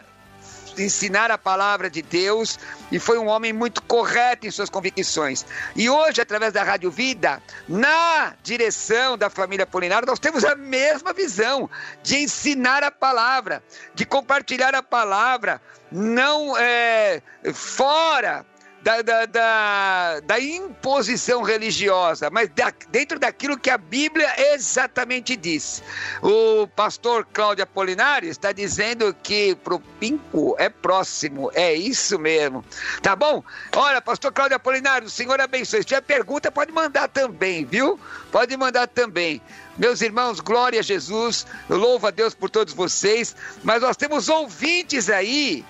ensinar 0.83 1.31
a 1.31 1.37
palavra 1.37 1.89
de 1.89 2.01
Deus 2.01 2.59
e 2.91 2.99
foi 2.99 3.17
um 3.17 3.27
homem 3.27 3.53
muito 3.53 3.81
correto 3.83 4.47
em 4.47 4.51
suas 4.51 4.69
convicções. 4.69 5.45
E 5.75 5.89
hoje, 5.89 6.21
através 6.21 6.53
da 6.53 6.63
Rádio 6.63 6.89
Vida, 6.91 7.41
na 7.67 8.33
direção 8.43 9.17
da 9.17 9.29
família 9.29 9.65
Polinário, 9.65 10.07
nós 10.07 10.19
temos 10.19 10.43
a 10.43 10.55
mesma 10.55 11.13
visão 11.13 11.69
de 12.03 12.17
ensinar 12.17 12.83
a 12.83 12.91
palavra, 12.91 13.63
de 13.93 14.05
compartilhar 14.05 14.73
a 14.75 14.83
palavra, 14.83 15.61
não 15.91 16.57
é, 16.57 17.21
fora 17.53 18.45
da, 18.81 19.01
da, 19.01 19.25
da, 19.25 20.19
da, 20.21 20.39
imposição 20.39 21.41
religiosa, 21.41 22.29
mas 22.29 22.49
da, 22.49 22.71
dentro 22.89 23.19
daquilo 23.19 23.57
que 23.57 23.69
a 23.69 23.77
Bíblia 23.77 24.31
exatamente 24.53 25.35
diz. 25.35 25.83
O 26.21 26.67
pastor 26.67 27.27
Cláudio 27.31 27.63
Apolinário 27.63 28.29
está 28.29 28.51
dizendo 28.51 29.13
que 29.21 29.55
pro 29.55 29.79
Pinco 29.99 30.55
é 30.57 30.69
próximo, 30.69 31.51
é 31.53 31.73
isso 31.73 32.17
mesmo. 32.17 32.63
Tá 33.01 33.15
bom? 33.15 33.43
Olha, 33.75 34.01
pastor 34.01 34.31
Cláudio 34.31 34.55
Apolinário, 34.55 35.07
o 35.07 35.11
senhor 35.11 35.39
abençoe. 35.41 35.79
Se 35.79 35.85
tiver 35.85 36.01
pergunta, 36.01 36.51
pode 36.51 36.71
mandar 36.71 37.09
também, 37.09 37.65
viu? 37.65 37.99
Pode 38.31 38.55
mandar 38.55 38.87
também. 38.87 39.41
Meus 39.77 40.01
irmãos, 40.01 40.39
glória 40.39 40.79
a 40.79 40.83
Jesus, 40.83 41.45
eu 41.69 41.77
louvo 41.77 42.07
a 42.07 42.11
Deus 42.11 42.33
por 42.33 42.49
todos 42.49 42.73
vocês, 42.73 43.35
mas 43.63 43.81
nós 43.81 43.95
temos 43.95 44.27
ouvintes 44.27 45.09
aí 45.09 45.65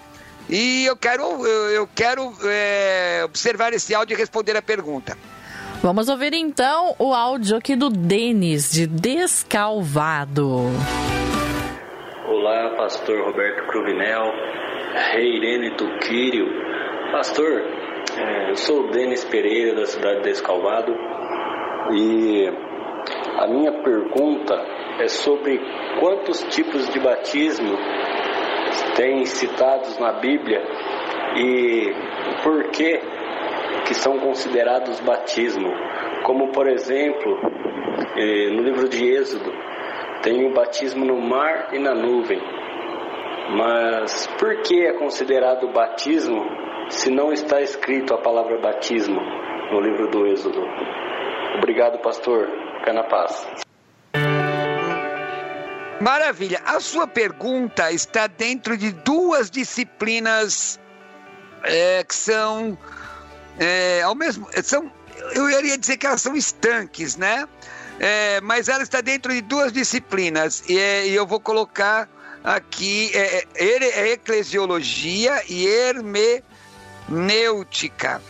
E 0.50 0.86
eu 0.86 0.98
quero, 0.98 1.24
eu, 1.46 1.70
eu 1.70 1.90
quero 1.96 2.34
é, 2.44 3.22
observar 3.24 3.72
esse 3.72 3.94
áudio 3.94 4.16
e 4.16 4.18
responder 4.18 4.58
a 4.58 4.62
pergunta. 4.64 5.16
Vamos 5.82 6.10
ouvir 6.10 6.34
então 6.34 6.96
o 6.98 7.14
áudio 7.14 7.56
aqui 7.56 7.76
do 7.76 7.90
Denis, 7.90 8.72
de 8.72 8.88
Descalvado. 8.88 10.66
Olá, 12.28 12.76
pastor 12.78 13.26
Roberto 13.26 13.68
Cruvinel, 13.68 14.34
rei 15.12 15.38
Irene 15.38 15.78
Tuquírio. 15.78 16.48
Pastor, 17.12 17.62
é, 18.18 18.50
eu 18.50 18.56
sou 18.56 18.88
o 18.88 18.92
Denis 18.92 19.24
Pereira, 19.26 19.76
da 19.76 19.86
cidade 19.86 20.18
de 20.18 20.30
Descalvado, 20.30 20.92
e 21.94 22.48
a 23.38 23.48
minha 23.48 23.84
pergunta 23.84 24.56
é 25.00 25.08
sobre 25.08 25.62
quantos 26.00 26.42
tipos 26.50 26.90
de 26.90 27.00
batismo 27.00 27.78
tem 28.96 29.26
citados 29.26 29.98
na 30.00 30.14
Bíblia 30.14 30.62
e 31.36 31.94
por 32.44 32.70
que 32.72 33.00
que 33.86 33.94
são 33.94 34.20
considerados 34.20 35.00
batismo, 35.00 35.72
como 36.24 36.52
por 36.52 36.68
exemplo 36.68 37.40
eh, 38.18 38.50
no 38.52 38.64
livro 38.64 38.88
de 38.88 39.04
Êxodo 39.04 39.52
tem 40.22 40.46
o 40.46 40.54
batismo 40.54 41.06
no 41.06 41.20
mar 41.20 41.74
e 41.74 41.80
na 41.80 41.94
nuvem. 41.94 42.40
Mas 43.52 44.28
por 44.38 44.62
que 44.62 44.86
é 44.86 44.94
considerado 44.94 45.72
batismo 45.72 46.46
se 46.90 47.10
não 47.10 47.32
está 47.32 47.62
escrito 47.62 48.14
a 48.14 48.18
palavra 48.18 48.60
batismo 48.60 49.20
no 49.72 49.80
livro 49.80 50.10
do 50.10 50.28
Êxodo? 50.28 50.62
Obrigado, 51.58 52.00
pastor. 52.02 52.48
Fica 52.80 52.94
na 52.94 53.04
paz. 53.04 53.69
Maravilha. 56.00 56.62
A 56.66 56.80
sua 56.80 57.08
pergunta 57.08 57.92
está 57.92 58.28
dentro 58.28 58.78
de 58.78 58.92
duas 58.92 59.52
disciplinas 59.52 60.80
é, 61.64 62.04
que 62.04 62.16
são 62.16 62.78
é, 63.58 64.02
ao 64.04 64.16
mesmo 64.16 64.48
são 64.64 64.90
eu 65.34 65.50
iria 65.50 65.78
dizer 65.78 65.98
que 65.98 66.08
elas 66.08 66.22
são 66.22 66.38
estanques, 66.38 67.18
né? 67.18 67.46
É, 68.00 68.40
mas 68.40 68.70
ela 68.70 68.82
está 68.82 69.02
dentro 69.02 69.34
de 69.34 69.42
duas 69.42 69.74
disciplinas 69.74 70.64
e, 70.70 70.80
é, 70.80 71.06
e 71.06 71.14
eu 71.14 71.28
vou 71.28 71.42
colocar 71.42 72.08
aqui 72.42 73.12
é, 73.14 73.46
é, 73.56 74.00
é 74.00 74.14
eclesiologia 74.14 75.44
e 75.50 75.68
hermenêutica. 75.68 78.22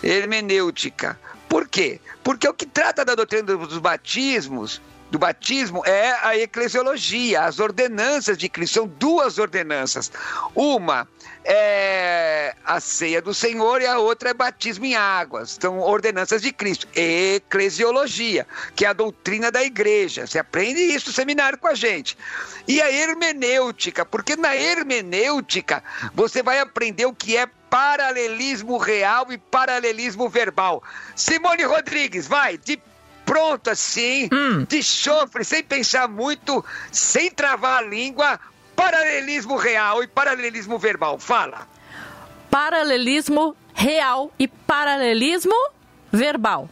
Hermenêutica. 0.00 1.18
Por 1.48 1.66
quê? 1.68 2.00
Porque 2.22 2.48
o 2.48 2.54
que 2.54 2.66
trata 2.66 3.04
da 3.04 3.16
doutrina 3.16 3.42
dos 3.42 3.78
batismos 3.78 4.80
do 5.10 5.18
batismo 5.18 5.82
é 5.86 6.12
a 6.22 6.36
eclesiologia, 6.36 7.42
as 7.42 7.58
ordenanças 7.60 8.36
de 8.36 8.48
Cristo. 8.48 8.74
São 8.74 8.86
duas 8.86 9.38
ordenanças. 9.38 10.10
Uma 10.54 11.08
é 11.44 12.54
a 12.64 12.80
ceia 12.80 13.22
do 13.22 13.32
Senhor 13.32 13.80
e 13.80 13.86
a 13.86 13.98
outra 13.98 14.30
é 14.30 14.34
batismo 14.34 14.84
em 14.84 14.96
águas. 14.96 15.56
São 15.60 15.78
ordenanças 15.78 16.42
de 16.42 16.52
Cristo. 16.52 16.88
Eclesiologia, 16.94 18.46
que 18.74 18.84
é 18.84 18.88
a 18.88 18.92
doutrina 18.92 19.50
da 19.50 19.62
igreja. 19.62 20.26
Você 20.26 20.38
aprende 20.38 20.80
isso 20.80 21.08
no 21.08 21.14
seminário 21.14 21.58
com 21.58 21.68
a 21.68 21.74
gente. 21.74 22.18
E 22.66 22.82
a 22.82 22.90
hermenêutica, 22.90 24.04
porque 24.04 24.34
na 24.34 24.56
hermenêutica 24.56 25.84
você 26.14 26.42
vai 26.42 26.58
aprender 26.58 27.06
o 27.06 27.14
que 27.14 27.36
é 27.36 27.46
paralelismo 27.70 28.76
real 28.76 29.30
e 29.30 29.38
paralelismo 29.38 30.28
verbal. 30.28 30.82
Simone 31.14 31.62
Rodrigues, 31.62 32.26
vai, 32.26 32.58
de 32.58 32.80
pronto 33.26 33.68
assim, 33.68 34.30
hum. 34.32 34.64
de 34.64 34.82
chofre, 34.82 35.44
sem 35.44 35.62
pensar 35.62 36.08
muito, 36.08 36.64
sem 36.92 37.30
travar 37.30 37.82
a 37.82 37.86
língua, 37.86 38.40
paralelismo 38.76 39.56
real 39.56 40.02
e 40.02 40.06
paralelismo 40.06 40.78
verbal. 40.78 41.18
Fala. 41.18 41.66
Paralelismo 42.48 43.56
real 43.74 44.32
e 44.38 44.46
paralelismo 44.46 45.56
verbal. 46.10 46.70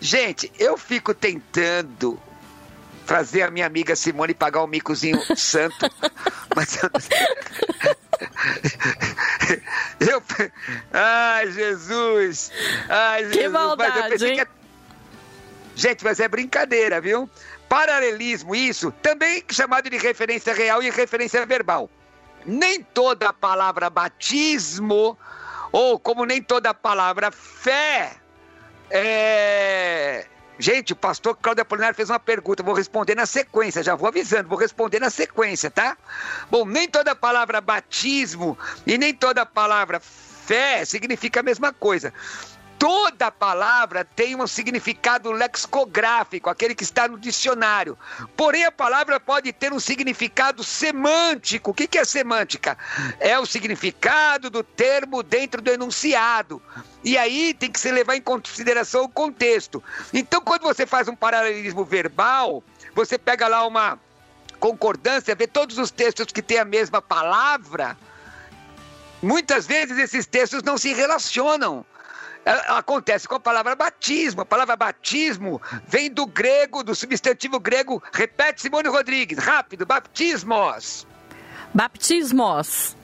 Gente, 0.00 0.52
eu 0.58 0.76
fico 0.76 1.14
tentando 1.14 2.20
fazer 3.06 3.42
a 3.42 3.50
minha 3.50 3.66
amiga 3.66 3.94
Simone 3.94 4.34
pagar 4.34 4.64
um 4.64 4.66
micozinho 4.66 5.20
santo, 5.36 5.90
mas 6.54 6.78
eu... 6.82 6.90
eu... 10.00 10.22
Ai, 10.92 11.52
Jesus! 11.52 12.50
Ai, 12.88 13.24
Jesus! 13.24 13.36
Que 13.36 13.48
maldade, 13.48 13.90
mas 13.90 14.04
eu 14.04 14.10
pensei 14.10 14.36
que... 14.36 14.63
Gente, 15.74 16.04
mas 16.04 16.20
é 16.20 16.28
brincadeira, 16.28 17.00
viu? 17.00 17.28
Paralelismo, 17.68 18.54
isso, 18.54 18.92
também 19.02 19.42
chamado 19.50 19.90
de 19.90 19.96
referência 19.96 20.54
real 20.54 20.82
e 20.82 20.90
referência 20.90 21.44
verbal. 21.44 21.90
Nem 22.46 22.82
toda 22.82 23.32
palavra 23.32 23.90
batismo, 23.90 25.18
ou 25.72 25.98
como 25.98 26.24
nem 26.24 26.40
toda 26.40 26.72
palavra 26.72 27.30
fé, 27.30 28.12
é... 28.90 30.26
Gente, 30.56 30.92
o 30.92 30.96
pastor 30.96 31.36
Cláudio 31.36 31.62
Apolinário 31.62 31.96
fez 31.96 32.10
uma 32.10 32.20
pergunta, 32.20 32.62
vou 32.62 32.74
responder 32.74 33.16
na 33.16 33.26
sequência, 33.26 33.82
já 33.82 33.96
vou 33.96 34.06
avisando, 34.06 34.48
vou 34.48 34.56
responder 34.56 35.00
na 35.00 35.10
sequência, 35.10 35.68
tá? 35.68 35.98
Bom, 36.48 36.64
nem 36.64 36.88
toda 36.88 37.12
palavra 37.16 37.60
batismo 37.60 38.56
e 38.86 38.96
nem 38.96 39.12
toda 39.12 39.44
palavra 39.44 39.98
fé 39.98 40.84
significa 40.84 41.40
a 41.40 41.42
mesma 41.42 41.72
coisa 41.72 42.12
toda 42.78 43.30
palavra 43.30 44.04
tem 44.04 44.36
um 44.36 44.46
significado 44.46 45.30
lexicográfico, 45.32 46.50
aquele 46.50 46.74
que 46.74 46.82
está 46.82 47.08
no 47.08 47.18
dicionário. 47.18 47.98
Porém, 48.36 48.64
a 48.64 48.72
palavra 48.72 49.18
pode 49.18 49.52
ter 49.52 49.72
um 49.72 49.80
significado 49.80 50.62
semântico. 50.62 51.70
O 51.70 51.74
que 51.74 51.98
é 51.98 52.04
semântica? 52.04 52.76
É 53.18 53.38
o 53.38 53.46
significado 53.46 54.50
do 54.50 54.62
termo 54.62 55.22
dentro 55.22 55.62
do 55.62 55.70
enunciado. 55.70 56.62
E 57.02 57.16
aí 57.16 57.54
tem 57.54 57.70
que 57.70 57.80
se 57.80 57.90
levar 57.90 58.16
em 58.16 58.22
consideração 58.22 59.04
o 59.04 59.08
contexto. 59.08 59.82
Então, 60.12 60.40
quando 60.40 60.62
você 60.62 60.86
faz 60.86 61.08
um 61.08 61.16
paralelismo 61.16 61.84
verbal, 61.84 62.62
você 62.94 63.18
pega 63.18 63.48
lá 63.48 63.66
uma 63.66 63.98
concordância, 64.58 65.34
vê 65.34 65.46
todos 65.46 65.78
os 65.78 65.90
textos 65.90 66.26
que 66.26 66.42
têm 66.42 66.58
a 66.58 66.64
mesma 66.64 67.02
palavra. 67.02 67.96
Muitas 69.22 69.66
vezes 69.66 69.98
esses 69.98 70.26
textos 70.26 70.62
não 70.62 70.76
se 70.76 70.92
relacionam 70.92 71.84
acontece 72.44 73.26
com 73.26 73.36
a 73.36 73.40
palavra 73.40 73.74
batismo. 73.74 74.42
A 74.42 74.46
palavra 74.46 74.76
batismo 74.76 75.60
vem 75.86 76.10
do 76.10 76.26
grego, 76.26 76.82
do 76.82 76.94
substantivo 76.94 77.58
grego. 77.58 78.02
Repete, 78.12 78.62
Simone 78.62 78.88
Rodrigues, 78.88 79.38
rápido: 79.38 79.86
baptismos. 79.86 81.06
Baptismos. 81.72 82.96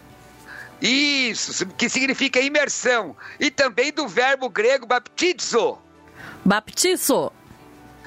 Isso, 0.81 1.67
que 1.67 1.89
significa 1.89 2.41
imersão. 2.41 3.17
E 3.39 3.51
também 3.51 3.93
do 3.93 4.09
verbo 4.09 4.49
grego 4.49 4.87
baptizo. 4.87 5.79
Baptizo. 6.45 7.33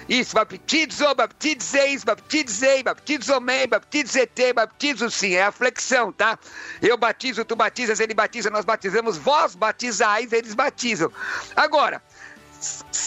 Isso, 0.08 0.36
baptizo, 0.36 1.16
baptizeis, 1.16 2.04
baptizei, 2.04 2.84
baptizomem, 2.84 3.68
baptizete, 3.68 4.54
baptizo 4.54 5.10
sim, 5.10 5.34
é 5.34 5.44
a 5.44 5.52
flexão, 5.52 6.12
tá? 6.12 6.38
Eu 6.82 6.98
batizo, 6.98 7.46
tu 7.46 7.56
batizas, 7.56 8.00
ele 8.00 8.14
batiza, 8.14 8.50
nós 8.50 8.66
batizamos, 8.66 9.18
vós 9.18 9.56
batizais, 9.56 10.34
eles 10.34 10.54
batizam. 10.54 11.12
Agora, 11.56 12.02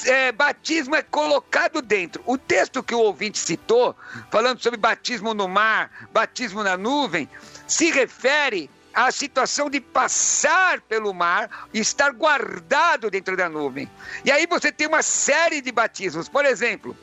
é, 0.06 0.32
batismo 0.32 0.94
é 0.94 1.02
colocado 1.02 1.82
dentro. 1.82 2.22
O 2.26 2.38
texto 2.38 2.82
que 2.82 2.94
o 2.94 3.00
ouvinte 3.00 3.38
citou, 3.38 3.96
falando 4.30 4.62
sobre 4.62 4.78
batismo 4.78 5.34
no 5.34 5.48
mar, 5.48 5.90
batismo 6.12 6.62
na 6.62 6.76
nuvem, 6.76 7.28
se 7.66 7.90
refere 7.90 8.70
a 8.96 9.12
situação 9.12 9.68
de 9.68 9.78
passar 9.78 10.80
pelo 10.80 11.12
mar 11.12 11.68
e 11.74 11.80
estar 11.80 12.12
guardado 12.12 13.10
dentro 13.10 13.36
da 13.36 13.46
nuvem. 13.46 13.90
E 14.24 14.32
aí 14.32 14.46
você 14.46 14.72
tem 14.72 14.86
uma 14.86 15.02
série 15.02 15.60
de 15.60 15.70
batismos. 15.70 16.30
Por 16.30 16.46
exemplo, 16.46 16.96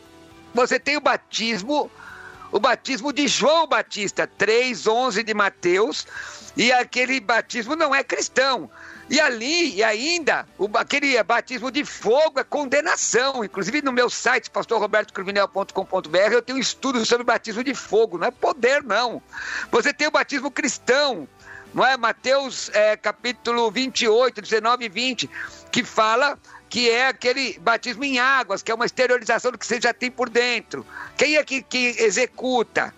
você 0.55 0.79
tem 0.79 0.97
o 0.97 1.01
batismo, 1.01 1.91
o 2.51 2.59
batismo 2.59 3.13
de 3.13 3.27
João 3.27 3.67
Batista, 3.67 4.27
3:11 4.27 5.21
de 5.21 5.35
Mateus, 5.35 6.07
e 6.57 6.71
aquele 6.71 7.19
batismo 7.19 7.75
não 7.75 7.93
é 7.93 8.03
cristão. 8.03 8.71
E 9.09 9.19
ali, 9.19 9.75
e 9.75 9.83
ainda, 9.83 10.47
o, 10.57 10.67
aquele 10.75 11.21
batismo 11.21 11.69
de 11.69 11.83
fogo 11.85 12.39
é 12.39 12.43
condenação. 12.43 13.43
Inclusive 13.43 13.81
no 13.81 13.91
meu 13.91 14.09
site, 14.09 14.49
pastorrobertocruvinel.com.br, 14.49 16.17
eu 16.31 16.41
tenho 16.41 16.57
um 16.57 16.61
estudo 16.61 17.05
sobre 17.05 17.23
batismo 17.23 17.63
de 17.63 17.75
fogo. 17.75 18.17
Não 18.17 18.27
é 18.27 18.31
poder, 18.31 18.81
não. 18.81 19.21
Você 19.71 19.93
tem 19.93 20.07
o 20.07 20.11
batismo 20.11 20.49
cristão, 20.49 21.27
não 21.73 21.85
é? 21.85 21.97
Mateus 21.97 22.69
é, 22.73 22.95
capítulo 22.95 23.71
28, 23.71 24.41
19 24.41 24.85
e 24.85 24.89
20, 24.89 25.29
que 25.71 25.83
fala 25.83 26.37
que 26.69 26.89
é 26.89 27.07
aquele 27.07 27.59
batismo 27.59 28.03
em 28.03 28.19
águas, 28.19 28.63
que 28.63 28.71
é 28.71 28.75
uma 28.75 28.85
exteriorização 28.85 29.51
do 29.51 29.57
que 29.57 29.65
você 29.65 29.79
já 29.79 29.93
tem 29.93 30.09
por 30.09 30.29
dentro. 30.29 30.85
Quem 31.17 31.37
é 31.37 31.43
que, 31.43 31.61
que 31.61 31.95
executa? 31.99 32.93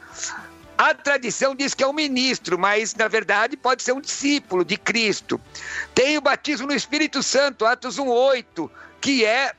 A 0.78 0.94
tradição 0.94 1.56
diz 1.56 1.74
que 1.74 1.84
é 1.84 1.88
um 1.88 1.94
ministro, 1.94 2.58
mas 2.60 2.94
na 2.96 3.08
verdade 3.08 3.56
pode 3.56 3.82
ser 3.84 3.94
um 3.94 4.02
discípulo 4.02 4.66
de 4.66 4.78
Cristo. 4.78 5.40
Tem 5.94 6.18
o 6.18 6.22
batismo 6.22 6.68
no 6.68 6.74
Espírito 6.74 7.24
Santo, 7.24 7.66
Atos 7.66 7.98
1:8, 7.98 8.70
que 9.00 9.24
é 9.24 9.54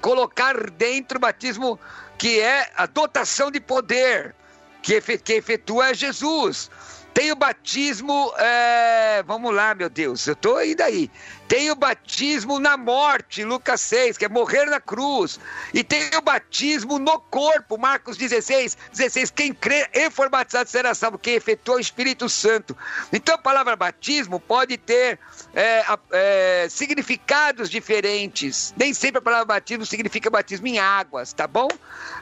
colocar 0.00 0.70
dentro 0.70 1.18
o 1.18 1.20
batismo 1.20 1.78
que 2.18 2.40
é 2.40 2.70
a 2.76 2.86
dotação 2.86 3.50
de 3.50 3.60
poder 3.60 4.34
que 4.82 4.94
efetua 5.32 5.94
Jesus. 5.94 6.70
Tem 7.14 7.30
o 7.30 7.36
batismo, 7.36 8.32
é, 8.38 9.22
vamos 9.24 9.54
lá, 9.54 9.74
meu 9.74 9.90
Deus, 9.90 10.26
eu 10.26 10.32
estou 10.32 10.64
indo 10.64 10.80
aí. 10.80 11.10
Tem 11.46 11.70
o 11.70 11.74
batismo 11.74 12.58
na 12.58 12.78
morte, 12.78 13.44
Lucas 13.44 13.82
6, 13.82 14.16
que 14.16 14.24
é 14.24 14.28
morrer 14.28 14.64
na 14.64 14.80
cruz. 14.80 15.38
E 15.74 15.84
tem 15.84 16.08
o 16.16 16.22
batismo 16.22 16.98
no 16.98 17.20
corpo, 17.20 17.76
Marcos 17.76 18.16
16, 18.16 18.78
16. 18.90 19.30
Quem 19.30 19.52
crê 19.52 19.86
e 19.92 20.10
for 20.10 20.30
batizado 20.30 20.70
será 20.70 20.94
salvo, 20.94 21.18
quem 21.18 21.34
efetua 21.34 21.76
o 21.76 21.80
Espírito 21.80 22.26
Santo. 22.30 22.74
Então 23.12 23.34
a 23.34 23.38
palavra 23.38 23.76
batismo 23.76 24.40
pode 24.40 24.78
ter 24.78 25.18
é, 25.54 25.84
é, 26.12 26.66
significados 26.70 27.68
diferentes. 27.68 28.72
Nem 28.74 28.94
sempre 28.94 29.18
a 29.18 29.22
palavra 29.22 29.44
batismo 29.44 29.84
significa 29.84 30.30
batismo 30.30 30.66
em 30.66 30.78
águas, 30.78 31.34
tá 31.34 31.46
bom? 31.46 31.68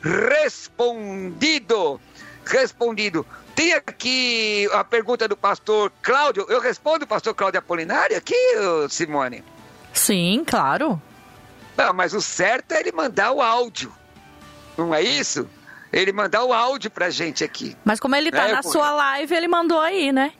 Respondido. 0.02 2.00
Respondido. 2.44 3.24
Tem 3.54 3.72
aqui 3.74 4.68
a 4.72 4.84
pergunta 4.84 5.26
do 5.28 5.36
pastor 5.36 5.92
Cláudio. 6.02 6.46
Eu 6.48 6.60
respondo 6.60 7.04
o 7.04 7.08
pastor 7.08 7.34
Cláudio 7.34 7.58
Apolinário 7.58 8.16
aqui, 8.16 8.34
Simone? 8.88 9.44
Sim, 9.92 10.44
claro. 10.46 11.00
Não, 11.76 11.92
mas 11.92 12.14
o 12.14 12.20
certo 12.20 12.72
é 12.72 12.80
ele 12.80 12.92
mandar 12.92 13.32
o 13.32 13.40
áudio. 13.40 13.92
Não 14.76 14.94
é 14.94 15.02
isso? 15.02 15.48
Ele 15.92 16.12
mandar 16.12 16.44
o 16.44 16.52
áudio 16.52 16.90
pra 16.90 17.10
gente 17.10 17.42
aqui. 17.42 17.76
Mas 17.84 17.98
como 17.98 18.14
ele 18.14 18.30
tá 18.30 18.48
é, 18.48 18.52
na 18.52 18.58
eu... 18.60 18.62
sua 18.62 18.90
live, 18.92 19.34
ele 19.34 19.48
mandou 19.48 19.80
aí, 19.80 20.12
né? 20.12 20.32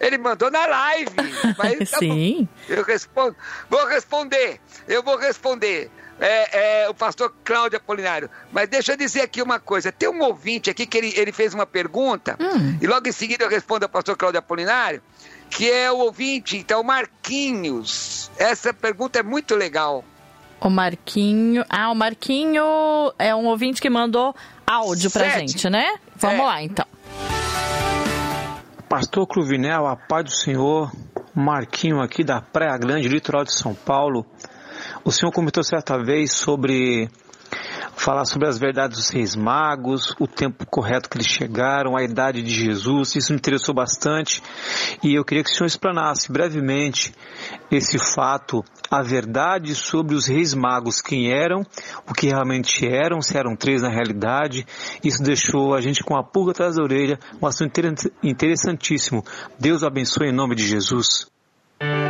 Ele 0.00 0.18
mandou 0.18 0.50
na 0.50 0.66
live. 0.66 1.12
Tá 1.92 1.98
Sim. 1.98 2.48
Bom. 2.66 2.74
Eu 2.74 2.82
respondo. 2.82 3.36
Vou 3.68 3.86
responder. 3.86 4.60
Eu 4.88 5.02
vou 5.02 5.16
responder 5.16 5.90
é, 6.22 6.84
é, 6.84 6.88
o 6.88 6.94
pastor 6.94 7.34
Cláudio 7.42 7.78
Apolinário. 7.78 8.30
Mas 8.52 8.68
deixa 8.68 8.92
eu 8.92 8.96
dizer 8.96 9.22
aqui 9.22 9.42
uma 9.42 9.58
coisa. 9.58 9.90
Tem 9.90 10.08
um 10.08 10.22
ouvinte 10.22 10.70
aqui 10.70 10.86
que 10.86 10.96
ele, 10.96 11.12
ele 11.16 11.32
fez 11.32 11.52
uma 11.52 11.66
pergunta, 11.66 12.36
hum. 12.40 12.78
e 12.80 12.86
logo 12.86 13.08
em 13.08 13.12
seguida 13.12 13.42
eu 13.42 13.50
respondo 13.50 13.84
ao 13.84 13.88
pastor 13.88 14.16
Cláudio 14.16 14.38
Apolinário, 14.38 15.02
que 15.50 15.68
é 15.68 15.90
o 15.90 15.98
ouvinte, 15.98 16.56
então, 16.56 16.80
o 16.80 16.84
Marquinhos. 16.84 18.30
Essa 18.38 18.72
pergunta 18.72 19.18
é 19.18 19.22
muito 19.24 19.56
legal. 19.56 20.04
O 20.60 20.70
Marquinho. 20.70 21.64
Ah, 21.68 21.90
o 21.90 21.94
Marquinho 21.94 22.62
é 23.18 23.34
um 23.34 23.46
ouvinte 23.46 23.82
que 23.82 23.90
mandou 23.90 24.32
áudio 24.64 25.10
pra 25.10 25.24
Sete. 25.24 25.52
gente, 25.52 25.68
né? 25.68 25.96
Vamos 26.14 26.38
é. 26.38 26.42
lá, 26.42 26.62
então. 26.62 26.86
Pastor 28.88 29.26
Cruvinel, 29.26 29.88
a 29.88 29.96
paz 29.96 30.24
do 30.24 30.30
Senhor. 30.30 30.92
Marquinho 31.34 32.00
aqui 32.00 32.22
da 32.22 32.42
Praia 32.42 32.76
Grande, 32.76 33.08
litoral 33.08 33.42
de 33.42 33.52
São 33.52 33.74
Paulo. 33.74 34.24
O 35.04 35.10
senhor 35.10 35.32
comentou 35.32 35.64
certa 35.64 35.98
vez 35.98 36.32
sobre 36.32 37.10
falar 37.96 38.24
sobre 38.24 38.48
as 38.48 38.58
verdades 38.58 38.98
dos 38.98 39.10
reis 39.10 39.36
magos, 39.36 40.14
o 40.18 40.26
tempo 40.26 40.64
correto 40.66 41.08
que 41.08 41.16
eles 41.16 41.26
chegaram, 41.26 41.96
a 41.96 42.02
idade 42.02 42.40
de 42.40 42.50
Jesus. 42.50 43.16
Isso 43.16 43.32
me 43.32 43.38
interessou 43.38 43.74
bastante 43.74 44.42
e 45.02 45.14
eu 45.14 45.24
queria 45.24 45.42
que 45.42 45.50
o 45.50 45.52
senhor 45.52 45.66
explanasse 45.66 46.30
brevemente 46.30 47.12
esse 47.70 47.98
fato, 47.98 48.64
a 48.90 49.02
verdade 49.02 49.74
sobre 49.74 50.14
os 50.14 50.26
reis 50.26 50.54
magos, 50.54 51.00
quem 51.00 51.32
eram, 51.32 51.66
o 52.08 52.14
que 52.14 52.28
realmente 52.28 52.86
eram, 52.86 53.20
se 53.20 53.36
eram 53.36 53.56
três 53.56 53.82
na 53.82 53.88
realidade. 53.88 54.66
Isso 55.02 55.22
deixou 55.22 55.74
a 55.74 55.80
gente 55.80 56.04
com 56.04 56.16
a 56.16 56.22
pulga 56.22 56.52
atrás 56.52 56.76
da 56.76 56.82
orelha, 56.82 57.18
um 57.40 57.46
assunto 57.46 57.72
interessantíssimo. 58.22 59.24
Deus 59.58 59.82
o 59.82 59.86
abençoe 59.86 60.28
em 60.28 60.32
nome 60.32 60.54
de 60.54 60.66
Jesus. 60.66 61.31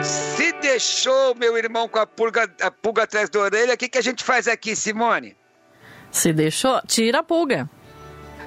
Se 0.02 0.52
deixou 0.60 1.34
meu 1.34 1.56
irmão 1.56 1.88
com 1.88 1.98
a 1.98 2.06
pulga, 2.06 2.50
a 2.60 2.70
pulga 2.70 3.04
atrás 3.04 3.30
da 3.30 3.40
orelha, 3.40 3.74
o 3.74 3.76
que, 3.76 3.88
que 3.88 3.98
a 3.98 4.02
gente 4.02 4.22
faz 4.22 4.48
aqui, 4.48 4.76
Simone? 4.76 5.36
Se 6.10 6.32
deixou, 6.32 6.80
tira 6.86 7.20
a 7.20 7.22
pulga. 7.22 7.68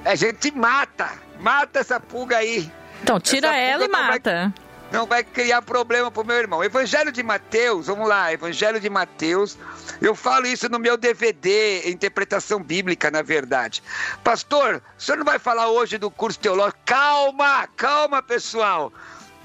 A 0.04 0.14
gente 0.14 0.52
mata, 0.52 1.10
mata 1.40 1.80
essa 1.80 1.98
pulga 1.98 2.36
aí. 2.36 2.70
Então 3.02 3.18
tira 3.18 3.56
ela 3.56 3.84
e 3.84 3.88
mata. 3.88 4.52
Vai, 4.54 4.66
não 4.92 5.04
vai 5.04 5.24
criar 5.24 5.62
problema 5.62 6.10
pro 6.10 6.24
meu 6.24 6.36
irmão. 6.36 6.62
Evangelho 6.62 7.10
de 7.10 7.22
Mateus, 7.22 7.88
vamos 7.88 8.08
lá, 8.08 8.32
Evangelho 8.32 8.78
de 8.78 8.88
Mateus. 8.88 9.58
Eu 10.00 10.14
falo 10.14 10.46
isso 10.46 10.68
no 10.68 10.78
meu 10.78 10.96
DVD, 10.96 11.90
interpretação 11.90 12.62
bíblica, 12.62 13.10
na 13.10 13.22
verdade. 13.22 13.82
Pastor, 14.22 14.80
o 14.96 15.02
senhor 15.02 15.18
não 15.18 15.24
vai 15.24 15.40
falar 15.40 15.68
hoje 15.68 15.98
do 15.98 16.10
curso 16.10 16.38
teológico? 16.38 16.78
Calma, 16.84 17.66
calma, 17.76 18.22
pessoal. 18.22 18.92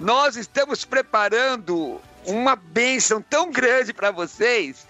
Nós 0.02 0.36
estamos 0.36 0.84
preparando 0.84 2.02
uma 2.26 2.56
bênção 2.56 3.22
tão 3.22 3.52
grande 3.52 3.94
para 3.94 4.10
vocês 4.10 4.88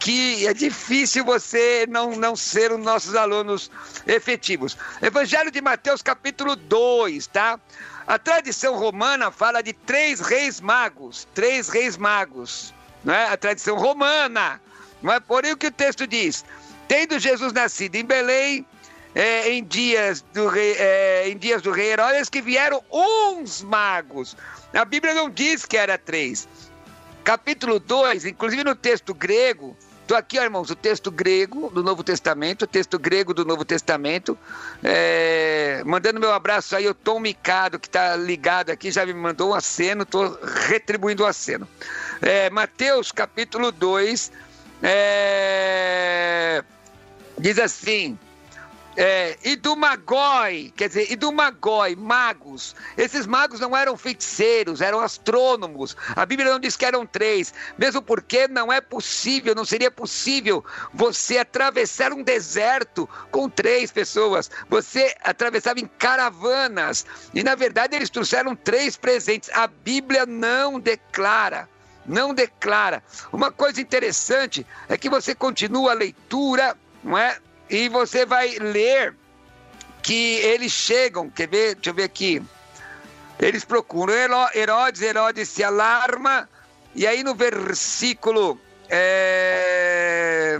que 0.00 0.48
é 0.48 0.52
difícil 0.52 1.24
você 1.24 1.86
não, 1.88 2.16
não 2.16 2.34
ser 2.34 2.72
os 2.72 2.80
nossos 2.80 3.14
alunos 3.14 3.70
efetivos. 4.04 4.76
Evangelho 5.00 5.52
de 5.52 5.60
Mateus, 5.60 6.02
capítulo 6.02 6.56
2, 6.56 7.28
tá? 7.28 7.60
A 8.04 8.18
tradição 8.18 8.76
romana 8.76 9.30
fala 9.30 9.62
de 9.62 9.72
três 9.72 10.18
reis 10.18 10.60
magos, 10.60 11.28
três 11.32 11.68
reis 11.68 11.96
magos, 11.96 12.74
não 13.04 13.14
é? 13.14 13.28
A 13.28 13.36
tradição 13.36 13.76
romana, 13.76 14.60
não 15.00 15.12
é? 15.12 15.20
Porém, 15.20 15.52
o 15.52 15.56
que 15.56 15.68
o 15.68 15.72
texto 15.72 16.04
diz? 16.04 16.44
Tendo 16.88 17.16
Jesus 17.20 17.52
nascido 17.52 17.94
em 17.94 18.04
Belém, 18.04 18.66
é, 19.14 19.50
em, 19.50 19.64
dias 19.64 20.24
do 20.34 20.48
rei, 20.48 20.74
é, 20.78 21.28
em 21.28 21.36
dias 21.36 21.62
do 21.62 21.70
rei 21.70 21.92
Herodes 21.92 22.28
que 22.28 22.40
vieram 22.40 22.82
uns 22.90 23.62
magos. 23.62 24.36
A 24.72 24.84
Bíblia 24.84 25.14
não 25.14 25.30
diz 25.30 25.64
que 25.64 25.76
era 25.76 25.96
três. 25.98 26.48
Capítulo 27.24 27.78
2, 27.78 28.24
inclusive 28.24 28.64
no 28.64 28.74
texto 28.74 29.12
grego, 29.12 29.76
Estou 30.08 30.16
aqui, 30.16 30.38
ó, 30.38 30.42
irmãos, 30.42 30.70
o 30.70 30.74
texto 30.74 31.10
grego 31.10 31.68
do 31.68 31.82
Novo 31.82 32.02
Testamento, 32.02 32.62
o 32.62 32.66
texto 32.66 32.98
grego 32.98 33.34
do 33.34 33.44
Novo 33.44 33.62
Testamento. 33.62 34.38
É, 34.82 35.82
mandando 35.84 36.18
meu 36.18 36.32
abraço 36.32 36.74
aí, 36.74 36.88
o 36.88 36.94
Tom 36.94 37.20
Micado, 37.20 37.78
que 37.78 37.88
está 37.88 38.16
ligado 38.16 38.70
aqui, 38.70 38.90
já 38.90 39.04
me 39.04 39.12
mandou 39.12 39.50
um 39.50 39.54
aceno, 39.54 40.04
estou 40.04 40.38
retribuindo 40.66 41.24
o 41.24 41.26
um 41.26 41.28
aceno. 41.28 41.68
É, 42.22 42.48
Mateus 42.48 43.12
capítulo 43.12 43.70
2, 43.70 44.32
é, 44.82 46.64
diz 47.38 47.58
assim: 47.58 48.18
é, 49.00 49.38
e 49.44 49.54
do 49.54 49.76
Magói, 49.76 50.72
quer 50.76 50.88
dizer, 50.88 51.06
e 51.08 51.14
do 51.14 51.30
Magói, 51.30 51.94
magos. 51.94 52.74
Esses 52.96 53.28
magos 53.28 53.60
não 53.60 53.76
eram 53.76 53.96
feiticeiros, 53.96 54.80
eram 54.80 54.98
astrônomos. 54.98 55.96
A 56.16 56.26
Bíblia 56.26 56.50
não 56.50 56.58
diz 56.58 56.76
que 56.76 56.84
eram 56.84 57.06
três, 57.06 57.54
mesmo 57.78 58.02
porque 58.02 58.48
não 58.48 58.72
é 58.72 58.80
possível, 58.80 59.54
não 59.54 59.64
seria 59.64 59.88
possível 59.88 60.64
você 60.92 61.38
atravessar 61.38 62.12
um 62.12 62.24
deserto 62.24 63.08
com 63.30 63.48
três 63.48 63.92
pessoas. 63.92 64.50
Você 64.68 65.14
atravessava 65.22 65.78
em 65.78 65.86
caravanas. 65.86 67.06
E 67.32 67.44
na 67.44 67.54
verdade 67.54 67.94
eles 67.94 68.10
trouxeram 68.10 68.56
três 68.56 68.96
presentes. 68.96 69.48
A 69.50 69.68
Bíblia 69.68 70.26
não 70.26 70.80
declara 70.80 71.68
não 72.04 72.32
declara. 72.32 73.02
Uma 73.30 73.52
coisa 73.52 73.82
interessante 73.82 74.66
é 74.88 74.96
que 74.96 75.10
você 75.10 75.34
continua 75.34 75.90
a 75.90 75.94
leitura, 75.94 76.74
não 77.04 77.18
é? 77.18 77.38
E 77.70 77.88
você 77.88 78.24
vai 78.24 78.56
ler 78.58 79.14
que 80.02 80.36
eles 80.36 80.72
chegam, 80.72 81.28
quer 81.28 81.48
ver? 81.48 81.74
Deixa 81.74 81.90
eu 81.90 81.94
ver 81.94 82.04
aqui. 82.04 82.42
Eles 83.38 83.64
procuram 83.64 84.14
Herodes, 84.54 85.02
Herodes 85.02 85.48
se 85.48 85.62
alarma, 85.62 86.48
e 86.94 87.06
aí 87.06 87.22
no 87.22 87.34
versículo. 87.34 88.58
É, 88.90 90.58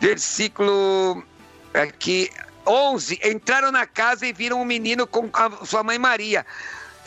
versículo 0.00 1.24
aqui 1.72 2.30
11: 2.66 3.20
entraram 3.24 3.70
na 3.70 3.86
casa 3.86 4.26
e 4.26 4.32
viram 4.32 4.60
um 4.60 4.64
menino 4.64 5.06
com 5.06 5.30
sua 5.64 5.82
mãe 5.82 5.98
Maria. 5.98 6.44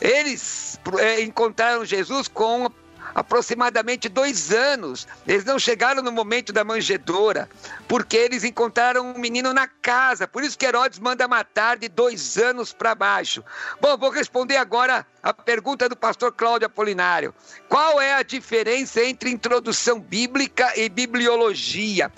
Eles 0.02 0.80
é, 1.00 1.22
encontraram 1.22 1.84
Jesus 1.84 2.28
com 2.28 2.72
aproximadamente 3.20 4.08
dois 4.08 4.50
anos. 4.52 5.06
Eles 5.28 5.44
não 5.44 5.60
chegaram 5.60 6.02
no 6.02 6.12
momento 6.12 6.54
da 6.54 6.64
manjedoura, 6.64 7.50
porque 7.86 8.16
eles 8.16 8.46
encontraram 8.46 9.12
um 9.12 9.20
menino 9.20 9.54
na 9.54 9.68
casa. 9.68 10.26
Por 10.26 10.42
isso 10.42 10.58
que 10.58 10.66
Herodes 10.66 11.00
manda 11.00 11.28
matar 11.28 11.78
de 11.78 11.90
dois 11.90 12.38
anos 12.38 12.72
para 12.72 12.96
baixo. 12.96 13.44
Bom, 13.82 13.98
vou 13.98 14.10
responder 14.10 14.56
agora 14.56 15.06
a 15.22 15.34
pergunta 15.34 15.90
do 15.90 15.98
pastor 15.98 16.32
Cláudio 16.32 16.68
Apolinário. 16.68 17.36
Qual 17.68 18.00
é 18.00 18.14
a 18.14 18.24
diferença 18.24 19.04
entre 19.04 19.30
introdução 19.30 20.00
bíblica 20.00 20.72
e 20.80 20.88
bibliologia? 20.88 22.10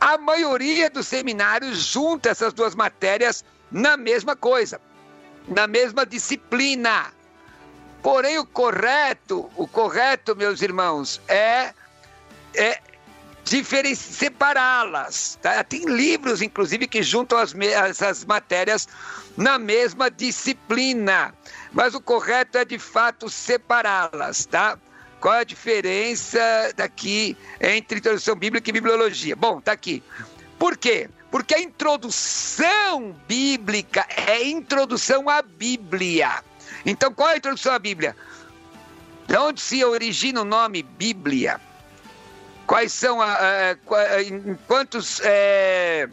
A 0.00 0.16
maioria 0.16 0.88
dos 0.88 1.06
seminários 1.06 1.84
junta 1.84 2.30
essas 2.30 2.54
duas 2.54 2.74
matérias 2.74 3.44
na 3.70 3.94
mesma 3.98 4.34
coisa, 4.34 4.80
na 5.46 5.66
mesma 5.66 6.06
disciplina. 6.06 7.12
Porém, 8.02 8.38
o 8.38 8.46
correto, 8.46 9.50
o 9.56 9.66
correto, 9.66 10.34
meus 10.34 10.62
irmãos, 10.62 11.20
é, 11.28 11.74
é 12.54 12.80
separá-las. 13.94 15.38
Tá? 15.42 15.62
Tem 15.64 15.84
livros, 15.84 16.40
inclusive, 16.40 16.86
que 16.86 17.02
juntam 17.02 17.38
as, 17.38 17.54
essas 17.54 18.24
matérias 18.24 18.88
na 19.36 19.58
mesma 19.58 20.10
disciplina. 20.10 21.34
Mas 21.72 21.94
o 21.94 22.00
correto 22.00 22.58
é, 22.58 22.64
de 22.64 22.78
fato, 22.78 23.28
separá-las, 23.28 24.46
tá? 24.46 24.78
Qual 25.20 25.34
a 25.34 25.44
diferença 25.44 26.40
daqui 26.76 27.36
entre 27.60 27.98
introdução 27.98 28.34
bíblica 28.34 28.70
e 28.70 28.72
bibliologia? 28.72 29.36
Bom, 29.36 29.60
tá 29.60 29.72
aqui. 29.72 30.02
Por 30.58 30.76
quê? 30.76 31.10
Porque 31.30 31.54
a 31.54 31.60
introdução 31.60 33.14
bíblica 33.28 34.06
é 34.16 34.42
introdução 34.42 35.28
à 35.28 35.42
Bíblia. 35.42 36.42
Então, 36.84 37.12
qual 37.12 37.30
é 37.30 37.34
a 37.34 37.36
introdução 37.36 37.72
à 37.72 37.78
Bíblia? 37.78 38.16
De 39.26 39.36
onde 39.36 39.60
se 39.60 39.84
origina 39.84 40.40
o 40.40 40.44
nome 40.44 40.82
Bíblia? 40.82 41.60
Quais 42.66 42.92
são 42.92 43.20
a, 43.20 43.32
a, 43.32 43.76
a 43.96 44.22
em 44.22 44.56
quantos 44.66 45.20
é, 45.24 46.08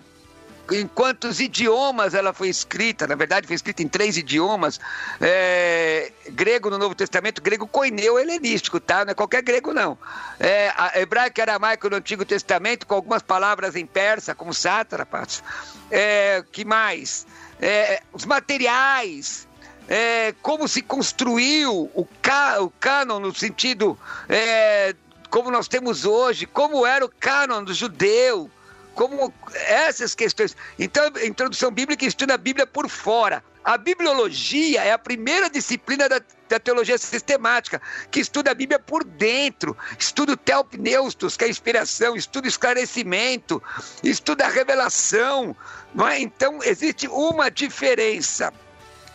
em 0.72 0.88
quantos 0.88 1.40
idiomas 1.40 2.14
ela 2.14 2.34
foi 2.34 2.50
escrita, 2.50 3.08
na 3.08 3.16
verdade 3.16 3.48
foi 3.48 3.56
escrita 3.56 3.82
em 3.82 3.88
três 3.88 4.18
idiomas, 4.18 4.80
é, 5.22 6.12
grego 6.30 6.70
no 6.70 6.78
Novo 6.78 6.96
Testamento, 6.96 7.42
grego 7.42 7.68
coineu 7.68 8.20
helenístico, 8.20 8.80
tá? 8.80 9.06
Não 9.06 9.12
é 9.12 9.16
qualquer 9.16 9.42
grego 9.42 9.74
não. 9.74 9.98
É, 10.40 10.72
hebraico 11.02 11.40
e 11.40 11.42
aramaico 11.42 11.90
no 11.90 11.98
Antigo 11.98 12.26
Testamento, 12.26 12.86
com 12.86 12.96
algumas 12.96 13.22
palavras 13.22 13.76
em 13.76 13.86
persa, 13.86 14.36
como 14.36 14.54
sátrapas. 14.54 15.44
É, 15.90 16.44
que 16.52 16.66
mais? 16.66 17.26
É, 17.62 18.02
os 18.12 18.26
materiais, 18.26 19.48
é, 19.88 20.34
como 20.42 20.68
se 20.68 20.82
construiu 20.82 21.90
o, 21.94 22.08
ca, 22.22 22.62
o 22.62 22.70
cânon 22.70 23.20
no 23.20 23.34
sentido 23.34 23.98
é, 24.28 24.96
como 25.30 25.52
nós 25.52 25.68
temos 25.68 26.06
hoje, 26.06 26.46
como 26.46 26.86
era 26.86 27.06
o 27.06 27.10
cânon 27.10 27.64
do 27.64 27.74
judeu, 27.74 28.50
como 28.96 29.34
essas 29.54 30.16
questões. 30.16 30.56
Então, 30.80 31.12
a 31.16 31.26
introdução 31.26 31.72
bíblica 31.72 32.06
estuda 32.06 32.34
a 32.34 32.38
Bíblia 32.38 32.66
por 32.66 32.90
fora. 32.90 33.44
A 33.64 33.78
bibliologia 33.78 34.82
é 34.82 34.94
a 34.94 34.98
primeira 34.98 35.50
disciplina 35.50 36.08
da, 36.08 36.22
da 36.48 36.58
teologia 36.58 36.98
sistemática, 36.98 37.82
que 38.10 38.22
estuda 38.22 38.52
a 38.52 38.54
Bíblia 38.54 38.80
por 38.80 39.04
dentro, 39.04 39.76
estuda 40.00 40.34
o 40.34 40.38
teopneustos, 40.38 41.36
que 41.36 41.44
é 41.44 41.48
a 41.48 41.50
inspiração, 41.50 42.16
estuda 42.16 42.46
o 42.46 42.50
esclarecimento, 42.50 43.62
estuda 44.02 44.46
a 44.46 44.50
revelação. 44.50 45.56
Não 45.94 46.08
é? 46.08 46.20
Então, 46.20 46.60
existe 46.64 47.08
uma 47.10 47.52
diferença. 47.52 48.54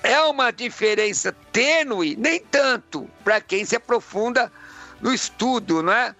É 0.02 0.20
uma 0.22 0.50
diferença 0.50 1.34
tênue, 1.52 2.16
nem 2.16 2.40
tanto, 2.40 3.08
para 3.22 3.40
quem 3.40 3.64
se 3.64 3.76
aprofunda 3.76 4.50
no 5.00 5.12
estudo, 5.12 5.82
não 5.82 5.92
é? 5.92 6.14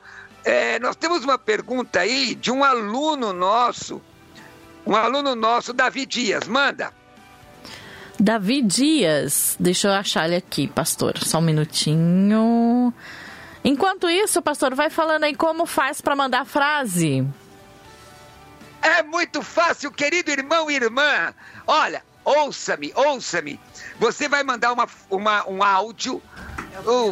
É, 0.45 0.78
nós 0.78 0.97
temos 0.97 1.24
uma 1.24 1.39
pergunta 1.39 2.01
aí 2.01 2.35
de 2.35 2.51
um 2.51 2.64
aluno 2.64 3.33
nosso, 3.33 4.01
um 4.87 4.95
aluno 4.95 5.35
nosso, 5.35 5.72
Davi 5.72 6.07
Dias. 6.07 6.47
Manda. 6.47 6.93
Davi 8.18 8.62
Dias, 8.62 9.57
deixa 9.59 9.89
eu 9.89 9.93
achar 9.93 10.26
ele 10.26 10.37
aqui, 10.37 10.68
pastor, 10.68 11.18
só 11.18 11.39
um 11.39 11.43
minutinho. 11.43 12.93
Enquanto 13.64 14.11
isso, 14.11 14.43
pastor, 14.43 14.74
vai 14.74 14.91
falando 14.91 15.24
aí 15.24 15.35
como 15.35 15.66
faz 15.66 16.01
para 16.01 16.16
mandar 16.16 16.45
frase. 16.45 17.26
É 18.80 19.03
muito 19.03 19.43
fácil, 19.43 19.93
querido 19.93 20.30
irmão 20.30 20.68
e 20.68 20.74
irmã. 20.74 21.33
Olha, 21.66 22.05
ouça-me, 22.25 22.93
ouça-me. 22.95 23.61
Você 23.99 24.29
vai 24.29 24.43
mandar 24.43 24.73
uma, 24.73 24.89
uma, 25.11 25.49
um 25.49 25.62
áudio, 25.62 26.23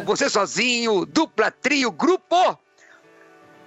você 0.05 0.29
sozinho, 0.29 1.05
dupla, 1.05 1.51
trio, 1.51 1.91
grupo 1.91 2.57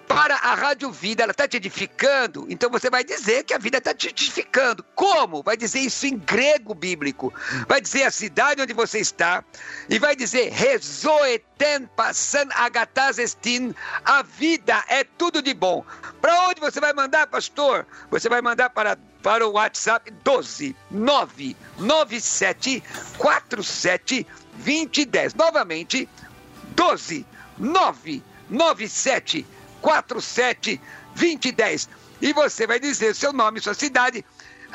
para 0.06 0.36
a 0.36 0.54
Rádio 0.54 0.90
Vida, 0.90 1.22
ela 1.22 1.32
está 1.32 1.48
te 1.48 1.56
edificando, 1.56 2.46
então 2.48 2.70
você 2.70 2.90
vai 2.90 3.02
dizer 3.02 3.42
que 3.42 3.54
a 3.54 3.58
vida 3.58 3.78
está 3.78 3.94
te 3.94 4.08
edificando. 4.08 4.84
Como? 4.94 5.42
Vai 5.42 5.56
dizer 5.56 5.80
isso 5.80 6.06
em 6.06 6.16
grego 6.16 6.74
bíblico. 6.74 7.32
Vai 7.66 7.80
dizer 7.80 8.04
a 8.04 8.10
cidade 8.10 8.62
onde 8.62 8.72
você 8.72 8.98
está 8.98 9.42
e 9.88 9.98
vai 9.98 10.14
dizer 10.14 10.52
Rezoeten 10.52 11.88
passan 11.96 12.48
agatas 12.54 13.18
estin. 13.18 13.74
A 14.04 14.22
vida 14.22 14.84
é 14.88 15.04
tudo 15.04 15.42
de 15.42 15.54
bom. 15.54 15.84
Para 16.20 16.48
onde 16.48 16.60
você 16.60 16.80
vai 16.80 16.92
mandar, 16.92 17.26
pastor? 17.26 17.86
Você 18.10 18.28
vai 18.28 18.40
mandar 18.40 18.70
para 18.70 18.96
para 19.24 19.48
o 19.48 19.52
WhatsApp 19.52 20.12
12 20.22 20.76
997 20.90 22.84
47 23.16 24.26
2010. 24.58 25.34
Novamente, 25.34 26.06
12 26.76 27.26
997 27.58 29.46
47 29.80 30.80
2010. 31.16 31.88
E 32.20 32.32
você 32.34 32.66
vai 32.66 32.78
dizer 32.78 33.14
seu 33.14 33.32
nome, 33.32 33.60
sua 33.60 33.74
cidade 33.74 34.22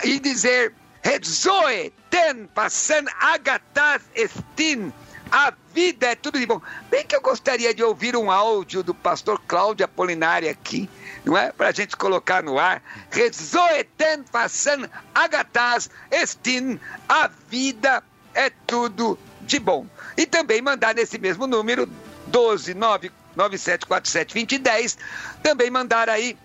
e 0.04 0.20
dizer 0.20 0.74
Redzoe 1.04 1.94
ten 2.10 2.48
passan 2.48 3.06
agatas 3.22 4.02
estin. 4.16 4.92
A 5.32 5.54
vida 5.74 6.08
é 6.08 6.16
tudo 6.16 6.40
de 6.40 6.48
bom. 6.48 6.60
Bem 6.90 7.06
que 7.06 7.16
eu 7.16 7.22
gostaria 7.22 7.72
de 7.72 7.84
ouvir 7.84 8.16
um 8.18 8.32
áudio 8.32 8.82
do 8.82 8.96
pastor 8.96 9.40
Cláudio 9.48 9.86
Apolinari 9.86 10.50
aqui, 10.50 10.90
não 11.26 11.38
é? 11.38 11.52
Para 11.52 11.70
a 11.70 11.72
gente 11.72 11.96
colocar 11.96 12.44
no 12.44 12.58
ar. 12.60 12.82
Redzoe 13.12 13.84
ten 13.98 14.24
passan 14.24 14.90
agatas 15.14 15.90
estin. 16.12 16.80
A 17.08 17.30
vida 17.50 18.04
é 18.34 18.50
tudo 18.68 19.18
de 19.42 19.60
bom. 19.60 19.86
E 20.18 20.26
também 20.26 20.62
mandar 20.62 20.96
nesse 20.96 21.18
mesmo 21.18 21.48
número 21.48 21.90
12 22.28 22.74
9 22.74 23.12
97472010. 23.38 24.98
Também 25.44 25.70
mandar 25.70 26.10
aí 26.10 26.38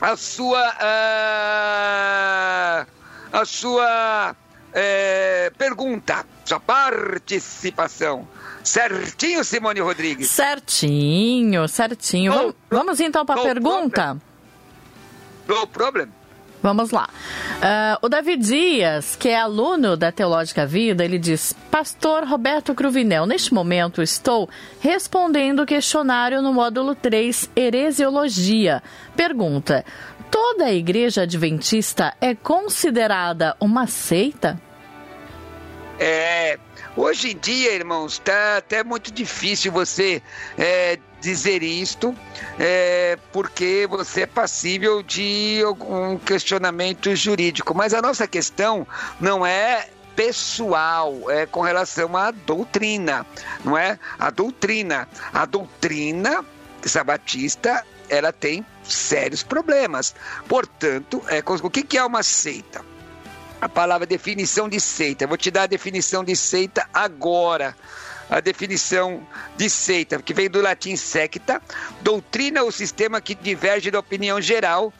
a 0.00 0.16
sua. 0.16 0.74
Uh, 2.82 2.86
a 3.32 3.44
sua 3.44 4.36
é, 4.72 5.50
pergunta, 5.56 6.24
sua 6.44 6.60
participação. 6.60 8.28
Certinho, 8.66 9.44
Simone 9.44 9.80
Rodrigues? 9.80 10.28
Certinho, 10.28 11.68
certinho. 11.68 12.34
No, 12.34 12.54
vamos, 12.68 12.98
então 12.98 13.24
para 13.24 13.40
a 13.40 13.44
pergunta? 13.44 14.18
Problem. 15.46 15.60
No 15.60 15.66
problem. 15.68 16.08
Vamos 16.60 16.90
lá. 16.90 17.08
Uh, 17.58 18.06
o 18.06 18.08
David 18.08 18.44
Dias, 18.44 19.14
que 19.14 19.28
é 19.28 19.38
aluno 19.38 19.96
da 19.96 20.10
Teológica 20.10 20.66
Vida, 20.66 21.04
ele 21.04 21.16
diz: 21.16 21.54
Pastor 21.70 22.24
Roberto 22.24 22.74
Cruvinel, 22.74 23.24
neste 23.24 23.54
momento 23.54 24.02
estou 24.02 24.50
respondendo 24.80 25.60
o 25.60 25.66
questionário 25.66 26.42
no 26.42 26.52
módulo 26.52 26.96
3, 26.96 27.48
Heresiologia. 27.54 28.82
Pergunta: 29.14 29.84
Toda 30.28 30.64
a 30.64 30.72
igreja 30.72 31.22
adventista 31.22 32.14
é 32.20 32.34
considerada 32.34 33.56
uma 33.60 33.86
seita? 33.86 34.60
É, 35.98 36.58
hoje 36.96 37.32
em 37.32 37.38
dia, 37.38 37.72
irmãos, 37.72 38.14
está 38.14 38.58
até 38.58 38.84
muito 38.84 39.10
difícil 39.10 39.72
você 39.72 40.22
é, 40.58 40.98
dizer 41.20 41.62
isto, 41.62 42.14
é, 42.58 43.18
porque 43.32 43.86
você 43.88 44.22
é 44.22 44.26
passível 44.26 45.02
de 45.02 45.62
algum 45.64 46.18
questionamento 46.18 47.14
jurídico. 47.16 47.74
Mas 47.74 47.94
a 47.94 48.02
nossa 48.02 48.26
questão 48.26 48.86
não 49.18 49.44
é 49.44 49.88
pessoal, 50.14 51.30
é 51.30 51.46
com 51.46 51.60
relação 51.60 52.16
à 52.16 52.30
doutrina, 52.30 53.26
não 53.64 53.76
é? 53.76 53.98
A 54.18 54.30
doutrina. 54.30 55.08
A 55.32 55.44
doutrina 55.44 56.44
sabatista, 56.82 57.84
ela 58.08 58.32
tem 58.32 58.64
sérios 58.84 59.42
problemas. 59.42 60.14
Portanto, 60.48 61.22
é, 61.28 61.42
o 61.46 61.70
que 61.70 61.98
é 61.98 62.04
uma 62.04 62.22
seita? 62.22 62.95
A 63.60 63.68
palavra 63.68 64.06
definição 64.06 64.68
de 64.68 64.80
seita. 64.80 65.26
Vou 65.26 65.36
te 65.36 65.50
dar 65.50 65.62
a 65.62 65.66
definição 65.66 66.22
de 66.22 66.36
seita 66.36 66.88
agora 66.92 67.74
a 68.28 68.40
definição 68.40 69.26
de 69.56 69.70
seita, 69.70 70.20
que 70.20 70.34
vem 70.34 70.50
do 70.50 70.60
latim 70.60 70.96
secta, 70.96 71.62
doutrina 72.00 72.62
ou 72.62 72.72
sistema 72.72 73.20
que 73.20 73.34
diverge 73.34 73.90
da 73.90 74.00
opinião 74.00 74.40
geral 74.40 74.92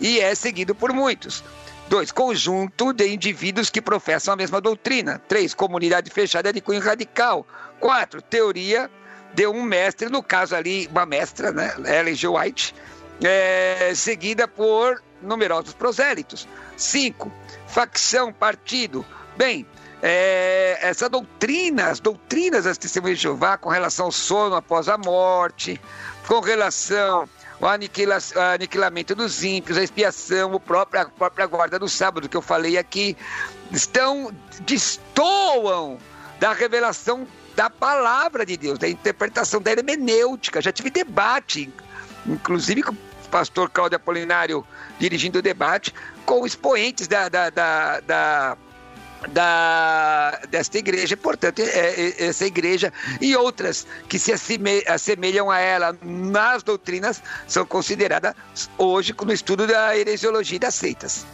e 0.00 0.20
é 0.20 0.34
seguido 0.34 0.74
por 0.74 0.92
muitos. 0.92 1.44
Dois, 1.88 2.10
conjunto 2.10 2.92
de 2.92 3.06
indivíduos 3.06 3.70
que 3.70 3.80
professam 3.80 4.34
a 4.34 4.36
mesma 4.36 4.60
doutrina. 4.60 5.20
Três, 5.28 5.52
comunidade 5.54 6.10
fechada 6.10 6.52
de 6.52 6.60
cunho 6.60 6.80
radical. 6.80 7.46
Quatro, 7.78 8.22
teoria 8.22 8.90
de 9.34 9.46
um 9.46 9.62
mestre, 9.62 10.08
no 10.08 10.22
caso 10.22 10.54
ali, 10.54 10.88
uma 10.90 11.06
mestra, 11.06 11.52
né, 11.52 11.74
Ellen 11.86 12.14
G. 12.14 12.28
White, 12.28 12.74
é, 13.22 13.92
seguida 13.94 14.48
por 14.48 15.02
numerosos 15.20 15.74
prosélitos. 15.74 16.48
Cinco, 16.76 17.30
facção, 17.72 18.32
partido. 18.32 19.04
Bem, 19.36 19.66
é, 20.02 20.78
essa 20.82 21.08
doutrina, 21.08 21.86
as 21.86 22.00
doutrinas 22.00 22.64
das 22.64 22.76
testemunhas 22.76 23.18
de 23.18 23.22
Jeová 23.22 23.56
com 23.56 23.70
relação 23.70 24.06
ao 24.06 24.12
sono 24.12 24.54
após 24.54 24.88
a 24.88 24.98
morte, 24.98 25.80
com 26.26 26.40
relação 26.40 27.28
ao 27.60 27.68
aniquila, 27.68 28.18
aniquilamento 28.54 29.14
dos 29.14 29.42
ímpios, 29.42 29.78
a 29.78 29.82
expiação, 29.82 30.54
a 30.54 30.60
própria, 30.60 31.02
a 31.02 31.06
própria 31.06 31.46
guarda 31.46 31.78
do 31.78 31.88
sábado 31.88 32.28
que 32.28 32.36
eu 32.36 32.42
falei 32.42 32.76
aqui, 32.76 33.16
estão, 33.70 34.30
destoam 34.60 35.98
da 36.38 36.52
revelação 36.52 37.26
da 37.56 37.70
palavra 37.70 38.44
de 38.44 38.56
Deus, 38.56 38.78
da 38.78 38.88
interpretação 38.88 39.62
da 39.62 39.72
hermenêutica. 39.72 40.60
Já 40.60 40.72
tive 40.72 40.90
debate, 40.90 41.72
inclusive 42.26 42.82
com 42.82 42.92
o 42.92 43.11
pastor 43.32 43.70
Cláudio 43.70 43.96
Apolinário 43.96 44.64
dirigindo 44.98 45.38
o 45.38 45.42
debate, 45.42 45.92
com 46.26 46.46
expoentes 46.46 47.08
da, 47.08 47.30
da, 47.30 47.48
da, 47.48 48.00
da 48.00 48.58
da, 49.28 50.40
desta 50.50 50.78
igreja, 50.78 51.16
portanto, 51.16 51.60
é, 51.60 51.64
é, 51.64 52.24
essa 52.26 52.44
igreja 52.44 52.92
e 53.20 53.36
outras 53.36 53.86
que 54.08 54.18
se 54.18 54.32
assemelham 54.32 55.48
a 55.48 55.60
ela 55.60 55.96
nas 56.02 56.64
doutrinas 56.64 57.22
são 57.46 57.64
consideradas 57.64 58.34
hoje 58.76 59.14
no 59.24 59.32
estudo 59.32 59.64
da 59.64 59.96
heresiologia 59.96 60.58
das 60.58 60.74
seitas. 60.74 61.24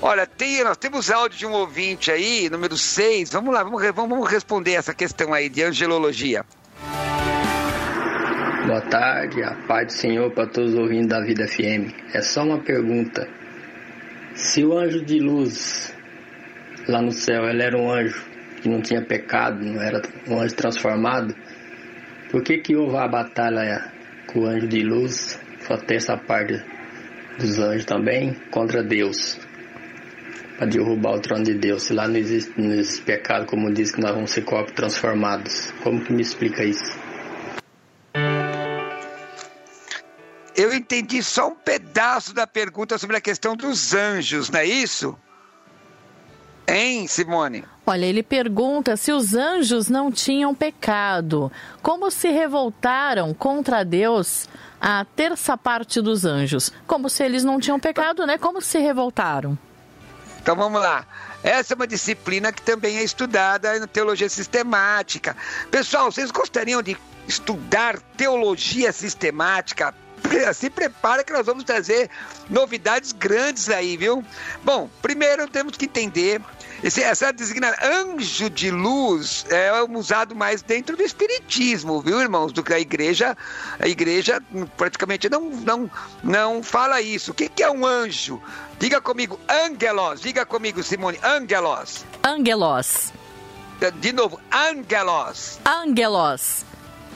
Olha, 0.00 0.26
tem, 0.26 0.64
nós 0.64 0.76
temos 0.76 1.10
áudio 1.10 1.38
de 1.38 1.46
um 1.46 1.52
ouvinte 1.52 2.10
aí, 2.10 2.50
número 2.50 2.76
6. 2.76 3.30
Vamos 3.30 3.54
lá, 3.54 3.62
vamos, 3.62 3.82
vamos 3.94 4.28
responder 4.28 4.72
essa 4.72 4.92
questão 4.92 5.32
aí 5.32 5.48
de 5.48 5.62
angelologia. 5.62 6.44
Boa 8.66 8.80
tarde, 8.80 9.42
a 9.42 9.54
paz 9.66 9.86
do 9.86 9.92
Senhor 9.92 10.30
para 10.32 10.46
todos 10.46 10.72
os 10.72 10.78
ouvintes 10.78 11.08
da 11.08 11.20
Vida 11.20 11.46
FM. 11.46 11.92
É 12.14 12.20
só 12.20 12.42
uma 12.42 12.58
pergunta. 12.58 13.28
Se 14.42 14.64
o 14.64 14.76
anjo 14.76 15.04
de 15.04 15.20
luz 15.20 15.94
lá 16.88 17.00
no 17.00 17.12
céu, 17.12 17.44
ele 17.44 17.62
era 17.62 17.78
um 17.78 17.88
anjo 17.88 18.26
que 18.60 18.68
não 18.68 18.82
tinha 18.82 19.00
pecado, 19.00 19.64
não 19.64 19.80
era 19.80 20.02
um 20.28 20.40
anjo 20.40 20.56
transformado, 20.56 21.32
por 22.28 22.42
que 22.42 22.58
que 22.58 22.74
houve 22.74 22.96
a 22.96 23.06
batalha 23.06 23.92
com 24.26 24.40
o 24.40 24.46
anjo 24.46 24.66
de 24.66 24.82
luz, 24.82 25.40
só 25.60 25.76
ter 25.76 25.94
essa 25.94 26.16
parte 26.16 26.60
dos 27.38 27.60
anjos 27.60 27.84
também, 27.84 28.34
contra 28.50 28.82
Deus? 28.82 29.38
Para 30.58 30.66
derrubar 30.66 31.14
o 31.14 31.20
trono 31.20 31.44
de 31.44 31.54
Deus. 31.54 31.84
Se 31.84 31.94
lá 31.94 32.08
não 32.08 32.16
existe, 32.16 32.52
não 32.60 32.72
existe 32.72 33.02
pecado, 33.02 33.46
como 33.46 33.72
diz 33.72 33.92
que 33.92 34.00
nós 34.00 34.12
vamos 34.12 34.32
ser 34.32 34.42
corpos 34.42 34.72
transformados. 34.72 35.72
Como 35.84 36.04
que 36.04 36.12
me 36.12 36.20
explica 36.20 36.64
isso? 36.64 37.01
Eu 40.62 40.72
entendi 40.72 41.20
só 41.24 41.48
um 41.48 41.56
pedaço 41.56 42.32
da 42.32 42.46
pergunta 42.46 42.96
sobre 42.96 43.16
a 43.16 43.20
questão 43.20 43.56
dos 43.56 43.94
anjos, 43.94 44.48
não 44.48 44.60
é 44.60 44.64
isso? 44.64 45.18
Hein, 46.68 47.08
Simone? 47.08 47.64
Olha, 47.84 48.06
ele 48.06 48.22
pergunta 48.22 48.96
se 48.96 49.10
os 49.10 49.34
anjos 49.34 49.88
não 49.88 50.12
tinham 50.12 50.54
pecado. 50.54 51.50
Como 51.82 52.12
se 52.12 52.28
revoltaram 52.28 53.34
contra 53.34 53.84
Deus 53.84 54.48
a 54.80 55.04
terça 55.04 55.56
parte 55.58 56.00
dos 56.00 56.24
anjos? 56.24 56.70
Como 56.86 57.10
se 57.10 57.24
eles 57.24 57.42
não 57.42 57.58
tinham 57.58 57.80
pecado, 57.80 58.24
né? 58.24 58.38
Como 58.38 58.62
se 58.62 58.78
revoltaram? 58.78 59.58
Então 60.40 60.54
vamos 60.54 60.80
lá. 60.80 61.04
Essa 61.42 61.74
é 61.74 61.76
uma 61.76 61.88
disciplina 61.88 62.52
que 62.52 62.62
também 62.62 62.98
é 62.98 63.02
estudada 63.02 63.80
na 63.80 63.88
teologia 63.88 64.28
sistemática. 64.28 65.36
Pessoal, 65.72 66.12
vocês 66.12 66.30
gostariam 66.30 66.80
de 66.80 66.96
estudar 67.26 67.98
teologia 68.16 68.92
sistemática 68.92 69.92
se 70.54 70.70
prepara 70.70 71.24
que 71.24 71.32
nós 71.32 71.46
vamos 71.46 71.64
trazer 71.64 72.10
novidades 72.48 73.12
grandes 73.12 73.68
aí, 73.68 73.96
viu? 73.96 74.24
Bom, 74.62 74.88
primeiro 75.00 75.48
temos 75.48 75.76
que 75.76 75.84
entender 75.84 76.40
esse, 76.82 77.00
essa 77.00 77.32
designação 77.32 77.78
anjo 77.82 78.50
de 78.50 78.70
luz 78.70 79.46
é 79.48 79.70
usado 79.82 80.34
mais 80.34 80.62
dentro 80.62 80.96
do 80.96 81.02
espiritismo, 81.02 82.00
viu, 82.00 82.20
irmãos? 82.20 82.52
Do 82.52 82.62
que 82.62 82.74
a 82.74 82.80
igreja, 82.80 83.36
a 83.78 83.86
igreja 83.86 84.42
praticamente 84.76 85.28
não 85.28 85.42
não 85.50 85.90
não 86.24 86.62
fala 86.62 87.00
isso. 87.00 87.30
O 87.30 87.34
que, 87.34 87.48
que 87.48 87.62
é 87.62 87.70
um 87.70 87.86
anjo? 87.86 88.42
Diga 88.80 89.00
comigo, 89.00 89.38
angelos. 89.48 90.22
Diga 90.22 90.44
comigo, 90.44 90.82
Simone, 90.82 91.20
angelos. 91.22 92.04
Angelos. 92.24 93.12
De 94.00 94.12
novo, 94.12 94.40
angelos. 94.52 95.60
Angelos. 95.64 96.71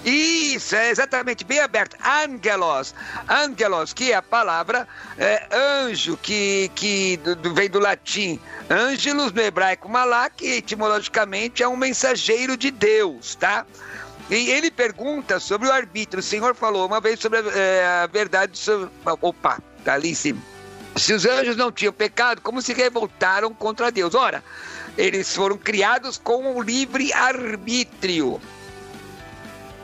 Isso, 0.06 0.76
é 0.76 0.90
exatamente, 0.90 1.44
bem 1.44 1.58
aberto. 1.58 1.96
Angelos. 2.00 2.94
Angelos, 3.28 3.92
que 3.92 4.12
é 4.12 4.14
a 4.14 4.22
palavra 4.22 4.86
é, 5.18 5.48
anjo, 5.52 6.16
que, 6.16 6.70
que 6.76 7.18
vem 7.52 7.68
do 7.68 7.80
latim. 7.80 8.38
Ângelos, 8.70 9.32
no 9.32 9.40
hebraico 9.40 9.88
malak, 9.88 10.46
etimologicamente 10.46 11.64
é 11.64 11.66
um 11.66 11.76
mensageiro 11.76 12.56
de 12.56 12.70
Deus, 12.70 13.34
tá? 13.34 13.66
E 14.30 14.48
ele 14.48 14.70
pergunta 14.70 15.40
sobre 15.40 15.66
o 15.66 15.72
arbítrio. 15.72 16.20
O 16.20 16.22
Senhor 16.22 16.54
falou 16.54 16.86
uma 16.86 17.00
vez 17.00 17.18
sobre 17.18 17.40
é, 17.40 17.84
a 18.04 18.06
verdade 18.06 18.56
sobre. 18.56 18.88
Opa, 19.20 19.60
tá 19.84 19.94
ali 19.94 20.10
em 20.10 20.14
cima. 20.14 20.40
Se 20.94 21.14
os 21.14 21.26
anjos 21.26 21.56
não 21.56 21.72
tinham 21.72 21.92
pecado, 21.92 22.40
como 22.40 22.62
se 22.62 22.72
revoltaram 22.72 23.52
contra 23.52 23.90
Deus? 23.90 24.14
Ora, 24.14 24.42
eles 24.96 25.34
foram 25.34 25.58
criados 25.58 26.16
com 26.16 26.54
o 26.56 26.62
livre 26.62 27.12
arbítrio 27.12 28.40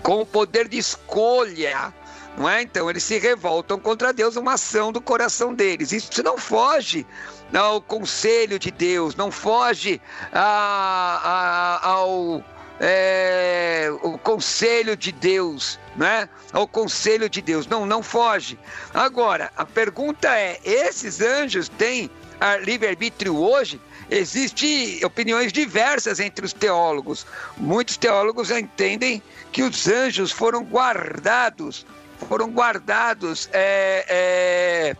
com 0.03 0.21
o 0.21 0.27
poder 0.27 0.69
de 0.69 0.79
escolha. 0.79 1.93
Não 2.37 2.49
é? 2.49 2.63
Então 2.63 2.89
eles 2.89 3.03
se 3.03 3.19
revoltam 3.19 3.79
contra 3.79 4.13
Deus, 4.13 4.37
uma 4.37 4.55
ação 4.55 4.91
do 4.91 5.01
coração 5.01 5.53
deles. 5.55 5.93
Isso 5.93 6.23
não 6.23 6.39
foge 6.39 7.07
ao 7.53 7.81
conselho 7.81 8.59
de 8.59 8.71
Deus, 8.71 9.15
não 9.15 9.31
foge 9.31 10.01
a, 10.33 11.81
a, 11.83 11.89
ao 11.89 12.43
é, 12.81 13.89
o 14.03 14.19
conselho 14.19 14.97
de 14.97 15.13
Deus, 15.13 15.79
né? 15.95 16.29
Ao 16.53 16.67
conselho 16.67 17.29
de 17.29 17.41
Deus. 17.41 17.67
Não, 17.67 17.87
não 17.87 18.03
foge. 18.03 18.59
Agora, 18.93 19.53
a 19.57 19.65
pergunta 19.65 20.29
é: 20.37 20.59
esses 20.65 21.21
anjos 21.21 21.69
têm 21.69 22.11
livre-arbítrio 22.64 23.36
hoje? 23.36 23.80
Existem 24.11 25.05
opiniões 25.05 25.53
diversas 25.53 26.20
entre 26.20 26.45
os 26.45 26.53
teólogos. 26.53 27.26
Muitos 27.57 27.97
teólogos 27.97 28.51
entendem 28.51 29.22
que 29.51 29.62
os 29.62 29.88
anjos 29.88 30.30
foram 30.30 30.62
guardados, 30.62 31.86
foram 32.28 32.51
guardados 32.51 33.49
é, 33.53 34.05
é, 34.09 34.97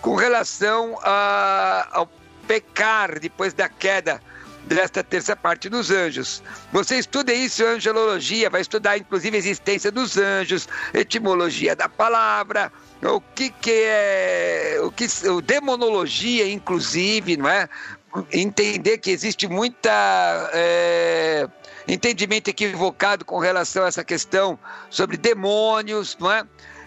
com 0.00 0.14
relação 0.14 0.98
a, 1.02 1.88
ao 1.92 2.10
pecar 2.46 3.18
depois 3.18 3.52
da 3.52 3.68
queda 3.68 4.20
desta 4.66 5.02
terça 5.02 5.36
parte 5.36 5.68
dos 5.68 5.90
anjos. 5.90 6.42
Você 6.72 6.98
estuda 6.98 7.32
isso 7.32 7.64
angelologia, 7.64 8.50
vai 8.50 8.60
estudar 8.60 8.98
inclusive 8.98 9.36
a 9.36 9.38
existência 9.38 9.92
dos 9.92 10.18
anjos, 10.18 10.68
etimologia 10.92 11.76
da 11.76 11.88
palavra, 11.88 12.72
o 13.02 13.20
que, 13.20 13.50
que 13.50 13.72
é 13.72 14.78
o 14.82 14.90
que 14.90 15.06
o 15.28 15.40
demonologia 15.40 16.50
inclusive, 16.50 17.36
não 17.36 17.48
é? 17.48 17.68
Entender 18.32 18.98
que 18.98 19.10
existe 19.10 19.46
muita 19.46 20.50
é, 20.54 21.46
entendimento 21.86 22.48
equivocado 22.48 23.24
com 23.24 23.38
relação 23.38 23.84
a 23.84 23.88
essa 23.88 24.02
questão 24.02 24.58
sobre 24.88 25.16
demônios, 25.16 26.16
não 26.18 26.32
é? 26.32 26.44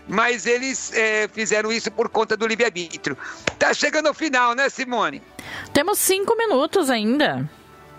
Mas 0.08 0.48
eles 0.48 0.92
é, 0.94 1.28
fizeram 1.28 1.72
isso 1.72 1.92
por 1.92 2.10
conta 2.10 2.36
do 2.36 2.48
livre-arbítrio. 2.48 3.16
Tá 3.60 3.72
chegando 3.76 4.08
ao 4.08 4.14
final, 4.14 4.56
né, 4.56 4.68
Simone? 4.68 5.22
Temos 5.72 6.00
cinco 6.00 6.36
minutos 6.36 6.90
ainda. 6.90 7.48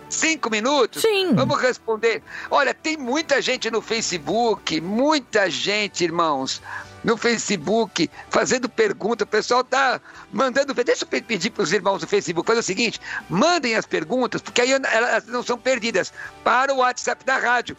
Cinco 0.09 0.51
minutos? 0.51 1.03
Sim. 1.03 1.35
Vamos 1.35 1.61
responder. 1.61 2.21
Olha, 2.51 2.75
tem 2.75 2.97
muita 2.97 3.41
gente 3.41 3.71
no 3.71 3.81
Facebook, 3.81 4.81
muita 4.81 5.49
gente, 5.49 6.03
irmãos, 6.03 6.61
no 7.03 7.17
Facebook, 7.17 8.11
fazendo 8.29 8.69
pergunta. 8.69 9.25
O 9.25 9.27
pessoal 9.27 9.65
tá 9.65 9.99
mandando. 10.33 10.73
Deixa 10.75 11.05
eu 11.05 11.09
pedir 11.09 11.51
para 11.51 11.63
os 11.63 11.73
irmãos 11.73 12.01
do 12.01 12.07
Facebook 12.07 12.47
fazer 12.47 12.61
o 12.61 12.63
seguinte: 12.63 13.01
mandem 13.29 13.75
as 13.75 13.87
perguntas, 13.87 14.41
porque 14.43 14.61
aí 14.61 14.71
elas 14.73 15.27
não 15.27 15.43
são 15.43 15.59
perdidas. 15.59 16.13
Para 16.45 16.73
o 16.73 16.77
WhatsApp 16.79 17.25
da 17.25 17.39
rádio: 17.39 17.77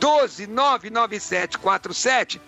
1299747 0.00 2.38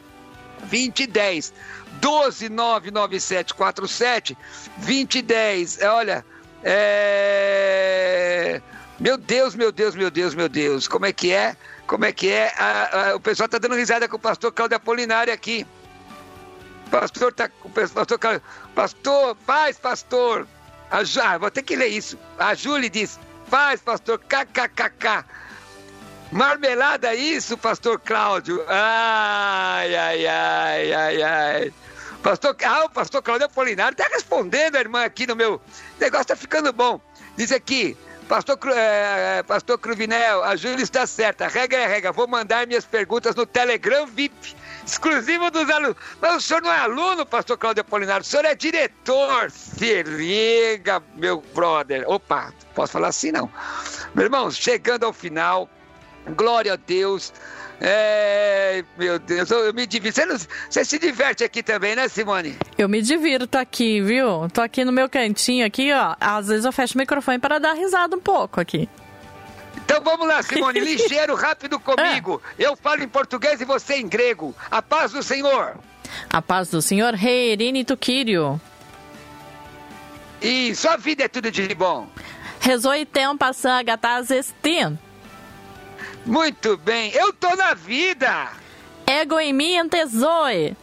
2010. 0.61 1.55
1299747 2.01 4.37
2010. 4.79 5.79
Olha, 5.83 6.25
é. 6.63 8.63
Meu 8.99 9.19
Deus, 9.19 9.55
meu 9.55 9.71
Deus, 9.71 9.95
meu 9.95 10.11
Deus, 10.11 10.35
meu 10.35 10.49
Deus. 10.49 10.89
Como 10.89 11.05
é 11.05 11.13
que 11.13 11.31
é? 11.31 11.55
Como 11.87 12.05
é 12.05 12.13
que 12.13 12.31
é? 12.31 12.53
A, 12.57 13.11
a, 13.11 13.17
o 13.17 13.21
pessoal 13.21 13.45
está 13.45 13.59
dando 13.59 13.75
risada 13.75 14.09
com 14.09 14.17
o 14.17 14.21
pastor 14.21 14.51
Cláudio 14.53 14.77
Apolinário 14.77 15.33
aqui. 15.33 15.67
Pastor 16.91 17.33
tá 17.33 17.49
com 17.49 17.69
o 17.69 17.71
pastor 17.71 18.19
Cláudio. 18.19 18.43
Pastor, 18.75 19.37
paz, 19.47 19.79
pastor. 19.79 20.47
A, 20.91 21.01
ah, 21.25 21.39
vou 21.39 21.51
ter 21.51 21.63
que 21.63 21.77
ler 21.77 21.89
isso. 21.89 22.19
A 22.39 22.55
Júlia 22.55 22.89
diz: 22.89 23.19
paz, 23.51 23.81
pastor, 23.81 24.19
kkkk. 24.21 25.25
Marmelada 26.31 27.15
isso, 27.15 27.57
pastor 27.57 28.01
Cláudio. 28.01 28.65
Ai, 28.69 29.95
ai, 29.95 30.27
ai, 30.27 30.93
ai, 30.93 31.23
ai. 31.23 31.75
Pastor, 32.23 32.57
ah, 32.65 32.85
o 32.85 32.91
pastor 32.91 33.23
Claudio 33.23 33.47
Apolinário 33.47 33.95
está 33.95 34.13
respondendo 34.13 34.77
a 34.77 34.81
irmã 34.81 35.05
aqui 35.05 35.27
no 35.27 35.37
meu. 35.37 35.55
O 35.55 35.61
negócio 36.01 36.23
está 36.23 36.37
ficando 36.37 36.73
bom. 36.73 37.01
Diz 37.37 37.53
aqui, 37.53 37.97
Pastor, 38.29 38.59
é, 38.75 39.43
Pastor 39.45 39.79
Cruvinel, 39.79 40.43
a 40.43 40.57
Júlia 40.57 40.83
está 40.83 41.07
certa. 41.07 41.45
A 41.45 41.49
regra 41.49 41.79
é 41.79 41.87
regra. 41.87 42.11
Vou 42.11 42.27
mandar 42.27 42.67
minhas 42.67 42.85
perguntas 42.85 43.37
no 43.37 43.47
Telegram 43.47 44.05
VIP, 44.07 44.57
exclusivo 44.85 45.49
dos 45.51 45.71
alunos. 45.71 45.97
Mas 46.21 46.37
o 46.37 46.41
senhor 46.41 46.63
não 46.63 46.73
é 46.73 46.79
aluno, 46.79 47.25
Pastor 47.25 47.57
Cláudio 47.57 47.83
Apolinário, 47.83 48.23
o 48.23 48.27
senhor 48.27 48.45
é 48.45 48.55
diretor. 48.55 49.51
Se 49.51 50.03
liga, 50.03 51.01
meu 51.15 51.41
brother. 51.55 52.05
Opa, 52.09 52.53
posso 52.75 52.95
falar 52.95 53.09
assim 53.09 53.31
não. 53.31 53.49
Meu 54.15 54.25
irmão, 54.25 54.51
chegando 54.51 55.05
ao 55.05 55.13
final, 55.13 55.69
glória 56.35 56.73
a 56.73 56.77
Deus. 56.77 57.33
É, 57.81 58.83
meu 58.97 59.19
Deus, 59.19 59.51
eu 59.51 59.73
me 59.75 59.87
divirto. 59.87 60.17
Você, 60.17 60.27
não, 60.27 60.37
você, 60.39 60.85
se 60.85 60.99
diverte 60.99 61.45
aqui 61.45 61.63
também, 61.63 61.95
né, 61.95 62.09
Simone? 62.09 62.57
Eu 62.79 62.89
me 62.89 63.03
divirto 63.03 63.57
aqui, 63.59 64.01
viu? 64.01 64.49
Tô 64.53 64.63
aqui 64.63 64.85
no 64.85 64.93
meu 64.93 65.09
cantinho 65.09 65.67
aqui, 65.67 65.93
ó. 65.93 66.15
Às 66.19 66.49
vezes 66.49 66.65
eu 66.65 66.73
fecho 66.73 66.95
o 66.95 66.99
microfone 66.99 67.39
para 67.39 67.59
dar 67.59 67.75
risada 67.75 68.17
um 68.17 68.21
pouco 68.21 68.61
aqui. 68.61 68.89
Então 69.85 70.03
vamos 70.03 70.27
lá, 70.27 70.43
Simone, 70.43 70.81
ligeiro, 70.81 71.35
rápido 71.35 71.79
comigo. 71.79 72.41
É. 72.59 72.67
Eu 72.67 72.77
falo 72.77 73.03
em 73.03 73.09
português 73.09 73.61
e 73.61 73.65
você 73.65 73.97
em 73.97 74.09
grego. 74.09 74.55
A 74.71 74.81
paz 74.81 75.13
do 75.13 75.23
Senhor. 75.23 75.77
A 76.31 76.41
paz 76.41 76.71
do 76.71 76.81
Senhor, 76.81 77.15
Rei 77.15 77.53
Irene 77.53 77.85
Tuquírio. 77.85 78.61
E 80.41 80.75
sua 80.75 80.97
vida 80.97 81.25
é 81.25 81.29
tudo 81.29 81.51
de 81.51 81.75
bom. 81.75 82.09
Resoitem 82.61 83.37
passando 83.37 83.85
gataz 83.85 84.31
estin. 84.31 84.99
Muito 86.27 86.77
bem, 86.77 87.13
eu 87.13 87.33
tô 87.33 87.55
na 87.55 87.73
vida. 87.73 88.49
Ego 89.07 89.39
em 89.39 89.53
mim 89.53 89.79
antezoe. 89.79 90.77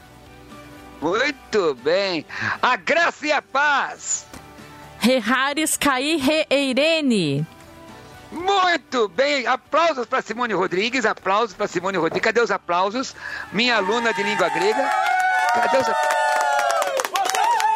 Muito 1.02 1.76
bem. 1.84 2.26
A 2.62 2.78
graça 2.78 3.28
e 3.28 3.32
a 3.32 3.42
paz. 3.42 4.26
Rehares 5.00 5.76
cair 5.76 6.18
reirene. 6.18 7.46
Muito 8.32 9.10
bem. 9.10 9.46
Aplausos 9.46 10.06
para 10.06 10.22
Simone 10.22 10.54
Rodrigues. 10.54 11.06
Aplausos 11.06 11.54
para 11.54 11.68
Simone 11.68 11.98
Rodrigues. 11.98 12.24
Cadê 12.24 12.40
os 12.40 12.50
aplausos? 12.50 13.14
Minha 13.52 13.76
aluna 13.76 14.14
de 14.14 14.24
língua 14.24 14.48
grega. 14.48 14.90
Cadê 15.54 15.78
os 15.78 15.90
aplausos? 15.90 16.24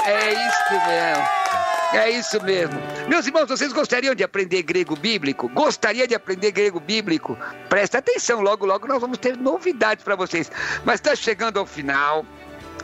É 0.06 0.32
isso 0.32 0.88
mesmo. 0.88 1.47
É 1.94 2.10
isso 2.10 2.42
mesmo. 2.44 2.80
Meus 3.08 3.26
irmãos, 3.26 3.48
vocês 3.48 3.72
gostariam 3.72 4.14
de 4.14 4.24
aprender 4.24 4.62
grego 4.64 4.96
bíblico? 4.96 5.48
Gostaria 5.50 6.08
de 6.08 6.14
aprender 6.14 6.52
grego 6.52 6.80
bíblico? 6.80 7.38
Presta 7.70 8.00
atenção, 8.00 8.42
logo, 8.42 8.66
logo 8.66 8.88
nós 8.88 9.00
vamos 9.00 9.18
ter 9.18 9.38
novidades 9.38 10.04
para 10.04 10.16
vocês. 10.16 10.52
Mas 10.84 10.96
está 10.96 11.16
chegando 11.16 11.60
ao 11.60 11.66
final. 11.66 12.26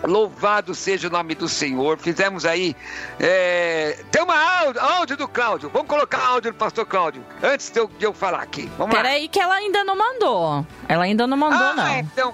Louvado 0.03 0.75
seja 0.75 1.07
o 1.07 1.11
nome 1.11 1.35
do 1.35 1.47
Senhor. 1.47 1.97
Fizemos 1.97 2.45
aí. 2.45 2.75
É... 3.19 3.99
Tem 4.11 4.21
uma 4.21 4.35
áudio, 4.35 4.81
áudio 4.81 5.17
do 5.17 5.27
Cláudio. 5.27 5.69
Vamos 5.69 5.87
colocar 5.87 6.25
áudio 6.25 6.51
do 6.51 6.57
pastor 6.57 6.85
Cláudio. 6.85 7.23
Antes 7.41 7.69
de 7.69 7.79
eu, 7.79 7.87
de 7.87 8.05
eu 8.05 8.13
falar 8.13 8.41
aqui. 8.41 8.69
Vamos 8.77 8.95
Peraí, 8.95 9.27
que 9.27 9.39
ela 9.39 9.55
ainda 9.55 9.83
não 9.83 9.95
mandou. 9.95 10.65
Ela 10.87 11.03
ainda 11.05 11.25
não 11.25 11.37
mandou, 11.37 11.57
ah, 11.57 11.73
não. 11.73 11.99
Então, 11.99 12.33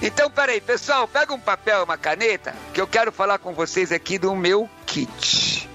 então, 0.00 0.30
peraí, 0.30 0.60
pessoal, 0.60 1.06
pega 1.06 1.32
um 1.34 1.40
papel 1.40 1.80
e 1.80 1.84
uma 1.84 1.98
caneta, 1.98 2.54
que 2.72 2.80
eu 2.80 2.86
quero 2.86 3.12
falar 3.12 3.38
com 3.38 3.52
vocês 3.52 3.92
aqui 3.92 4.18
do 4.18 4.34
meu 4.34 4.68
kit 4.86 5.73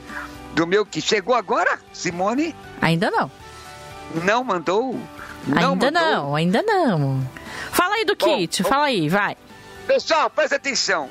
do 0.59 0.67
meu 0.67 0.85
que 0.85 0.99
chegou 0.99 1.33
agora, 1.33 1.79
Simone? 1.93 2.53
Ainda 2.81 3.09
não. 3.09 3.31
Não 4.25 4.43
mandou? 4.43 4.99
Não 5.47 5.71
ainda 5.71 5.85
mandou? 5.89 6.01
não, 6.01 6.35
ainda 6.35 6.61
não. 6.61 7.25
Fala 7.71 7.95
aí 7.95 8.03
do 8.03 8.13
bom, 8.13 8.25
kit, 8.25 8.61
bom. 8.61 8.67
fala 8.67 8.87
aí, 8.87 9.07
vai. 9.07 9.37
Pessoal, 9.87 10.29
presta 10.29 10.57
atenção. 10.57 11.09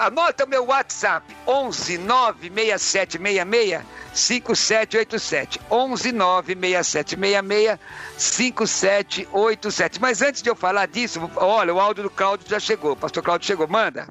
Anota 0.00 0.44
o 0.44 0.48
meu 0.48 0.66
WhatsApp, 0.66 1.32
11 1.46 1.98
96766 1.98 3.82
5787. 4.12 5.60
11 5.70 6.12
96766 6.12 7.78
5787. 8.18 10.00
Mas 10.00 10.22
antes 10.22 10.42
de 10.42 10.50
eu 10.50 10.56
falar 10.56 10.88
disso, 10.88 11.30
olha, 11.36 11.72
o 11.72 11.78
áudio 11.78 12.02
do 12.02 12.10
Cláudio 12.10 12.48
já 12.50 12.58
chegou. 12.58 12.96
Pastor 12.96 13.22
Cláudio 13.22 13.46
chegou, 13.46 13.68
manda. 13.68 14.08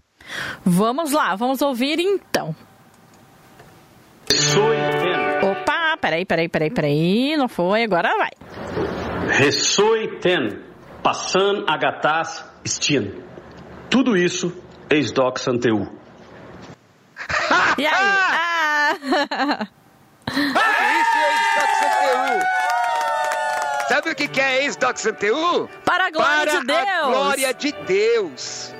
Vamos 0.64 1.12
lá, 1.12 1.36
vamos 1.36 1.62
ouvir 1.62 2.00
então. 2.00 2.56
Ressoiten. 4.32 5.44
Opa, 5.44 5.98
peraí, 6.00 6.24
peraí, 6.26 6.48
peraí, 6.48 6.72
peraí. 6.72 7.36
Não 7.36 7.50
foi, 7.50 7.84
agora 7.84 8.16
vai. 8.16 8.32
Ressoiten. 9.28 10.64
Passan 11.04 11.66
agatas 11.68 12.46
stin. 12.66 13.12
Tudo 13.90 14.16
isso 14.16 14.54
ex 14.90 15.12
doc 15.12 15.38
santeu. 15.38 15.88
e 17.78 17.86
aí? 17.86 17.92
Ah! 20.34 20.88
isso 21.02 21.18
é 21.18 21.30
ex-doc 21.34 21.72
santeu. 21.82 22.48
Sabe 23.90 24.12
o 24.12 24.16
que 24.16 24.40
é 24.40 24.64
ex-doc 24.64 24.98
santeu? 24.98 25.70
Para 25.84 26.06
a 26.08 26.12
glória 26.12 26.54
Para 26.54 26.60
de 26.60 26.66
Deus. 26.68 26.78
Para 26.80 27.04
a 27.04 27.10
glória 27.10 27.54
de 27.54 27.72
Deus. 27.72 28.76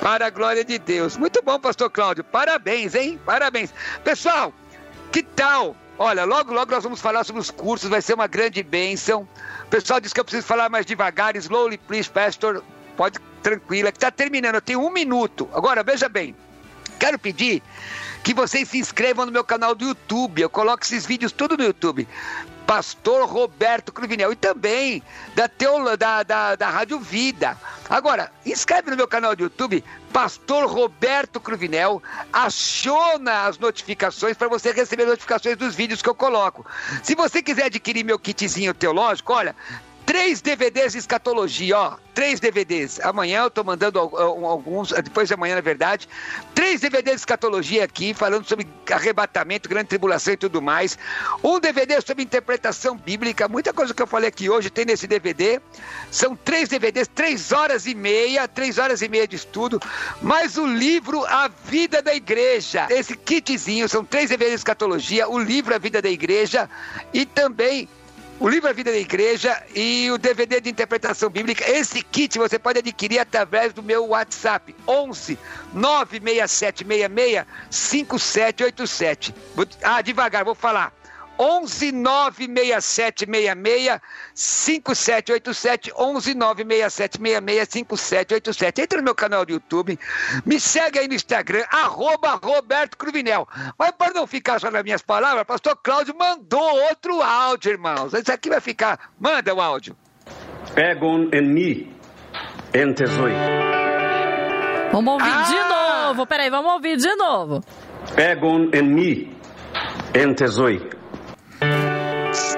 Para 0.00 0.26
a 0.26 0.30
glória 0.30 0.64
de 0.64 0.78
Deus. 0.78 1.16
Muito 1.16 1.40
bom, 1.42 1.58
pastor 1.58 1.90
Cláudio. 1.90 2.24
Parabéns, 2.24 2.94
hein? 2.94 3.18
Parabéns. 3.24 3.72
Pessoal, 4.04 4.52
que 5.12 5.22
tal? 5.22 5.76
Olha, 5.98 6.24
logo, 6.24 6.52
logo 6.52 6.72
nós 6.72 6.82
vamos 6.82 7.00
falar 7.00 7.22
sobre 7.22 7.40
os 7.40 7.50
cursos, 7.50 7.90
vai 7.90 8.00
ser 8.00 8.14
uma 8.14 8.26
grande 8.26 8.62
bênção. 8.62 9.28
O 9.64 9.68
pessoal 9.68 10.00
disse 10.00 10.14
que 10.14 10.20
eu 10.20 10.24
preciso 10.24 10.46
falar 10.46 10.68
mais 10.70 10.86
devagar. 10.86 11.36
Slowly, 11.36 11.78
please, 11.78 12.08
pastor. 12.08 12.64
Pode, 12.96 13.18
tranquila, 13.42 13.92
que 13.92 13.98
está 13.98 14.10
terminando. 14.10 14.56
Eu 14.56 14.62
tenho 14.62 14.80
um 14.80 14.90
minuto. 14.90 15.48
Agora, 15.52 15.82
veja 15.82 16.08
bem. 16.08 16.34
Quero 16.98 17.18
pedir 17.18 17.62
que 18.24 18.32
vocês 18.32 18.68
se 18.68 18.78
inscrevam 18.78 19.26
no 19.26 19.32
meu 19.32 19.44
canal 19.44 19.74
do 19.74 19.84
YouTube. 19.84 20.40
Eu 20.40 20.48
coloco 20.48 20.82
esses 20.82 21.04
vídeos 21.04 21.30
tudo 21.30 21.56
no 21.56 21.64
YouTube. 21.64 22.08
Pastor 22.66 23.28
Roberto 23.28 23.92
Cruvinel 23.92 24.32
e 24.32 24.36
também 24.36 25.02
da, 25.34 25.48
Teolo, 25.48 25.96
da, 25.96 26.22
da, 26.22 26.56
da 26.56 26.68
Rádio 26.68 26.98
Vida. 26.98 27.56
Agora, 27.88 28.32
inscreve 28.46 28.90
no 28.90 28.96
meu 28.96 29.06
canal 29.06 29.36
do 29.36 29.42
YouTube, 29.42 29.84
Pastor 30.12 30.66
Roberto 30.66 31.40
Cruvinel, 31.40 32.02
aciona 32.32 33.44
as 33.44 33.58
notificações 33.58 34.36
para 34.36 34.48
você 34.48 34.72
receber 34.72 35.04
notificações 35.04 35.56
dos 35.56 35.74
vídeos 35.74 36.00
que 36.00 36.08
eu 36.08 36.14
coloco. 36.14 36.64
Se 37.02 37.14
você 37.14 37.42
quiser 37.42 37.66
adquirir 37.66 38.04
meu 38.04 38.18
kitzinho 38.18 38.72
teológico, 38.72 39.32
olha, 39.32 39.54
três 40.04 40.40
DVDs 40.40 40.92
de 40.92 40.98
escatologia, 40.98 41.78
ó. 41.78 41.96
Três 42.14 42.38
DVDs. 42.38 43.00
Amanhã 43.00 43.44
eu 43.44 43.50
tô 43.50 43.64
mandando 43.64 43.98
alguns, 43.98 44.90
depois 44.90 45.28
de 45.28 45.34
amanhã, 45.34 45.54
na 45.54 45.60
verdade. 45.60 46.06
Três 46.54 46.80
DVDs 46.80 47.14
de 47.14 47.20
escatologia 47.20 47.84
aqui, 47.84 48.12
falando 48.12 48.46
sobre 48.46 48.66
arrebatamento, 48.90 49.68
grande 49.68 49.88
tribulação 49.88 50.34
e 50.34 50.36
tudo 50.36 50.60
mais. 50.60 50.98
Um 51.42 51.58
DVD 51.58 52.00
sobre 52.02 52.22
interpretação 52.22 52.96
bíblica. 52.96 53.48
Muita 53.48 53.72
coisa 53.72 53.94
que 53.94 54.02
eu 54.02 54.06
falei 54.06 54.28
aqui 54.28 54.50
hoje 54.50 54.68
tem 54.68 54.84
nesse 54.84 55.06
DVD. 55.06 55.60
São 56.10 56.36
três 56.36 56.68
DVDs, 56.68 57.08
três 57.08 57.50
horas 57.50 57.86
e 57.86 57.94
meia, 57.94 58.46
três 58.46 58.76
horas 58.78 59.00
e 59.00 59.08
meia 59.08 59.26
de 59.26 59.36
estudo. 59.36 59.80
Mais 60.20 60.58
o 60.58 60.66
livro 60.66 61.24
A 61.24 61.48
Vida 61.48 62.02
da 62.02 62.14
Igreja. 62.14 62.86
Esse 62.90 63.16
kitzinho, 63.16 63.88
são 63.88 64.04
três 64.04 64.28
DVDs 64.28 64.50
de 64.50 64.56
escatologia, 64.56 65.28
o 65.28 65.38
livro 65.38 65.74
A 65.74 65.78
Vida 65.78 66.02
da 66.02 66.10
Igreja 66.10 66.68
e 67.14 67.24
também 67.24 67.88
o 68.42 68.48
livro 68.48 68.68
A 68.68 68.72
Vida 68.72 68.90
da 68.90 68.98
Igreja 68.98 69.62
e 69.72 70.10
o 70.10 70.18
DVD 70.18 70.60
de 70.60 70.68
interpretação 70.68 71.30
bíblica. 71.30 71.64
Esse 71.70 72.02
kit 72.02 72.36
você 72.38 72.58
pode 72.58 72.80
adquirir 72.80 73.20
através 73.20 73.72
do 73.72 73.84
meu 73.84 74.08
WhatsApp, 74.08 74.74
11 74.86 75.38
96766 75.72 77.46
5787. 77.70 79.32
Ah, 79.80 80.02
devagar, 80.02 80.44
vou 80.44 80.56
falar. 80.56 80.92
11 81.42 81.92
96766 81.92 84.00
5787 84.34 85.92
11 85.96 86.34
96766 86.34 87.68
5787 87.68 88.80
Entra 88.80 88.98
no 88.98 89.04
meu 89.04 89.14
canal 89.14 89.44
do 89.44 89.52
YouTube, 89.52 89.98
me 90.46 90.58
segue 90.60 91.00
aí 91.00 91.08
no 91.08 91.14
Instagram, 91.14 91.64
arroba 91.68 92.38
Roberto 92.42 92.96
Cruvinel. 92.96 93.48
Mas 93.76 93.90
para 93.92 94.14
não 94.14 94.26
ficar 94.26 94.60
só 94.60 94.70
nas 94.70 94.84
minhas 94.84 95.02
palavras, 95.02 95.44
pastor 95.44 95.76
Cláudio 95.82 96.14
mandou 96.16 96.80
outro 96.88 97.20
áudio, 97.20 97.72
irmãos. 97.72 98.12
Isso 98.12 98.30
aqui 98.30 98.48
vai 98.48 98.60
ficar. 98.60 99.10
Manda 99.18 99.52
o 99.52 99.60
áudio. 99.60 99.96
Egon 100.76 101.28
em 101.32 101.42
mi, 101.42 101.92
entesoi. 102.72 103.32
Vamos 104.92 105.14
ouvir 105.14 105.32
ah! 105.32 105.42
de 105.42 106.08
novo. 106.08 106.26
Peraí, 106.26 106.50
vamos 106.50 106.72
ouvir 106.72 106.96
de 106.96 107.16
novo. 107.16 107.64
Egon 108.16 108.70
em 108.72 108.82
mi, 108.82 109.36
entesoi. 110.14 111.01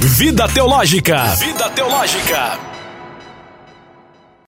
Vida 0.00 0.48
Teológica. 0.48 1.24
Vida 1.36 1.68
Teológica. 1.70 2.75